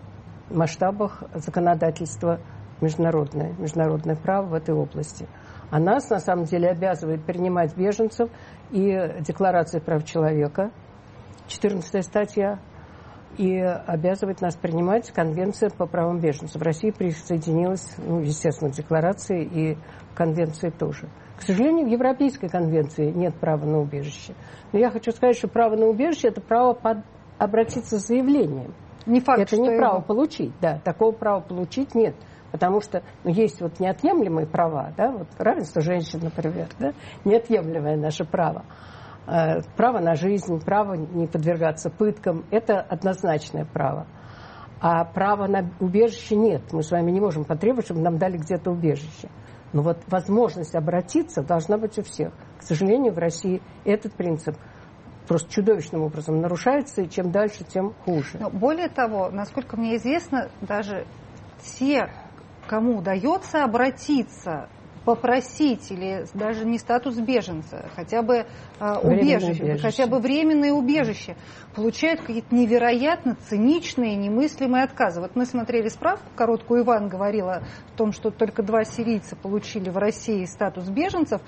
масштабах 0.50 1.22
законодательство 1.34 2.40
международное, 2.80 3.54
международное 3.58 4.16
право 4.16 4.48
в 4.48 4.54
этой 4.54 4.74
области. 4.74 5.26
А 5.72 5.80
нас, 5.80 6.10
на 6.10 6.18
самом 6.18 6.44
деле, 6.44 6.68
обязывает 6.68 7.24
принимать 7.24 7.74
беженцев 7.74 8.28
и 8.72 8.92
Декларация 9.20 9.80
прав 9.80 10.04
человека, 10.04 10.70
14 11.48 12.04
статья, 12.04 12.58
и 13.38 13.56
обязывает 13.56 14.42
нас 14.42 14.54
принимать 14.54 15.10
Конвенция 15.12 15.70
по 15.70 15.86
правам 15.86 16.20
беженцев. 16.20 16.60
В 16.60 16.62
России 16.62 16.90
присоединилась, 16.90 17.90
ну, 17.96 18.20
естественно, 18.20 18.70
к 18.70 18.74
декларации 18.74 19.44
и 19.44 19.78
конвенции 20.14 20.68
тоже. 20.68 21.08
К 21.38 21.42
сожалению, 21.42 21.86
в 21.86 21.90
Европейской 21.90 22.48
конвенции 22.48 23.10
нет 23.10 23.34
права 23.36 23.64
на 23.64 23.80
убежище. 23.80 24.34
Но 24.72 24.78
я 24.78 24.90
хочу 24.90 25.10
сказать, 25.10 25.38
что 25.38 25.48
право 25.48 25.74
на 25.76 25.86
убежище– 25.86 26.28
это 26.28 26.42
право 26.42 26.74
под... 26.74 26.98
обратиться 27.38 27.98
с 27.98 28.08
заявлением. 28.08 28.74
Не 29.06 29.20
факт, 29.20 29.40
это 29.40 29.56
не 29.56 29.74
право 29.78 29.96
его... 29.96 30.04
получить, 30.04 30.52
да, 30.60 30.78
такого 30.84 31.12
права 31.12 31.40
получить 31.40 31.94
нет. 31.94 32.14
Потому 32.52 32.80
что 32.82 33.02
ну, 33.24 33.30
есть 33.30 33.60
вот 33.60 33.80
неотъемлемые 33.80 34.46
права, 34.46 34.92
да, 34.96 35.10
вот 35.10 35.28
равенство 35.38 35.80
женщин, 35.80 36.20
например, 36.22 36.68
да, 36.78 36.92
неотъемлемое 37.24 37.96
наше 37.96 38.24
право. 38.24 38.64
Э, 39.26 39.62
право 39.76 40.00
на 40.00 40.14
жизнь, 40.14 40.60
право 40.64 40.94
не 40.94 41.26
подвергаться 41.26 41.88
пыткам– 41.90 42.44
это 42.50 42.80
однозначное 42.80 43.64
право. 43.64 44.06
А 44.80 45.04
права 45.04 45.46
на 45.46 45.70
убежище 45.80 46.36
нет. 46.36 46.72
Мы 46.72 46.82
с 46.82 46.90
вами 46.90 47.10
не 47.10 47.20
можем 47.20 47.44
потребовать, 47.44 47.86
чтобы 47.86 48.00
нам 48.00 48.18
дали 48.18 48.36
где-то 48.36 48.70
убежище. 48.70 49.28
Но 49.72 49.82
вот 49.82 49.98
возможность 50.08 50.74
обратиться 50.74 51.42
должна 51.42 51.78
быть 51.78 51.98
у 51.98 52.02
всех. 52.02 52.32
К 52.58 52.62
сожалению, 52.62 53.14
в 53.14 53.18
России 53.18 53.62
этот 53.84 54.12
принцип 54.14 54.56
просто 55.26 55.50
чудовищным 55.50 56.02
образом 56.02 56.40
нарушается, 56.40 57.02
и 57.02 57.08
чем 57.08 57.30
дальше, 57.30 57.64
тем 57.64 57.94
хуже. 58.04 58.38
Но 58.38 58.50
более 58.50 58.88
того, 58.88 59.30
насколько 59.30 59.76
мне 59.76 59.96
известно, 59.96 60.50
даже 60.60 61.06
те 61.62 62.10
кому 62.66 62.98
удается 62.98 63.64
обратиться 63.64 64.68
попросить 65.04 65.90
или 65.90 66.26
даже 66.34 66.64
не 66.64 66.78
статус 66.78 67.16
беженца, 67.16 67.90
хотя 67.96 68.22
бы 68.22 68.46
э, 68.78 68.94
убежище, 69.02 69.62
убежище, 69.62 69.78
хотя 69.82 70.06
бы 70.06 70.20
временное 70.20 70.72
убежище, 70.72 71.36
получают 71.74 72.20
какие-то 72.20 72.54
невероятно 72.54 73.36
циничные, 73.48 74.14
немыслимые 74.16 74.84
отказы. 74.84 75.20
Вот 75.20 75.34
мы 75.34 75.44
смотрели 75.44 75.88
справку, 75.88 76.26
короткую 76.36 76.84
Иван 76.84 77.08
говорила 77.08 77.62
о 77.92 77.96
том, 77.96 78.12
что 78.12 78.30
только 78.30 78.62
два 78.62 78.84
сирийца 78.84 79.34
получили 79.34 79.90
в 79.90 79.96
России 79.96 80.44
статус 80.44 80.88
беженцев, 80.88 81.42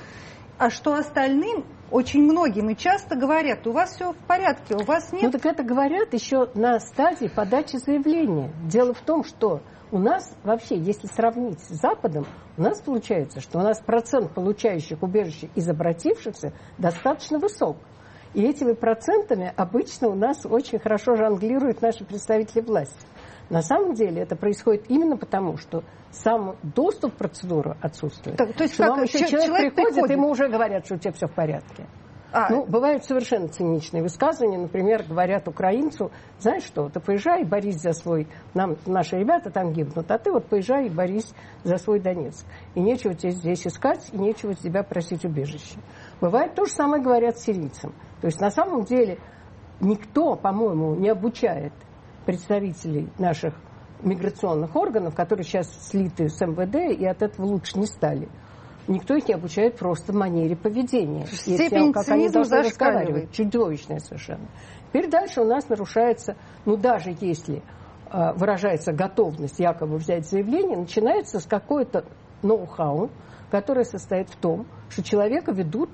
а 0.59 0.71
что 0.71 0.95
остальным, 0.95 1.65
очень 1.91 2.23
многим 2.23 2.71
и 2.71 2.77
часто 2.77 3.17
говорят, 3.17 3.67
у 3.67 3.73
вас 3.73 3.95
все 3.95 4.13
в 4.13 4.17
порядке, 4.17 4.75
у 4.75 4.85
вас 4.85 5.13
нет... 5.13 5.25
Ну 5.25 5.31
так 5.31 5.47
это 5.47 5.63
говорят 5.63 6.13
еще 6.13 6.49
на 6.55 6.79
стадии 6.81 7.29
подачи 7.29 7.77
заявления. 7.77 8.53
Дело 8.65 8.95
в 8.95 9.01
том, 9.01 9.25
что 9.25 9.61
у 9.91 9.99
нас 9.99 10.37
вообще, 10.43 10.77
если 10.77 11.07
сравнить 11.07 11.61
с 11.61 11.69
Западом, 11.69 12.27
у 12.57 12.63
нас 12.63 12.81
получается, 12.81 13.41
что 13.41 13.59
у 13.59 13.63
нас 13.63 13.81
процент 13.81 14.33
получающих 14.33 15.03
убежище 15.03 15.51
из 15.55 15.69
обратившихся 15.69 16.53
достаточно 16.79 17.39
высок. 17.39 17.77
И 18.35 18.43
этими 18.43 18.73
процентами 18.73 19.53
обычно 19.57 20.09
у 20.09 20.15
нас 20.15 20.45
очень 20.45 20.81
хорошо 20.81 21.15
жонглируют 21.15 21.81
наши 21.81 22.05
представители 22.05 22.61
власти. 22.61 23.07
На 23.51 23.63
самом 23.63 23.95
деле 23.95 24.23
это 24.23 24.37
происходит 24.37 24.85
именно 24.89 25.17
потому, 25.17 25.57
что 25.57 25.85
сам 26.11 26.57
доступ 26.63 27.15
к 27.15 27.17
процедуру 27.19 27.77
отсутствует. 27.81 28.37
Так, 28.37 28.55
то 28.55 28.63
есть 28.63 28.75
что 28.75 28.85
как, 28.85 28.93
вам 28.93 29.03
еще 29.03 29.27
человек, 29.27 29.47
человек 29.47 29.75
приходит, 29.75 29.95
приходит, 29.95 30.17
ему 30.17 30.31
уже 30.31 30.49
говорят, 30.49 30.87
что 30.87 30.95
у 30.95 30.99
тебя 30.99 31.13
все 31.13 31.27
в 31.27 31.35
порядке. 31.35 31.87
А. 32.35 32.51
Ну, 32.51 32.67
бывают 32.67 33.05
совершенно 33.05 33.47
циничные 33.47 34.03
высказывания. 34.03 34.59
Например, 34.59 35.05
говорят 35.05 35.47
украинцу, 35.47 36.11
знаешь 36.41 36.65
что, 36.65 36.89
ты 36.89 36.99
поезжай 36.99 37.43
и 37.43 37.45
борись 37.45 37.81
за 37.81 37.93
свой... 37.93 38.27
Нам, 38.55 38.77
наши 38.87 39.17
ребята 39.17 39.51
там 39.51 39.73
гибнут, 39.73 40.11
а 40.11 40.19
ты 40.19 40.33
вот 40.33 40.49
поезжай 40.49 40.87
и 40.87 40.91
борись 40.91 41.33
за 41.63 41.77
свой 41.77 42.01
Донецк. 42.01 42.45
И 42.75 42.81
нечего 42.81 43.15
тебе 43.15 43.31
здесь 43.31 43.65
искать, 43.69 44.11
и 44.13 44.19
нечего 44.19 44.53
тебя 44.55 44.83
просить 44.83 45.25
убежище. 45.25 45.79
Бывает 46.21 46.57
то 46.57 46.65
же 46.65 46.73
самое 46.73 47.01
говорят 47.01 47.39
сирийцам. 47.39 47.95
То 48.21 48.27
есть 48.27 48.41
на 48.41 48.51
самом 48.51 48.83
деле 48.83 49.19
никто, 49.81 50.35
по-моему, 50.35 50.97
не 50.97 51.11
обучает 51.11 51.73
представителей 52.25 53.09
наших 53.19 53.55
миграционных 54.03 54.75
органов, 54.77 55.15
которые 55.15 55.45
сейчас 55.45 55.69
слиты 55.89 56.29
с 56.29 56.41
МВД 56.41 56.99
и 56.99 57.07
от 57.07 57.23
этого 57.23 57.47
лучше 57.47 57.79
не 57.79 57.87
стали 57.87 58.29
никто 58.89 59.15
их 59.15 59.29
не 59.29 59.35
обучает 59.35 59.77
просто 59.77 60.13
манере 60.13 60.57
поведения. 60.57 61.27
Степень 61.27 61.93
как 61.93 62.09
они 62.09 62.29
должны 62.29 62.59
разговаривать. 62.59 63.33
Чудовищная 63.33 63.99
совершенно. 63.99 64.47
Теперь 64.89 65.09
дальше 65.09 65.41
у 65.41 65.45
нас 65.45 65.69
нарушается, 65.69 66.37
ну 66.65 66.77
даже 66.77 67.15
если 67.21 67.63
э, 68.11 68.33
выражается 68.35 68.93
готовность 68.93 69.59
якобы 69.59 69.97
взять 69.97 70.29
заявление, 70.29 70.79
начинается 70.79 71.41
с 71.41 71.47
какой-то 71.47 72.05
ноу-хау, 72.43 73.11
которое 73.51 73.85
состоит 73.85 74.29
в 74.29 74.37
том, 74.37 74.67
что 74.89 75.03
человека 75.03 75.53
ведут 75.53 75.91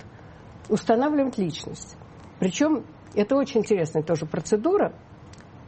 устанавливать 0.68 1.39
личность. 1.39 1.97
Причем 2.39 2.85
это 3.14 3.37
очень 3.37 3.61
интересная 3.61 4.03
тоже 4.03 4.26
процедура. 4.26 4.93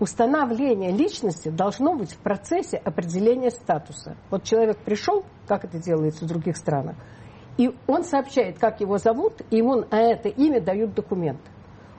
Установление 0.02 0.90
личности 0.90 1.48
должно 1.48 1.94
быть 1.94 2.12
в 2.12 2.18
процессе 2.18 2.76
определения 2.76 3.52
статуса. 3.52 4.16
Вот 4.30 4.42
человек 4.42 4.78
пришел, 4.78 5.24
как 5.46 5.64
это 5.64 5.78
делается 5.78 6.24
в 6.24 6.28
других 6.28 6.56
странах, 6.56 6.96
и 7.56 7.72
он 7.86 8.02
сообщает, 8.02 8.58
как 8.58 8.80
его 8.80 8.98
зовут, 8.98 9.42
и 9.50 9.58
ему 9.58 9.76
на 9.76 10.00
это 10.00 10.28
имя 10.28 10.60
дают 10.60 10.94
документ. 10.94 11.40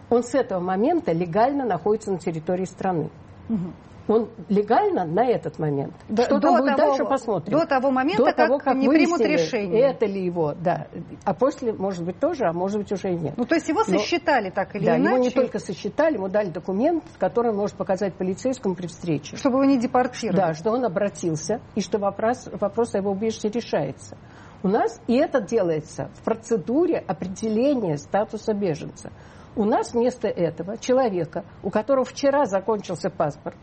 Он 0.10 0.22
с 0.22 0.36
этого 0.36 0.60
момента 0.60 1.14
легально 1.14 1.64
находится 1.64 2.12
на 2.12 2.20
территории 2.20 2.66
страны. 2.66 3.10
Угу 3.50 3.74
он 4.08 4.30
легально 4.50 5.06
на 5.06 5.26
этот 5.26 5.60
момент. 5.60 5.94
До, 6.10 6.24
Что 6.24 6.36
до 6.36 6.42
там 6.42 6.58
будет 6.58 6.76
того, 6.76 6.90
дальше, 6.90 7.06
посмотрим. 7.06 7.58
До 7.58 7.66
того 7.66 7.92
момента, 7.92 8.26
до 8.26 8.34
того, 8.34 8.58
как, 8.58 8.66
как 8.66 8.76
не 8.78 8.90
примут 8.90 9.22
решение. 9.22 9.92
Это 9.92 10.06
ли 10.06 10.24
его, 10.26 10.54
да. 10.54 10.88
А 11.24 11.34
после, 11.34 11.74
может 11.74 12.04
быть, 12.04 12.20
тоже, 12.20 12.46
а 12.46 12.54
может 12.54 12.80
быть, 12.80 12.92
уже 12.92 13.14
и 13.14 13.18
нет. 13.18 13.36
Ну, 13.38 13.46
то 13.46 13.56
есть 13.56 13.70
его 13.70 13.84
сосчитали 13.84 14.50
Но, 14.50 14.56
так 14.56 14.76
или 14.76 14.86
да, 14.86 14.98
иначе? 14.98 15.16
его 15.16 15.24
не 15.24 15.30
только 15.30 15.60
сосчитали, 15.60 16.16
ему 16.16 16.28
дали 16.28 16.50
документ, 16.50 17.04
который 17.18 17.52
он 17.52 17.58
может 17.58 17.78
показать 17.78 18.16
полицейскому 18.16 18.76
при 18.76 18.88
встрече. 18.88 19.38
Чтобы 19.38 19.58
его 19.58 19.66
не 19.66 19.80
депортировали. 19.80 20.38
Да, 20.38 20.54
что 20.54 20.72
он 20.72 20.84
обратился, 20.86 21.62
и 21.76 21.82
что 21.82 21.98
вопрос, 21.98 22.50
вопрос 22.52 22.96
о 22.96 22.98
его 22.98 23.12
убежище 23.12 23.50
решается. 23.50 24.18
У 24.64 24.68
нас 24.68 25.02
и 25.08 25.16
это 25.16 25.42
делается 25.42 26.10
в 26.16 26.24
процедуре 26.24 26.98
определения 26.98 27.98
статуса 27.98 28.54
беженца. 28.54 29.12
У 29.56 29.66
нас 29.66 29.94
вместо 29.94 30.28
этого 30.28 30.78
человека, 30.78 31.46
у 31.62 31.70
которого 31.70 32.06
вчера 32.06 32.46
закончился 32.46 33.10
паспорт, 33.10 33.58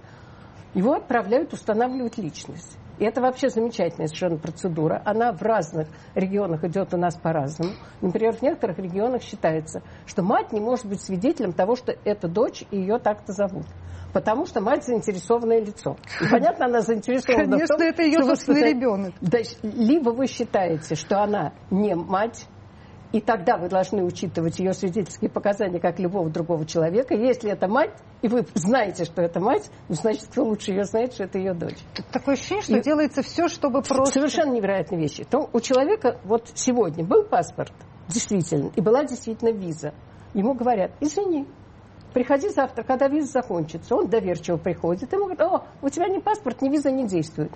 его 0.74 0.94
отправляют 0.94 1.52
устанавливать 1.52 2.16
личность. 2.18 2.78
И 3.00 3.04
это 3.04 3.22
вообще 3.22 3.48
замечательная 3.48 4.08
совершенно 4.08 4.36
процедура. 4.36 5.02
Она 5.06 5.32
в 5.32 5.40
разных 5.40 5.88
регионах 6.14 6.62
идет 6.64 6.92
у 6.92 6.98
нас 6.98 7.16
по-разному. 7.16 7.72
Например, 8.02 8.34
в 8.34 8.42
некоторых 8.42 8.78
регионах 8.78 9.22
считается, 9.22 9.82
что 10.06 10.22
мать 10.22 10.52
не 10.52 10.60
может 10.60 10.84
быть 10.84 11.00
свидетелем 11.00 11.52
того, 11.52 11.76
что 11.76 11.94
это 12.04 12.28
дочь, 12.28 12.62
и 12.70 12.76
ее 12.78 12.98
так-то 12.98 13.32
зовут. 13.32 13.64
Потому 14.12 14.44
что 14.44 14.60
мать 14.60 14.84
заинтересованное 14.84 15.60
лицо. 15.60 15.96
И 16.20 16.28
понятно, 16.30 16.66
она 16.66 16.82
заинтересована 16.82 17.52
Конечно, 17.52 17.76
в 17.76 17.78
том, 17.78 17.88
это 17.88 18.02
ее 18.02 18.22
собственный 18.22 18.74
ребенок. 18.74 19.14
Да, 19.22 19.38
либо 19.62 20.10
вы 20.10 20.26
считаете, 20.26 20.94
что 20.94 21.22
она 21.22 21.54
не 21.70 21.94
мать, 21.94 22.46
и 23.12 23.20
тогда 23.20 23.56
вы 23.56 23.68
должны 23.68 24.04
учитывать 24.04 24.58
ее 24.58 24.72
свидетельские 24.72 25.30
показания, 25.30 25.80
как 25.80 25.98
любого 25.98 26.30
другого 26.30 26.64
человека. 26.64 27.14
Если 27.14 27.50
это 27.50 27.66
мать, 27.66 27.90
и 28.22 28.28
вы 28.28 28.46
знаете, 28.54 29.04
что 29.04 29.22
это 29.22 29.40
мать, 29.40 29.70
ну, 29.88 29.94
значит, 29.94 30.26
кто 30.30 30.44
лучше 30.44 30.70
ее 30.70 30.84
знает, 30.84 31.12
что 31.14 31.24
это 31.24 31.38
ее 31.38 31.54
дочь. 31.54 31.78
Такое 32.12 32.34
ощущение, 32.34 32.62
что 32.62 32.76
и 32.76 32.82
делается 32.82 33.22
все, 33.22 33.48
чтобы 33.48 33.82
просто... 33.82 34.20
Совершенно 34.20 34.52
невероятные 34.52 35.00
вещи. 35.00 35.24
То 35.24 35.50
у 35.52 35.60
человека 35.60 36.20
вот 36.24 36.48
сегодня 36.54 37.04
был 37.04 37.24
паспорт, 37.24 37.72
действительно, 38.08 38.70
и 38.76 38.80
была 38.80 39.04
действительно 39.04 39.50
виза. 39.50 39.92
Ему 40.34 40.54
говорят, 40.54 40.92
извини, 41.00 41.48
приходи 42.14 42.48
завтра, 42.48 42.84
когда 42.84 43.08
виза 43.08 43.32
закончится. 43.32 43.96
Он 43.96 44.08
доверчиво 44.08 44.56
приходит, 44.56 45.12
ему 45.12 45.24
говорят, 45.24 45.42
о, 45.42 45.64
у 45.82 45.88
тебя 45.88 46.06
ни 46.06 46.20
паспорт, 46.20 46.62
ни 46.62 46.68
виза 46.68 46.92
не 46.92 47.06
действует. 47.06 47.50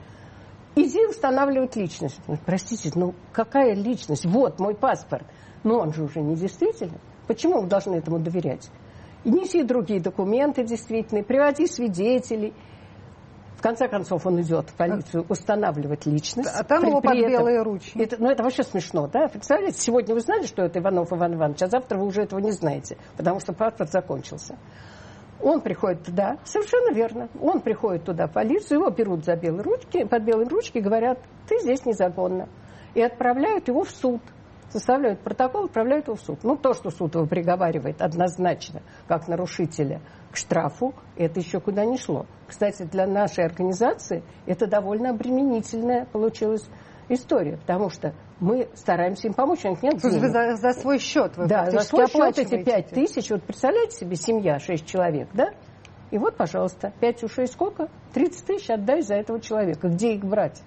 Иди 0.77 1.07
устанавливать 1.07 1.77
личность. 1.77 2.21
Простите, 2.47 2.91
ну 2.95 3.15
какая 3.33 3.75
личность? 3.75 4.27
Вот 4.27 4.59
мой 4.59 4.75
паспорт 4.75 5.25
но 5.65 5.79
он 5.79 5.93
же 5.93 6.05
уже 6.05 6.21
не 6.21 6.37
действительный. 6.37 7.01
Почему 7.27 7.63
мы 7.63 7.69
должны 7.69 7.97
этому 7.97 8.19
доверять? 8.19 8.71
И 9.25 9.31
неси 9.31 9.63
другие 9.63 10.01
документы 10.01 10.63
действительные, 10.63 11.25
приводи 11.25 11.67
свидетелей. 11.67 12.53
В 13.57 13.63
конце 13.63 13.89
концов, 13.89 14.27
он 14.27 14.43
идет 14.43 14.69
в 14.69 14.75
полицию 14.75 15.25
устанавливать 15.27 16.05
личность. 16.05 16.51
А 16.55 16.63
там 16.65 16.85
его 16.85 17.01
под 17.01 17.15
белые 17.15 17.63
ручки. 17.63 17.99
Это, 17.99 18.19
ну, 18.19 18.31
это 18.31 18.43
вообще 18.43 18.63
смешно, 18.63 19.07
да? 19.07 19.29
Представляете, 19.29 19.81
сегодня 19.81 20.15
вы 20.15 20.21
знали, 20.21 20.45
что 20.45 20.63
это 20.63 20.81
Иванов 20.81 21.11
Иван 21.11 21.35
Иванович, 21.35 21.63
а 21.63 21.69
завтра 21.69 21.99
вы 21.99 22.05
уже 22.05 22.23
этого 22.23 22.41
не 22.41 22.53
знаете, 22.53 22.99
потому 23.17 23.41
что 23.41 23.55
паспорт 23.55 23.91
закончился. 23.91 24.59
Он 25.43 25.61
приходит 25.61 26.05
туда, 26.05 26.39
совершенно 26.45 26.95
верно. 26.95 27.29
Он 27.41 27.61
приходит 27.61 28.05
туда 28.05 28.27
в 28.27 28.33
полицию, 28.33 28.81
его 28.81 28.91
берут 28.91 29.25
за 29.25 29.37
белые 29.37 29.63
ручки, 29.63 30.05
под 30.05 30.23
белые 30.23 30.49
ручки, 30.49 30.79
говорят, 30.79 31.19
ты 31.49 31.59
здесь 31.61 31.85
незаконно. 31.85 32.49
И 32.95 33.03
отправляют 33.03 33.69
его 33.69 33.85
в 33.85 33.91
суд 33.91 34.21
составляют 34.75 35.21
протокол, 35.21 35.67
отправляют 35.67 36.09
его 36.09 36.17
в 36.17 36.21
суд. 36.21 36.43
Ну, 36.43 36.57
то, 36.57 36.75
что 36.75 36.91
суд 36.91 37.15
его 37.15 37.27
приговаривает 37.27 38.03
однозначно, 38.03 38.83
как 39.07 39.29
нарушителя, 39.29 40.01
к 40.33 40.37
штрафу, 40.37 40.95
это 41.17 41.39
еще 41.39 41.61
куда 41.61 41.85
не 41.85 41.97
шло. 41.97 42.27
Кстати, 42.49 42.83
для 42.83 43.07
нашей 43.07 43.45
организации 43.45 44.25
это 44.47 44.67
довольно 44.67 45.11
обременительная 45.11 46.07
получилась 46.07 46.69
история, 47.09 47.57
потому 47.57 47.89
что 47.89 48.15
мы 48.41 48.69
стараемся 48.75 49.29
им 49.29 49.35
помочь, 49.35 49.65
у 49.65 49.69
них 49.69 49.83
нет 49.83 49.97
денег. 49.99 50.21
Вы 50.21 50.29
за, 50.29 50.57
за 50.57 50.73
свой 50.73 50.99
счет 50.99 51.37
вы 51.37 51.47
Да, 51.47 51.71
за 51.71 51.81
свой 51.81 52.07
счет 52.09 52.39
эти 52.39 52.63
пять 52.63 52.89
тысяч, 52.89 53.31
вот 53.31 53.43
представляете 53.43 53.97
себе, 53.97 54.17
семья, 54.17 54.59
шесть 54.59 54.87
человек, 54.87 55.29
да? 55.33 55.51
И 56.11 56.19
вот, 56.19 56.37
пожалуйста, 56.37 56.93
пять 57.01 57.23
у 57.25 57.29
шесть 57.29 57.55
сколько? 57.55 57.89
30 58.13 58.47
тысяч 58.47 58.71
отдай 58.71 59.03
за 59.03 59.15
этого 59.15 59.41
человека. 59.41 59.89
Где 59.89 60.15
их 60.15 60.25
брать? 60.25 60.63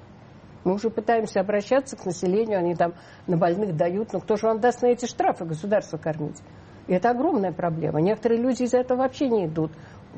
Мы 0.64 0.74
уже 0.74 0.90
пытаемся 0.90 1.40
обращаться 1.40 1.96
к 1.96 2.06
населению, 2.06 2.60
они 2.60 2.76
там 2.76 2.94
на 3.28 3.38
больных 3.38 3.76
дают, 3.76 4.12
но 4.12 4.20
кто 4.20 4.36
же 4.36 4.48
вам 4.48 4.60
даст 4.60 4.82
на 4.82 4.88
эти 4.88 5.06
штрафы 5.06 5.46
государство 5.46 5.98
кормить? 5.98 6.42
И 6.88 6.94
это 6.94 7.12
огромная 7.12 7.52
проблема. 7.52 8.02
Некоторые 8.02 8.42
люди 8.42 8.64
из-за 8.64 8.80
этого 8.80 9.00
вообще 9.00 9.30
не 9.30 9.46
идут. 9.46 9.72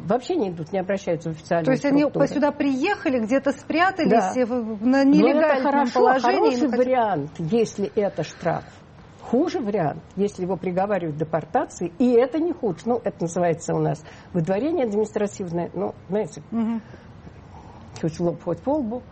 Вообще 0.05 0.35
не 0.35 0.49
идут, 0.49 0.71
не 0.71 0.79
обращаются 0.79 1.29
в 1.29 1.33
официальные 1.33 1.65
То 1.65 1.71
есть 1.71 1.83
структуры. 1.83 2.25
они 2.25 2.33
сюда 2.33 2.51
приехали, 2.51 3.19
где-то 3.19 3.51
спрятались 3.51 4.09
да. 4.09 4.45
на 4.81 5.03
нелегальном 5.03 5.43
это 5.43 5.61
хорошо, 5.63 5.99
положении. 5.99 6.55
Хороший 6.55 6.67
вариант, 6.67 7.31
если 7.37 7.91
это 7.95 8.23
штраф. 8.23 8.63
Хуже 9.21 9.59
вариант, 9.59 10.01
если 10.15 10.43
его 10.43 10.57
приговаривают 10.57 11.15
к 11.15 11.19
депортации, 11.19 11.91
и 11.99 12.13
это 12.13 12.39
не 12.39 12.51
хуже. 12.51 12.79
Ну, 12.85 12.99
это 13.03 13.21
называется 13.21 13.75
у 13.75 13.79
нас 13.79 14.03
выдворение 14.33 14.85
административное. 14.85 15.69
Ну, 15.73 15.93
знаете, 16.09 16.41
угу. 16.51 16.81
хоть 18.01 18.17
в 18.17 18.21
лоб, 18.21 18.43
хоть 18.43 18.61
по 18.61 18.77
лбу. 18.77 19.03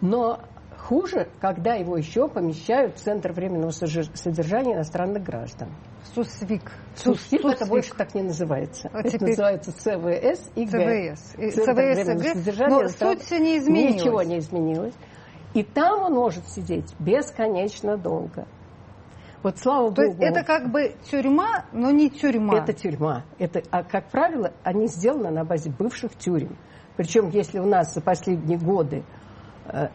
Но 0.00 0.40
хуже, 0.76 1.28
когда 1.40 1.74
его 1.74 1.96
еще 1.96 2.28
помещают 2.28 2.96
в 2.96 3.00
Центр 3.00 3.32
временного 3.32 3.70
содержания 3.70 4.74
иностранных 4.74 5.22
граждан. 5.22 5.68
СУСВИК. 6.14 6.62
СУСВИК, 6.96 7.44
это 7.44 7.66
больше 7.66 7.94
так 7.94 8.14
не 8.14 8.22
называется. 8.22 8.90
А 8.92 9.00
это 9.00 9.10
теперь... 9.10 9.30
называется 9.30 9.72
ЦВС 9.72 10.50
и 10.54 10.64
ГЭ. 10.64 11.14
ЦВС. 11.14 11.20
ЦВС 11.54 12.36
и 12.36 12.50
Г. 12.52 12.68
Но 12.68 12.88
суть 12.88 13.30
не 13.32 13.58
изменилась. 13.58 13.94
Ничего 13.94 14.22
не 14.22 14.38
изменилось. 14.38 14.94
И 15.54 15.62
там 15.62 16.02
он 16.02 16.14
может 16.14 16.48
сидеть 16.48 16.94
бесконечно 16.98 17.96
долго. 17.96 18.46
Вот 19.42 19.58
слава 19.58 19.92
То 19.92 20.02
Богу. 20.02 20.22
есть 20.22 20.36
это 20.36 20.44
как 20.44 20.70
бы 20.70 20.94
тюрьма, 21.10 21.64
но 21.72 21.90
не 21.90 22.10
тюрьма. 22.10 22.58
Это 22.58 22.72
тюрьма. 22.72 23.24
Это, 23.38 23.62
а 23.70 23.82
как 23.82 24.10
правило, 24.10 24.52
они 24.62 24.86
сделаны 24.86 25.30
на 25.30 25.44
базе 25.44 25.70
бывших 25.70 26.14
тюрем. 26.16 26.56
Причем, 26.96 27.30
если 27.30 27.58
у 27.58 27.64
нас 27.64 27.94
за 27.94 28.02
последние 28.02 28.58
годы 28.58 29.02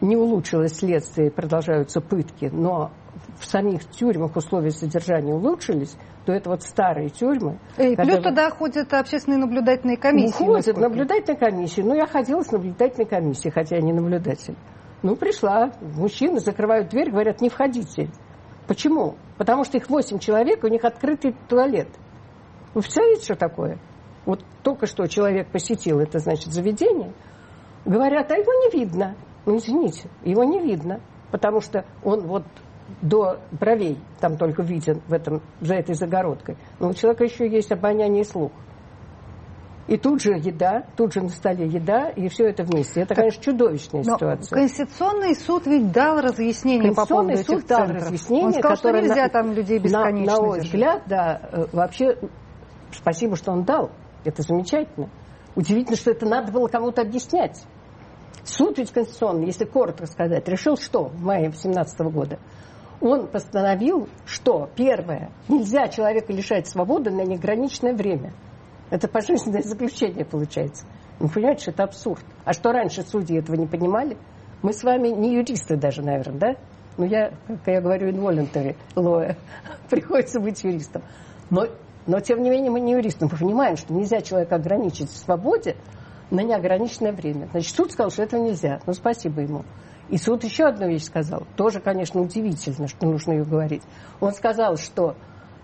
не 0.00 0.16
улучшилось 0.16 0.74
следствие, 0.74 1.30
продолжаются 1.30 2.00
пытки, 2.00 2.50
но 2.52 2.90
в 3.38 3.44
самих 3.46 3.84
тюрьмах 3.90 4.36
условия 4.36 4.70
содержания 4.70 5.34
улучшились, 5.34 5.96
то 6.24 6.32
это 6.32 6.50
вот 6.50 6.62
старые 6.62 7.08
тюрьмы. 7.08 7.58
И 7.76 7.94
когда... 7.94 8.02
плюс 8.04 8.24
туда 8.24 8.50
ходят 8.50 8.92
общественные 8.92 9.38
наблюдательные 9.38 9.96
комиссии. 9.96 10.44
Ходят 10.44 10.76
наблюдательные 10.76 11.38
комиссии. 11.38 11.82
Ну, 11.82 11.94
я 11.94 12.06
ходила 12.06 12.42
с 12.42 12.50
наблюдательной 12.50 13.06
комиссией, 13.06 13.52
хотя 13.52 13.76
я 13.76 13.82
не 13.82 13.92
наблюдатель. 13.92 14.56
Ну, 15.02 15.14
пришла, 15.14 15.72
мужчины 15.80 16.40
закрывают 16.40 16.88
дверь, 16.88 17.10
говорят, 17.10 17.40
не 17.40 17.48
входите. 17.48 18.10
Почему? 18.66 19.14
Потому 19.36 19.64
что 19.64 19.76
их 19.76 19.88
восемь 19.88 20.18
человек, 20.18 20.64
у 20.64 20.68
них 20.68 20.84
открытый 20.84 21.36
туалет. 21.48 21.88
Вы 22.74 22.80
представляете, 22.80 23.22
что 23.22 23.36
такое? 23.36 23.78
Вот 24.24 24.42
только 24.62 24.86
что 24.86 25.06
человек 25.06 25.48
посетил 25.52 26.00
это, 26.00 26.18
значит, 26.18 26.52
заведение. 26.52 27.12
Говорят, 27.84 28.32
а 28.32 28.36
его 28.36 28.52
не 28.52 28.80
видно. 28.80 29.14
Ну, 29.46 29.56
извините, 29.56 30.10
его 30.24 30.44
не 30.44 30.60
видно, 30.60 31.00
потому 31.30 31.60
что 31.60 31.84
он 32.02 32.26
вот 32.26 32.44
до 33.00 33.40
бровей 33.52 33.98
там 34.20 34.36
только 34.36 34.62
виден 34.62 35.00
в 35.08 35.12
этом, 35.12 35.42
за 35.60 35.74
этой 35.74 35.94
загородкой. 35.94 36.56
Но 36.78 36.88
у 36.88 36.94
человека 36.94 37.24
еще 37.24 37.48
есть 37.48 37.72
обоняние 37.72 38.22
и 38.22 38.24
слух. 38.24 38.52
И 39.86 39.96
тут 39.96 40.20
же 40.20 40.32
еда, 40.32 40.84
тут 40.96 41.12
же 41.12 41.22
на 41.22 41.28
столе 41.28 41.66
еда, 41.66 42.08
и 42.08 42.28
все 42.28 42.48
это 42.48 42.64
вместе. 42.64 43.02
Это, 43.02 43.14
конечно, 43.14 43.40
чудовищная 43.40 44.02
Но 44.04 44.16
ситуация. 44.16 44.58
Конституционный 44.58 45.36
суд 45.36 45.66
ведь 45.66 45.92
дал 45.92 46.20
разъяснение 46.20 46.92
по 46.92 47.06
поводу 47.06 47.36
суд 47.36 47.58
этих 47.58 47.66
дал 47.68 47.86
разъяснение, 47.86 48.46
Он 48.46 48.52
сказал, 48.52 48.76
что 48.76 48.90
нельзя 48.90 49.22
на, 49.22 49.28
там 49.28 49.52
людей 49.52 49.78
бесконечно 49.78 50.32
На, 50.34 50.40
на 50.40 50.46
мой 50.46 50.60
взгляд, 50.60 51.02
да, 51.06 51.40
э, 51.52 51.66
вообще, 51.72 52.18
спасибо, 52.90 53.36
что 53.36 53.52
он 53.52 53.62
дал. 53.62 53.92
Это 54.24 54.42
замечательно. 54.42 55.08
Удивительно, 55.54 55.96
что 55.96 56.10
это 56.10 56.26
надо 56.26 56.50
было 56.50 56.66
кому-то 56.66 57.02
объяснять. 57.02 57.64
Суд 58.46 58.78
ведь 58.78 58.92
конституционный, 58.92 59.46
если 59.46 59.64
коротко 59.64 60.06
сказать, 60.06 60.46
решил 60.46 60.76
что 60.76 61.08
в 61.08 61.20
мае 61.20 61.50
2017 61.50 62.00
года? 62.12 62.38
Он 63.00 63.26
постановил, 63.26 64.08
что, 64.24 64.70
первое, 64.76 65.30
нельзя 65.48 65.88
человека 65.88 66.32
лишать 66.32 66.68
свободы 66.68 67.10
на 67.10 67.22
неограниченное 67.22 67.92
время. 67.92 68.32
Это 68.88 69.08
пожизненное 69.08 69.62
заключение 69.62 70.24
получается. 70.24 70.86
Вы 71.18 71.28
понимаете, 71.28 71.62
что 71.62 71.70
это 71.72 71.82
абсурд. 71.82 72.24
А 72.44 72.52
что 72.52 72.70
раньше 72.70 73.02
судьи 73.02 73.36
этого 73.36 73.56
не 73.56 73.66
понимали? 73.66 74.16
Мы 74.62 74.72
с 74.72 74.84
вами 74.84 75.08
не 75.08 75.34
юристы 75.34 75.76
даже, 75.76 76.02
наверное, 76.02 76.38
да? 76.38 76.56
Ну, 76.96 77.04
я, 77.04 77.32
как 77.48 77.66
я 77.66 77.80
говорю, 77.80 78.10
involuntary 78.10 78.76
lawyer. 78.94 79.36
Приходится 79.90 80.38
быть 80.38 80.62
юристом. 80.62 81.02
Но 81.50 81.66
Но, 82.06 82.20
тем 82.20 82.42
не 82.42 82.50
менее, 82.50 82.70
мы 82.70 82.78
не 82.78 82.92
юристы. 82.92 83.24
Мы 83.24 83.36
понимаем, 83.36 83.76
что 83.76 83.92
нельзя 83.92 84.20
человека 84.20 84.54
ограничить 84.54 85.10
в 85.10 85.16
свободе 85.16 85.74
на 86.30 86.40
неограниченное 86.40 87.12
время. 87.12 87.48
Значит, 87.50 87.74
суд 87.74 87.92
сказал, 87.92 88.10
что 88.10 88.22
этого 88.22 88.42
нельзя. 88.42 88.80
Ну, 88.86 88.92
спасибо 88.92 89.40
ему. 89.40 89.64
И 90.08 90.18
суд 90.18 90.44
еще 90.44 90.64
одну 90.64 90.88
вещь 90.88 91.04
сказал. 91.04 91.46
Тоже, 91.56 91.80
конечно, 91.80 92.20
удивительно, 92.20 92.86
что 92.88 93.06
нужно 93.06 93.32
ее 93.32 93.44
говорить. 93.44 93.82
Он 94.20 94.32
сказал, 94.32 94.76
что 94.76 95.16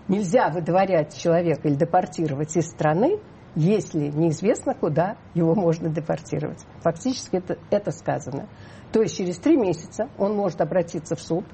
нельзя 0.07 0.49
выдворять 0.49 1.17
человека 1.17 1.67
или 1.67 1.75
депортировать 1.75 2.55
из 2.57 2.67
страны, 2.69 3.19
если 3.55 4.07
неизвестно, 4.07 4.73
куда 4.73 5.15
его 5.33 5.55
можно 5.55 5.89
депортировать. 5.89 6.65
Фактически 6.81 7.37
это, 7.37 7.57
это 7.69 7.91
сказано. 7.91 8.47
То 8.91 9.01
есть 9.01 9.17
через 9.17 9.37
три 9.37 9.57
месяца 9.57 10.09
он 10.17 10.35
может 10.35 10.59
обратиться 10.59 11.15
в 11.15 11.21
суд, 11.21 11.45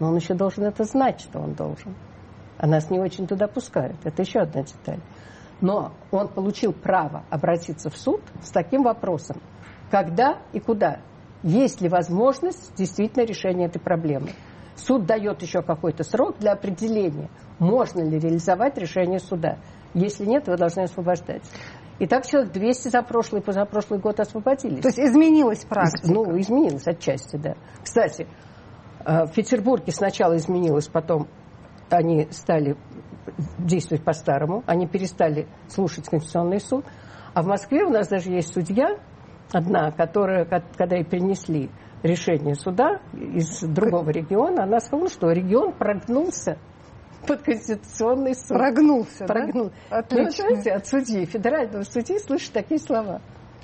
но 0.00 0.08
он 0.08 0.16
еще 0.16 0.34
должен 0.34 0.64
это 0.64 0.84
знать, 0.84 1.20
что 1.20 1.38
он 1.38 1.54
должен. 1.54 1.94
А 2.58 2.66
нас 2.66 2.90
не 2.90 2.98
очень 2.98 3.26
туда 3.26 3.46
пускают. 3.48 3.96
Это 4.04 4.22
еще 4.22 4.40
одна 4.40 4.62
деталь. 4.62 5.00
Но 5.62 5.92
он 6.10 6.28
получил 6.28 6.72
право 6.72 7.24
обратиться 7.30 7.88
в 7.88 7.96
суд 7.96 8.20
с 8.42 8.50
таким 8.50 8.82
вопросом. 8.82 9.40
Когда 9.90 10.42
и 10.52 10.60
куда? 10.60 11.00
Есть 11.44 11.80
ли 11.80 11.88
возможность 11.88 12.74
действительно 12.76 13.24
решения 13.24 13.66
этой 13.66 13.80
проблемы? 13.80 14.30
Суд 14.74 15.06
дает 15.06 15.40
еще 15.40 15.62
какой-то 15.62 16.02
срок 16.02 16.38
для 16.38 16.52
определения, 16.52 17.30
можно 17.58 18.02
ли 18.02 18.18
реализовать 18.18 18.76
решение 18.76 19.20
суда. 19.20 19.58
Если 19.94 20.24
нет, 20.24 20.48
вы 20.48 20.56
должны 20.56 20.82
освобождать. 20.82 21.42
И 21.98 22.06
так 22.06 22.26
человек 22.26 22.52
200 22.52 22.88
за 22.88 23.02
прошлый 23.02 23.42
и 23.42 23.44
позапрошлый 23.44 24.00
год 24.00 24.18
освободились. 24.18 24.80
То 24.80 24.88
есть 24.88 24.98
изменилась 24.98 25.64
практика? 25.64 26.12
Ну, 26.12 26.40
изменилась 26.40 26.86
отчасти, 26.88 27.36
да. 27.36 27.54
Кстати, 27.82 28.26
э, 29.04 29.26
в 29.26 29.32
Петербурге 29.32 29.92
сначала 29.92 30.36
изменилось, 30.36 30.88
потом 30.88 31.28
они 31.90 32.26
стали 32.30 32.76
действовать 33.58 34.04
по-старому, 34.04 34.62
они 34.66 34.86
перестали 34.86 35.46
слушать 35.68 36.08
Конституционный 36.08 36.60
суд. 36.60 36.84
А 37.34 37.42
в 37.42 37.46
Москве 37.46 37.84
у 37.84 37.90
нас 37.90 38.08
даже 38.08 38.30
есть 38.30 38.52
судья, 38.52 38.98
одна, 39.52 39.90
которая, 39.90 40.44
когда 40.44 40.96
ей 40.96 41.04
принесли 41.04 41.70
решение 42.02 42.54
суда 42.54 43.00
из 43.12 43.60
другого 43.62 44.10
региона, 44.10 44.64
она 44.64 44.80
сказала, 44.80 45.08
что 45.08 45.30
регион 45.30 45.72
прогнулся 45.72 46.58
под 47.26 47.42
Конституционный 47.42 48.34
суд. 48.34 48.48
Прогнулся, 48.48 49.24
Прогнул. 49.24 49.70
да? 49.90 49.98
Отлично. 49.98 50.44
Ну, 50.44 50.50
знаете, 50.50 50.72
от 50.72 50.86
судьи, 50.86 51.24
федерального 51.24 51.82
судьи 51.84 52.18
слышать 52.18 52.52
такие 52.52 52.80
слова, 52.80 53.20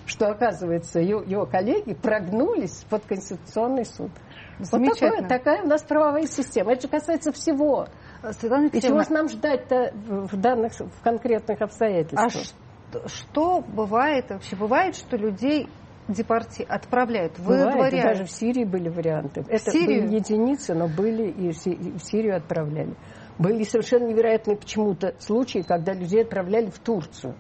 что, 0.07 0.29
оказывается, 0.29 1.01
его, 1.01 1.23
его 1.23 1.47
коллеги 1.47 1.95
прогнулись 1.95 2.85
под 2.89 3.05
Конституционный 3.05 3.85
суд. 3.85 4.11
Вот 4.59 4.99
такое, 4.99 5.23
такая 5.29 5.63
у 5.63 5.67
нас 5.67 5.83
правовая 5.83 6.27
система. 6.27 6.73
Это 6.73 6.83
же 6.83 6.89
касается 6.89 7.33
всего. 7.33 7.87
Светлана 8.33 8.67
И 8.67 8.81
чего 8.81 9.03
нам 9.11 9.29
ждать-то 9.29 9.93
в 9.95 10.37
данных, 10.37 10.73
в 10.73 11.03
конкретных 11.03 11.61
обстоятельствах? 11.61 12.33
А 12.35 13.09
что 13.09 13.61
бывает 13.61 14.31
вообще? 14.31 14.57
Бывает, 14.57 14.97
что 14.97 15.17
людей 15.17 15.69
депорти... 16.09 16.65
отправляют, 16.69 17.39
выдворяют. 17.39 17.75
Бывает, 17.75 18.03
даже 18.03 18.25
в 18.25 18.31
Сирии 18.31 18.65
были 18.65 18.89
варианты. 18.89 19.43
В 19.43 19.49
Это 19.49 19.71
Сирию? 19.71 20.05
были 20.05 20.17
единицы, 20.17 20.75
но 20.75 20.89
были 20.89 21.31
и 21.31 21.51
в 21.51 22.03
Сирию 22.03 22.37
отправляли. 22.37 22.95
Были 23.39 23.63
совершенно 23.63 24.07
невероятные 24.09 24.57
почему-то 24.57 25.15
случаи, 25.19 25.63
когда 25.67 25.93
людей 25.93 26.23
отправляли 26.23 26.71
в 26.71 26.79
Турцию. 26.79 27.35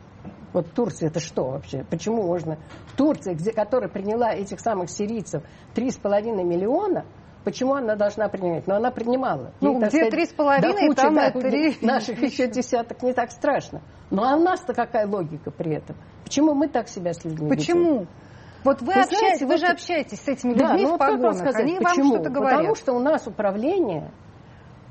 Вот 0.52 0.72
Турция 0.72 1.08
это 1.08 1.20
что 1.20 1.50
вообще? 1.50 1.84
Почему 1.90 2.22
можно 2.22 2.58
в 2.86 2.96
Турции, 2.96 3.34
где, 3.34 3.52
которая 3.52 3.88
приняла 3.90 4.32
этих 4.32 4.60
самых 4.60 4.90
сирийцев 4.90 5.42
3,5 5.74 6.44
миллиона, 6.44 7.04
почему 7.48 7.74
она 7.74 7.96
должна 7.96 8.28
принимать? 8.28 8.66
Но 8.66 8.76
она 8.76 8.90
принимала. 8.90 9.52
Ну, 9.62 9.80
где 9.80 10.10
три 10.10 10.26
с 10.26 10.32
половиной, 10.32 10.94
там 10.94 11.14
да. 11.14 11.32
Наших 11.80 12.20
еще 12.22 12.46
десяток 12.46 13.02
не 13.02 13.14
так 13.14 13.30
страшно. 13.30 13.80
Но 14.10 14.22
а 14.24 14.36
у 14.36 14.40
нас-то 14.40 14.74
какая 14.74 15.06
логика 15.06 15.50
при 15.50 15.76
этом? 15.76 15.96
Почему 16.24 16.54
мы 16.54 16.68
так 16.68 16.88
себя 16.88 17.14
с 17.14 17.24
людьми 17.24 17.48
Почему? 17.48 18.00
Ведем? 18.00 18.08
Вот 18.64 18.80
вы, 18.82 18.88
вы, 18.88 18.92
общаетесь, 18.92 19.18
знаете, 19.18 19.46
вы 19.46 19.52
вот... 19.52 19.60
же 19.60 19.66
общаетесь 19.66 20.20
с 20.20 20.28
этими 20.28 20.50
людьми 20.50 20.66
да, 20.66 20.76
ну, 20.76 20.94
в 20.96 20.98
погонах, 20.98 21.36
сказать, 21.36 21.62
они 21.62 21.78
почему? 21.78 22.10
вам 22.10 22.14
что-то 22.14 22.30
говорят. 22.30 22.58
Потому 22.58 22.74
что 22.74 22.92
у 22.92 22.98
нас 22.98 23.26
управление 23.26 24.10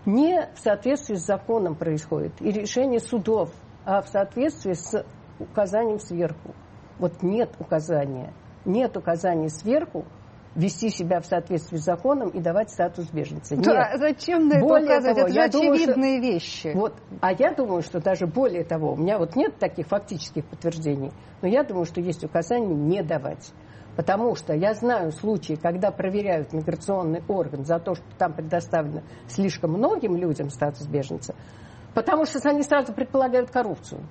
не 0.06 0.50
в 0.56 0.60
соответствии 0.60 1.16
с 1.16 1.26
законом 1.26 1.76
происходит, 1.76 2.32
и 2.40 2.50
решение 2.52 3.00
судов, 3.00 3.52
а 3.86 4.02
в 4.02 4.08
соответствии 4.08 4.74
с 4.74 5.06
указанием 5.38 6.00
сверху. 6.00 6.56
Вот 6.98 7.22
нет 7.22 7.52
указания, 7.60 8.34
нет 8.66 8.98
указания 8.98 9.50
сверху 9.50 10.06
вести 10.58 10.90
себя 10.90 11.22
в 11.22 11.26
соответствии 11.26 11.78
с 11.78 11.84
законом 11.84 12.30
и 12.30 12.42
давать 12.42 12.72
статус 12.72 13.10
беженца. 13.12 13.56
Нет. 13.56 13.66
Да, 13.66 13.92
зачем 13.96 14.48
на 14.48 14.56
это 14.56 14.66
более 14.66 14.88
указывать? 14.88 15.16
Того, 15.16 15.28
это 15.28 15.34
же 15.34 15.42
очевидные 15.42 16.18
что, 16.18 16.28
вещи. 16.28 16.72
Вот, 16.74 16.96
а 17.22 17.32
я 17.32 17.54
думаю, 17.54 17.84
что 17.84 18.02
даже 18.02 18.26
более 18.26 18.66
того, 18.66 18.94
у 18.94 18.96
меня 18.98 19.20
вот 19.20 19.36
нет 19.36 19.58
таких 19.60 19.88
фактических 19.88 20.46
подтверждений, 20.46 21.12
но 21.42 21.48
я 21.48 21.64
думаю, 21.64 21.86
что 21.86 22.02
есть 22.02 22.24
указание 22.24 22.76
не 22.76 23.04
давать. 23.04 23.54
Потому 23.96 24.36
что 24.36 24.54
я 24.54 24.74
знаю 24.74 25.12
случаи, 25.12 25.54
когда 25.54 25.92
проверяют 25.92 26.54
миграционный 26.54 27.24
орган 27.28 27.64
за 27.64 27.80
то, 27.80 27.96
что 27.96 28.06
там 28.18 28.34
предоставлено 28.34 29.02
слишком 29.28 29.72
многим 29.72 30.16
людям 30.16 30.50
статус 30.50 30.88
беженца, 30.88 31.36
потому 31.94 32.26
что 32.26 32.40
они 32.50 32.64
сразу 32.64 32.94
предполагают 32.94 33.52
коррупцию. 33.52 34.02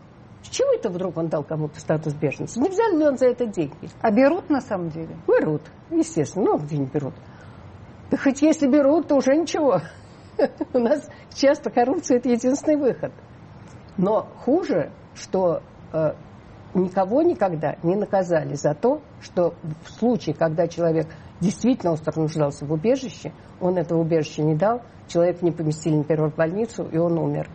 С 0.47 0.49
чего 0.49 0.73
это 0.75 0.91
вдруг 0.91 1.17
он 1.17 1.27
дал 1.27 1.43
кому-то 1.43 1.81
статус 1.81 2.15
беженца? 2.15 2.61
Не 2.61 2.69
взял 2.69 2.97
ли 2.97 3.05
он 3.05 3.19
за 3.19 3.27
это 3.27 3.47
деньги? 3.47 3.91
А 4.01 4.13
берут 4.13 4.49
на 4.49 4.61
самом 4.61 4.91
деле? 4.91 5.17
Берут, 5.27 5.63
естественно. 5.91 6.45
Ну, 6.45 6.59
где 6.59 6.79
не 6.79 6.87
берут. 6.87 7.15
Да 8.13 8.17
хоть 8.17 8.43
если 8.43 8.69
берут, 8.69 9.09
то 9.09 9.17
уже 9.17 9.35
ничего. 9.35 9.81
У 10.73 10.79
нас 10.79 11.09
часто 11.35 11.71
коррупция– 11.71 12.19
это 12.19 12.29
единственный 12.29 12.77
выход. 12.77 13.13
Но 13.97 14.29
хуже, 14.45 14.93
что 15.17 15.63
э, 15.93 16.13
никого 16.75 17.23
никогда 17.23 17.75
не 17.83 17.97
наказали 17.97 18.55
за 18.55 18.73
то, 18.75 19.03
что 19.21 19.55
в 19.85 19.91
случае, 19.99 20.37
когда 20.37 20.69
человек 20.69 21.09
действительно 21.41 21.91
остро 21.91 22.21
нуждался 22.21 22.65
в 22.65 22.73
убежище, 22.73 23.33
он 23.61 23.79
этого 23.79 23.99
убежища 23.99 24.43
не 24.43 24.55
дал, 24.55 24.83
человека 25.09 25.45
не 25.45 25.51
поместили, 25.51 25.97
например, 25.97 26.31
в 26.31 26.37
больницу, 26.37 26.85
и 26.85 26.99
он 26.99 27.19
умер. 27.19 27.49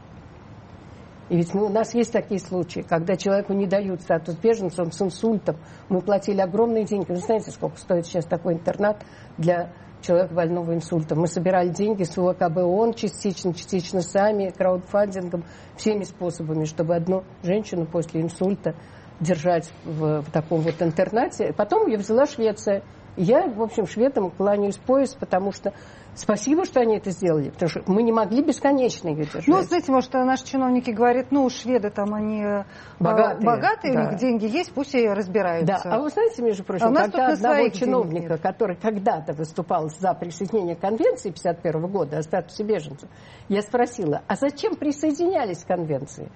И 1.31 1.37
ведь 1.37 1.53
мы, 1.53 1.67
у 1.67 1.69
нас 1.69 1.93
есть 1.93 2.11
такие 2.11 2.41
случаи, 2.41 2.81
когда 2.81 3.15
человеку 3.15 3.53
не 3.53 3.65
дают 3.65 4.01
статус 4.01 4.35
беженца, 4.35 4.81
он 4.81 4.91
с 4.91 5.01
инсультом. 5.01 5.55
Мы 5.87 6.01
платили 6.01 6.41
огромные 6.41 6.83
деньги. 6.83 7.05
Вы 7.07 7.15
знаете, 7.15 7.51
сколько 7.51 7.77
стоит 7.77 8.05
сейчас 8.05 8.25
такой 8.25 8.55
интернат 8.55 9.01
для 9.37 9.71
человека 10.01 10.33
больного 10.33 10.73
инсультом. 10.73 11.19
Мы 11.19 11.27
собирали 11.27 11.69
деньги 11.69 12.03
с 12.03 12.17
УВКБ 12.17 12.57
ООН 12.57 12.95
частично, 12.95 13.53
частично 13.53 14.01
сами, 14.01 14.49
краудфандингом, 14.49 15.45
всеми 15.77 16.03
способами, 16.03 16.65
чтобы 16.65 16.95
одну 16.95 17.23
женщину 17.43 17.85
после 17.85 18.19
инсульта 18.19 18.75
держать 19.21 19.71
в, 19.85 20.23
в 20.23 20.31
таком 20.31 20.59
вот 20.59 20.81
интернате. 20.81 21.53
Потом 21.55 21.87
ее 21.87 21.97
взяла 21.97 22.25
Швеция. 22.25 22.83
Я, 23.17 23.47
в 23.47 23.61
общем, 23.61 23.85
шведам 23.87 24.31
кланяюсь 24.31 24.77
пояс, 24.77 25.13
потому 25.15 25.51
что 25.51 25.73
спасибо, 26.15 26.65
что 26.65 26.79
они 26.79 26.97
это 26.97 27.11
сделали, 27.11 27.49
потому 27.49 27.69
что 27.69 27.83
мы 27.87 28.03
не 28.03 28.11
могли 28.11 28.41
бесконечно 28.41 29.09
ее 29.09 29.25
держать. 29.25 29.47
Ну, 29.47 29.61
знаете, 29.61 29.91
может, 29.91 30.13
наши 30.13 30.45
чиновники 30.45 30.91
говорят, 30.91 31.27
ну, 31.31 31.49
шведы 31.49 31.89
там, 31.89 32.13
они 32.13 32.41
э, 32.41 32.63
богатые, 32.99 33.45
богатые 33.45 33.93
да. 33.93 33.99
у 33.99 34.03
них 34.11 34.19
деньги 34.19 34.45
есть, 34.45 34.73
пусть 34.73 34.95
и 34.95 35.07
разбираются. 35.07 35.81
Да, 35.83 35.95
а 35.95 35.99
вы 35.99 36.09
знаете, 36.09 36.41
между 36.41 36.63
прочим, 36.63 36.85
а 36.85 36.89
у 36.89 36.91
нас 36.91 37.03
когда 37.11 37.27
одного 37.27 37.69
чиновника, 37.69 38.37
который 38.37 38.77
когда-то 38.77 39.33
выступал 39.33 39.89
за 39.89 40.13
присоединение 40.13 40.75
к 40.75 40.79
конвенции 40.79 41.31
51 41.31 41.87
года 41.87 42.17
о 42.17 42.21
статусе 42.21 42.63
беженцев, 42.63 43.09
я 43.49 43.61
спросила, 43.61 44.21
а 44.27 44.35
зачем 44.35 44.75
присоединялись 44.75 45.63
к 45.63 45.67
конвенции? 45.67 46.31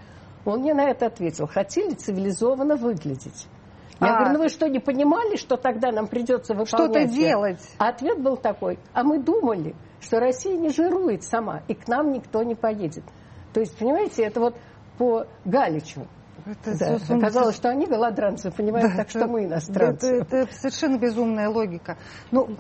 Он 0.45 0.59
мне 0.59 0.73
на 0.73 0.89
это 0.89 1.07
ответил, 1.07 1.47
хотели 1.47 1.93
цивилизованно 1.95 2.76
выглядеть. 2.76 3.47
Я 4.01 4.07
а, 4.07 4.19
говорю, 4.19 4.33
ну 4.33 4.43
вы 4.43 4.49
что, 4.49 4.67
не 4.67 4.79
понимали, 4.79 5.37
что 5.37 5.57
тогда 5.57 5.91
нам 5.91 6.07
придется 6.07 6.53
выполнять? 6.53 6.67
Что-то 6.67 7.05
делать. 7.05 7.59
А 7.77 7.89
ответ 7.89 8.21
был 8.21 8.37
такой, 8.37 8.79
а 8.93 9.03
мы 9.03 9.19
думали, 9.19 9.75
что 10.01 10.19
Россия 10.19 10.57
не 10.57 10.69
жирует 10.69 11.23
сама, 11.23 11.61
и 11.67 11.73
к 11.73 11.87
нам 11.87 12.11
никто 12.11 12.43
не 12.43 12.55
поедет. 12.55 13.03
То 13.53 13.61
есть, 13.61 13.77
понимаете, 13.77 14.23
это 14.23 14.39
вот 14.39 14.55
по 14.97 15.25
Галичу. 15.45 16.07
Это 16.45 16.77
да. 16.77 17.15
Оказалось, 17.15 17.55
что 17.55 17.69
они 17.69 17.85
голодранцы, 17.87 18.51
понимаете, 18.51 18.89
да, 18.89 18.97
так 18.97 19.07
это, 19.09 19.19
что 19.19 19.27
мы 19.27 19.45
иностранцы. 19.45 20.17
Это, 20.17 20.37
это 20.37 20.53
совершенно 20.53 20.97
безумная 20.97 21.49
логика. 21.49 21.97
Ну, 22.31 22.55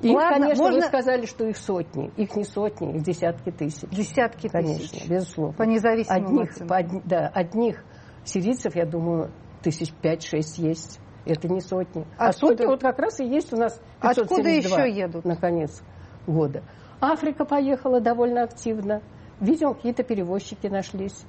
их, 0.00 0.14
Ладно, 0.14 0.46
конечно, 0.46 0.64
можно... 0.64 0.80
вы 0.80 0.86
сказали, 0.86 1.26
что 1.26 1.44
их 1.46 1.58
сотни. 1.58 2.10
Их 2.16 2.34
не 2.34 2.44
сотни, 2.44 2.96
их 2.96 3.02
десятки 3.02 3.50
тысяч. 3.50 3.88
Десятки 3.90 4.48
конечно, 4.48 4.88
тысяч. 4.88 5.08
безусловно. 5.08 5.54
По 5.54 5.62
независимым 5.64 6.38
одних, 6.38 6.66
по, 6.66 6.82
да, 7.04 7.28
одних 7.28 7.84
сирийцев, 8.24 8.74
я 8.74 8.86
думаю, 8.86 9.30
тысяч 9.62 9.92
пять-шесть 10.02 10.58
есть. 10.58 11.00
Это 11.26 11.48
не 11.48 11.60
сотни. 11.60 12.06
Откуда? 12.16 12.28
А 12.28 12.32
сотни 12.32 12.66
вот 12.66 12.80
как 12.80 12.98
раз 12.98 13.20
и 13.20 13.24
есть 13.26 13.52
у 13.52 13.56
нас 13.56 13.80
572 14.00 14.22
Откуда 14.22 14.48
еще 14.48 14.90
едут? 14.90 15.24
на 15.24 15.36
конец 15.36 15.82
года. 16.26 16.62
Африка 17.00 17.44
поехала 17.44 18.00
довольно 18.00 18.42
активно. 18.42 19.02
Видимо, 19.40 19.74
какие-то 19.74 20.02
перевозчики 20.02 20.66
нашлись. 20.66 21.24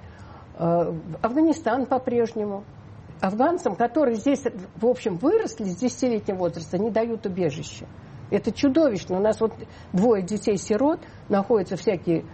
Э, 0.58 0.94
Афганистан 1.22 1.86
по-прежнему. 1.86 2.64
Афганцам, 3.22 3.76
которые 3.76 4.16
здесь, 4.16 4.44
в 4.76 4.88
общем, 4.88 5.18
выросли 5.18 5.66
с 5.66 5.82
10-летнего 5.82 6.38
возраста, 6.38 6.78
не 6.78 6.90
дают 6.90 7.26
убежище. 7.26 7.86
Это 8.32 8.52
чудовищно. 8.52 9.18
У 9.18 9.22
нас 9.22 9.40
вот 9.40 9.54
двое 9.94 10.24
детей-сирот 10.24 11.00
находятся 11.30 11.76
всякие 11.76 12.26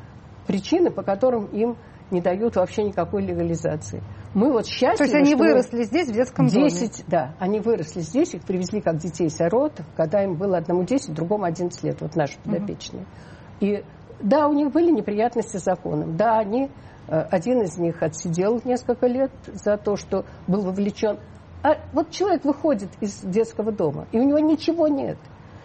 причины, 0.48 0.90
по 0.90 1.04
которым 1.04 1.48
им 1.48 1.76
не 2.10 2.22
дают 2.22 2.56
вообще 2.56 2.84
никакой 2.84 3.26
легализации. 3.26 4.02
Мы 4.38 4.52
вот 4.52 4.68
счастливы, 4.68 4.98
То 4.98 5.04
есть 5.06 5.16
они 5.16 5.34
выросли 5.34 5.82
здесь, 5.82 6.10
в 6.10 6.12
детском 6.12 6.46
10, 6.46 6.80
доме? 6.80 6.92
Да, 7.08 7.34
они 7.40 7.60
выросли 7.60 8.02
здесь, 8.02 8.36
их 8.36 8.44
привезли 8.44 8.82
как 8.82 8.98
детей-сирот, 8.98 9.82
когда 9.96 10.24
им 10.24 10.36
было 10.36 10.60
одному 10.60 10.84
10, 10.84 11.12
другому 11.16 11.46
11 11.46 11.84
лет, 11.84 12.02
вот 12.02 12.16
наши 12.16 12.38
подопечные. 12.44 13.02
Угу. 13.02 13.66
И 13.66 13.84
да, 14.22 14.48
у 14.48 14.54
них 14.54 14.72
были 14.72 14.92
неприятности 14.92 15.58
с 15.58 15.64
законом. 15.64 16.18
Да, 16.18 16.38
они, 16.38 16.70
э, 17.08 17.20
один 17.20 17.64
из 17.64 17.80
них 17.80 18.04
отсидел 18.04 18.62
несколько 18.64 19.08
лет 19.08 19.32
за 19.48 19.76
то, 19.76 19.96
что 19.96 20.24
был 20.46 20.62
вовлечен. 20.62 21.18
А 21.64 21.80
вот 21.92 22.12
человек 22.12 22.46
выходит 22.46 22.90
из 23.02 23.22
детского 23.22 23.72
дома, 23.72 24.06
и 24.12 24.20
у 24.20 24.24
него 24.24 24.38
ничего 24.38 24.88
нет. 24.88 25.18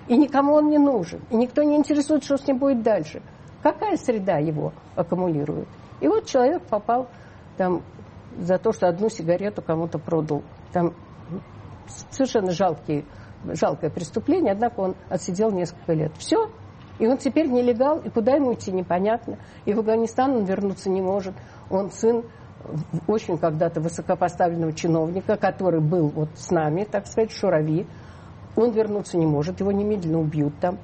И 0.09 0.17
никому 0.17 0.55
он 0.55 0.71
не 0.71 0.79
нужен. 0.79 1.21
И 1.29 1.37
никто 1.37 1.63
не 1.63 1.77
интересует, 1.77 2.25
что 2.25 2.39
с 2.39 2.47
ним 2.47 2.57
будет 2.57 2.83
дальше. 2.83 3.21
Какая 3.63 3.99
среда 3.99 4.39
его 4.39 4.73
аккумулирует? 4.97 5.69
И 6.01 6.09
вот 6.09 6.25
человек 6.25 6.63
попал 6.63 7.09
там 7.59 7.83
за 8.39 8.59
то, 8.59 8.73
что 8.73 8.89
одну 8.89 9.09
сигарету 9.09 9.63
кому-то 9.63 9.99
продал. 9.99 10.43
Там 10.73 10.95
совершенно 12.11 12.51
жалкие, 12.53 13.05
жалкое 13.45 13.91
преступление, 13.91 14.53
однако 14.53 14.81
он 14.81 14.97
отсидел 15.09 15.51
несколько 15.51 15.93
лет. 15.93 16.13
Все. 16.17 16.51
И 16.99 17.07
он 17.07 17.17
теперь 17.17 17.49
нелегал, 17.49 17.99
и 17.99 18.11
куда 18.11 18.35
ему 18.35 18.55
идти, 18.55 18.71
непонятно. 18.71 19.39
И 19.65 19.73
в 19.73 19.79
Афганистан 19.81 20.37
он 20.37 20.45
вернуться 20.45 20.91
не 20.91 21.01
может. 21.01 21.35
Он 21.71 21.91
сын 21.91 22.25
очень 23.09 23.39
когда-то 23.39 23.81
высокопоставленного 23.81 24.73
чиновника, 24.73 25.37
который 25.37 25.81
был 25.81 26.09
вот 26.09 26.29
с 26.37 26.51
нами, 26.51 26.85
так 26.85 27.07
сказать, 27.07 27.33
Шурави. 27.33 27.87
Он 28.55 28.71
вернуться 28.71 29.17
не 29.17 29.27
может, 29.27 29.61
его 29.61 29.73
немедленно 29.73 30.21
убьют 30.21 30.59
там. 30.61 30.79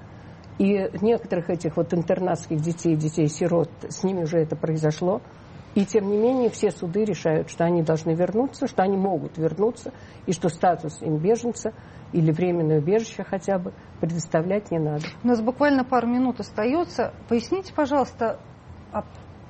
И 0.59 0.91
некоторых 1.01 1.51
этих 1.51 1.77
вот 1.77 1.95
интернатских 1.95 2.61
детей, 2.61 2.97
детей-сирот, 2.97 3.71
с 3.89 4.03
ними 4.03 4.23
уже 4.23 4.39
это 4.39 4.57
произошло. 4.57 5.21
И 5.75 5.85
тем 5.85 6.09
не 6.11 6.17
менее 6.17 6.51
все 6.51 6.71
суды 6.71 7.05
решают, 7.05 7.51
что 7.51 7.65
они 7.65 7.83
должны 7.83 8.15
вернуться, 8.15 8.67
что 8.67 8.83
они 8.83 8.97
могут 8.97 9.37
вернуться, 9.39 9.93
и 10.27 10.33
что 10.33 10.49
статус 10.49 11.01
им 11.03 11.19
беженца 11.19 11.73
или 12.13 12.33
временное 12.33 12.79
убежище 12.79 13.23
хотя 13.23 13.59
бы 13.59 13.73
предоставлять 14.01 14.71
не 14.71 14.79
надо. 14.79 15.05
У 15.23 15.29
нас 15.29 15.41
буквально 15.41 15.85
пару 15.85 16.09
минут 16.09 16.41
остается. 16.41 17.13
Поясните, 17.29 17.73
пожалуйста, 17.75 18.41
а 18.93 19.05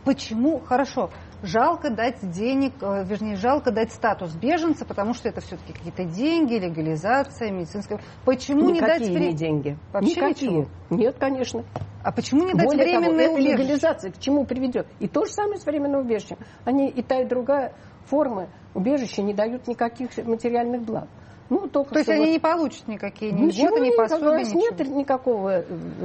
почему, 0.08 0.58
хорошо, 0.60 1.10
жалко 1.42 1.90
дать 1.90 2.18
денег, 2.30 2.72
э, 2.80 3.04
вернее, 3.04 3.36
жалко 3.36 3.70
дать 3.70 3.92
статус 3.92 4.34
беженца, 4.34 4.86
потому 4.86 5.12
что 5.12 5.28
это 5.28 5.42
все-таки 5.42 5.74
какие-то 5.74 6.04
деньги, 6.04 6.54
легализация, 6.54 7.50
медицинская. 7.50 8.00
Почему 8.24 8.70
Никакие 8.70 9.10
не 9.10 9.14
дать 9.14 9.26
не 9.26 9.32
деньги? 9.34 9.78
Вообще 9.92 10.10
Никакие. 10.12 10.50
ничего? 10.50 10.68
Нет, 10.88 11.16
конечно. 11.20 11.62
А 12.02 12.10
почему 12.10 12.44
не 12.44 12.54
дать 12.54 12.64
Более 12.64 12.84
временное 12.84 13.26
того, 13.26 13.36
убежище? 13.36 13.52
легализация 13.52 14.12
к 14.12 14.18
чему 14.18 14.46
приведет? 14.46 14.86
И 14.98 15.08
то 15.08 15.26
же 15.26 15.32
самое 15.32 15.58
с 15.58 15.66
временным 15.66 16.06
убежищем. 16.06 16.38
Они 16.64 16.88
и 16.88 17.02
та, 17.02 17.20
и 17.20 17.26
другая 17.26 17.74
формы 18.06 18.48
убежища 18.72 19.20
не 19.20 19.34
дают 19.34 19.68
никаких 19.68 20.16
материальных 20.24 20.84
благ. 20.84 21.08
Ну, 21.50 21.66
только 21.66 21.92
То 21.92 21.98
есть 22.00 22.10
они 22.10 22.26
вот... 22.26 22.32
не 22.32 22.38
получат 22.38 22.88
никакие 22.88 23.32
ни 23.32 23.46
ничего 23.46 23.76
льготы, 23.76 23.86
ни 23.86 23.96
пособия, 23.96 24.54
нет 24.54 24.88
никакого, 24.88 25.64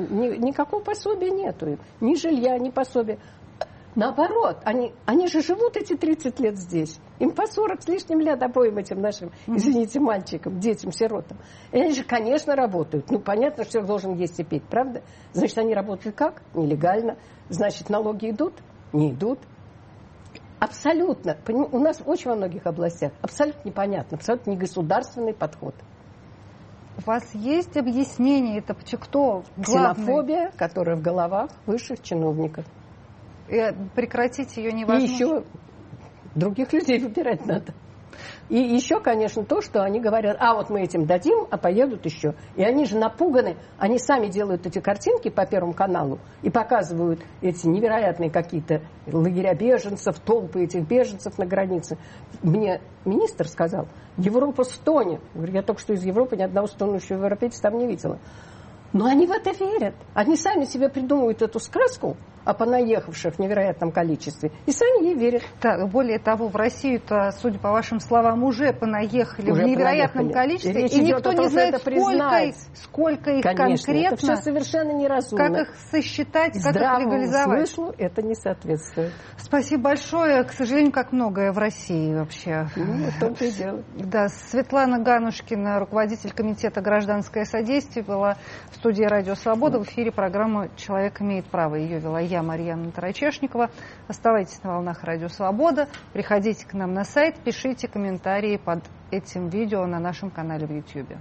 ни, 0.09 0.37
никакого 0.37 0.81
пособия 0.81 1.31
нету. 1.31 1.77
Ни 1.99 2.15
жилья, 2.15 2.57
ни 2.57 2.69
пособия. 2.69 3.19
Наоборот, 3.95 4.57
они, 4.63 4.93
они 5.05 5.27
же 5.27 5.41
живут 5.41 5.77
эти 5.77 5.95
30 5.95 6.39
лет 6.39 6.57
здесь. 6.57 6.99
Им 7.19 7.31
по 7.31 7.45
40 7.45 7.83
с 7.83 7.87
лишним 7.87 8.19
лет 8.19 8.41
обоим 8.41 8.77
этим 8.77 9.01
нашим, 9.01 9.31
извините, 9.47 9.99
мальчикам, 9.99 10.59
детям, 10.59 10.91
сиротам. 10.91 11.37
И 11.71 11.79
они 11.79 11.93
же, 11.93 12.03
конечно, 12.03 12.55
работают. 12.55 13.11
Ну, 13.11 13.19
понятно, 13.19 13.63
что 13.63 13.81
должен 13.81 14.15
есть 14.15 14.39
и 14.39 14.43
пить, 14.43 14.63
правда? 14.63 15.03
Значит, 15.33 15.57
они 15.59 15.75
работают 15.75 16.15
как? 16.15 16.41
Нелегально. 16.55 17.17
Значит, 17.49 17.89
налоги 17.89 18.31
идут? 18.31 18.53
Не 18.93 19.11
идут. 19.11 19.39
Абсолютно. 20.59 21.37
У 21.71 21.79
нас 21.79 22.01
очень 22.05 22.29
во 22.29 22.35
многих 22.35 22.65
областях 22.65 23.11
абсолютно 23.21 23.67
непонятно, 23.67 24.17
абсолютно 24.17 24.51
не 24.51 24.57
государственный 24.57 25.33
подход. 25.33 25.75
У 26.97 27.01
вас 27.09 27.23
есть 27.33 27.75
объяснение, 27.75 28.59
это 28.59 28.73
кто 28.73 29.43
главный? 29.57 29.93
Ксенофобия, 29.93 30.51
которая 30.57 30.95
в 30.95 31.01
головах 31.01 31.49
высших 31.65 32.01
чиновников. 32.01 32.65
И 33.49 33.59
прекратить 33.95 34.55
ее 34.57 34.71
невозможно. 34.71 35.05
И 35.05 35.09
еще 35.09 35.43
других 36.35 36.73
людей 36.73 36.99
выбирать 36.99 37.45
надо. 37.45 37.73
И 38.49 38.57
еще, 38.57 38.99
конечно, 38.99 39.43
то, 39.43 39.61
что 39.61 39.83
они 39.83 39.99
говорят, 39.99 40.37
а 40.39 40.53
вот 40.53 40.69
мы 40.69 40.81
этим 40.81 41.05
дадим, 41.05 41.47
а 41.49 41.57
поедут 41.57 42.05
еще. 42.05 42.35
И 42.55 42.63
они 42.63 42.85
же 42.85 42.97
напуганы, 42.97 43.57
они 43.77 43.97
сами 43.97 44.27
делают 44.27 44.65
эти 44.65 44.79
картинки 44.79 45.29
по 45.29 45.45
Первому 45.45 45.73
каналу 45.73 46.19
и 46.41 46.49
показывают 46.49 47.21
эти 47.41 47.67
невероятные 47.67 48.29
какие-то 48.29 48.81
лагеря 49.07 49.55
беженцев, 49.55 50.19
толпы 50.19 50.63
этих 50.65 50.87
беженцев 50.87 51.37
на 51.37 51.45
границе. 51.45 51.97
Мне 52.41 52.81
министр 53.05 53.47
сказал, 53.47 53.87
Европа 54.17 54.63
стонет. 54.63 55.21
Я 55.35 55.63
только 55.63 55.81
что 55.81 55.93
из 55.93 56.03
Европы 56.03 56.35
ни 56.35 56.43
одного 56.43 56.67
стонущего 56.67 57.17
европейца 57.17 57.61
там 57.61 57.77
не 57.77 57.87
видела. 57.87 58.19
Но 58.91 59.05
они 59.05 59.25
в 59.25 59.31
это 59.31 59.51
верят. 59.51 59.95
Они 60.13 60.35
сами 60.35 60.65
себе 60.65 60.87
придумывают 60.87 61.41
эту 61.41 61.59
сказку, 61.59 62.15
о 62.45 62.53
понаехавших 62.53 63.35
в 63.35 63.39
невероятном 63.39 63.91
количестве. 63.91 64.51
И 64.65 64.71
сами 64.71 65.05
ей 65.05 65.15
верят. 65.15 65.43
Так, 65.59 65.89
более 65.89 66.19
того, 66.19 66.47
в 66.47 66.55
Россию-то, 66.55 67.31
судя 67.39 67.59
по 67.59 67.71
вашим 67.71 67.99
словам, 67.99 68.43
уже 68.43 68.73
понаехали 68.73 69.51
уже 69.51 69.63
в 69.63 69.65
невероятном 69.65 70.29
понаехали. 70.29 70.57
количестве. 70.57 70.85
И, 70.85 70.99
и 70.99 71.03
никто 71.03 71.31
не 71.33 71.49
знает, 71.49 71.75
сколько, 71.77 72.53
сколько 72.75 73.31
их 73.31 73.43
Конечно, 73.43 73.85
конкретно. 73.85 74.15
Это 74.15 74.15
все 74.17 74.35
совершенно 74.37 74.91
неразумно. 74.91 75.47
Как 75.47 75.67
их 75.67 75.75
сосчитать, 75.91 76.61
как 76.61 76.75
их 76.75 76.99
легализовать. 76.99 77.69
смыслу 77.69 77.93
это 77.97 78.21
не 78.21 78.35
соответствует. 78.35 79.11
Спасибо 79.37 79.83
большое. 79.83 80.43
К 80.43 80.51
сожалению, 80.51 80.91
как 80.91 81.11
многое 81.11 81.51
в 81.51 81.57
России 81.57 82.13
вообще. 82.13 82.67
Ну, 82.75 83.09
в 83.09 83.19
том-то 83.19 83.45
и 83.45 83.51
дело. 83.51 83.83
Да, 83.95 84.27
Светлана 84.29 84.99
Ганушкина, 84.99 85.79
руководитель 85.79 86.31
комитета 86.31 86.81
«Гражданское 86.81 87.45
содействие», 87.45 88.03
была 88.03 88.37
в 88.71 88.75
студии 88.75 89.03
«Радио 89.03 89.35
Свобода». 89.35 89.79
В 89.79 89.83
эфире 89.83 90.11
программа 90.11 90.69
«Человек 90.75 91.21
имеет 91.21 91.45
право». 91.45 91.75
Ее 91.75 91.99
вела 91.99 92.19
я, 92.33 92.41
Марьяна 92.41 92.91
Тарачешникова. 92.91 93.69
Оставайтесь 94.07 94.61
на 94.63 94.71
волнах 94.71 95.03
Радио 95.03 95.29
Свобода. 95.29 95.87
Приходите 96.13 96.65
к 96.65 96.73
нам 96.73 96.93
на 96.93 97.03
сайт, 97.03 97.35
пишите 97.37 97.87
комментарии 97.87 98.57
под 98.57 98.83
этим 99.11 99.49
видео 99.49 99.85
на 99.85 99.99
нашем 99.99 100.31
канале 100.31 100.65
в 100.65 100.71
YouTube. 100.71 101.15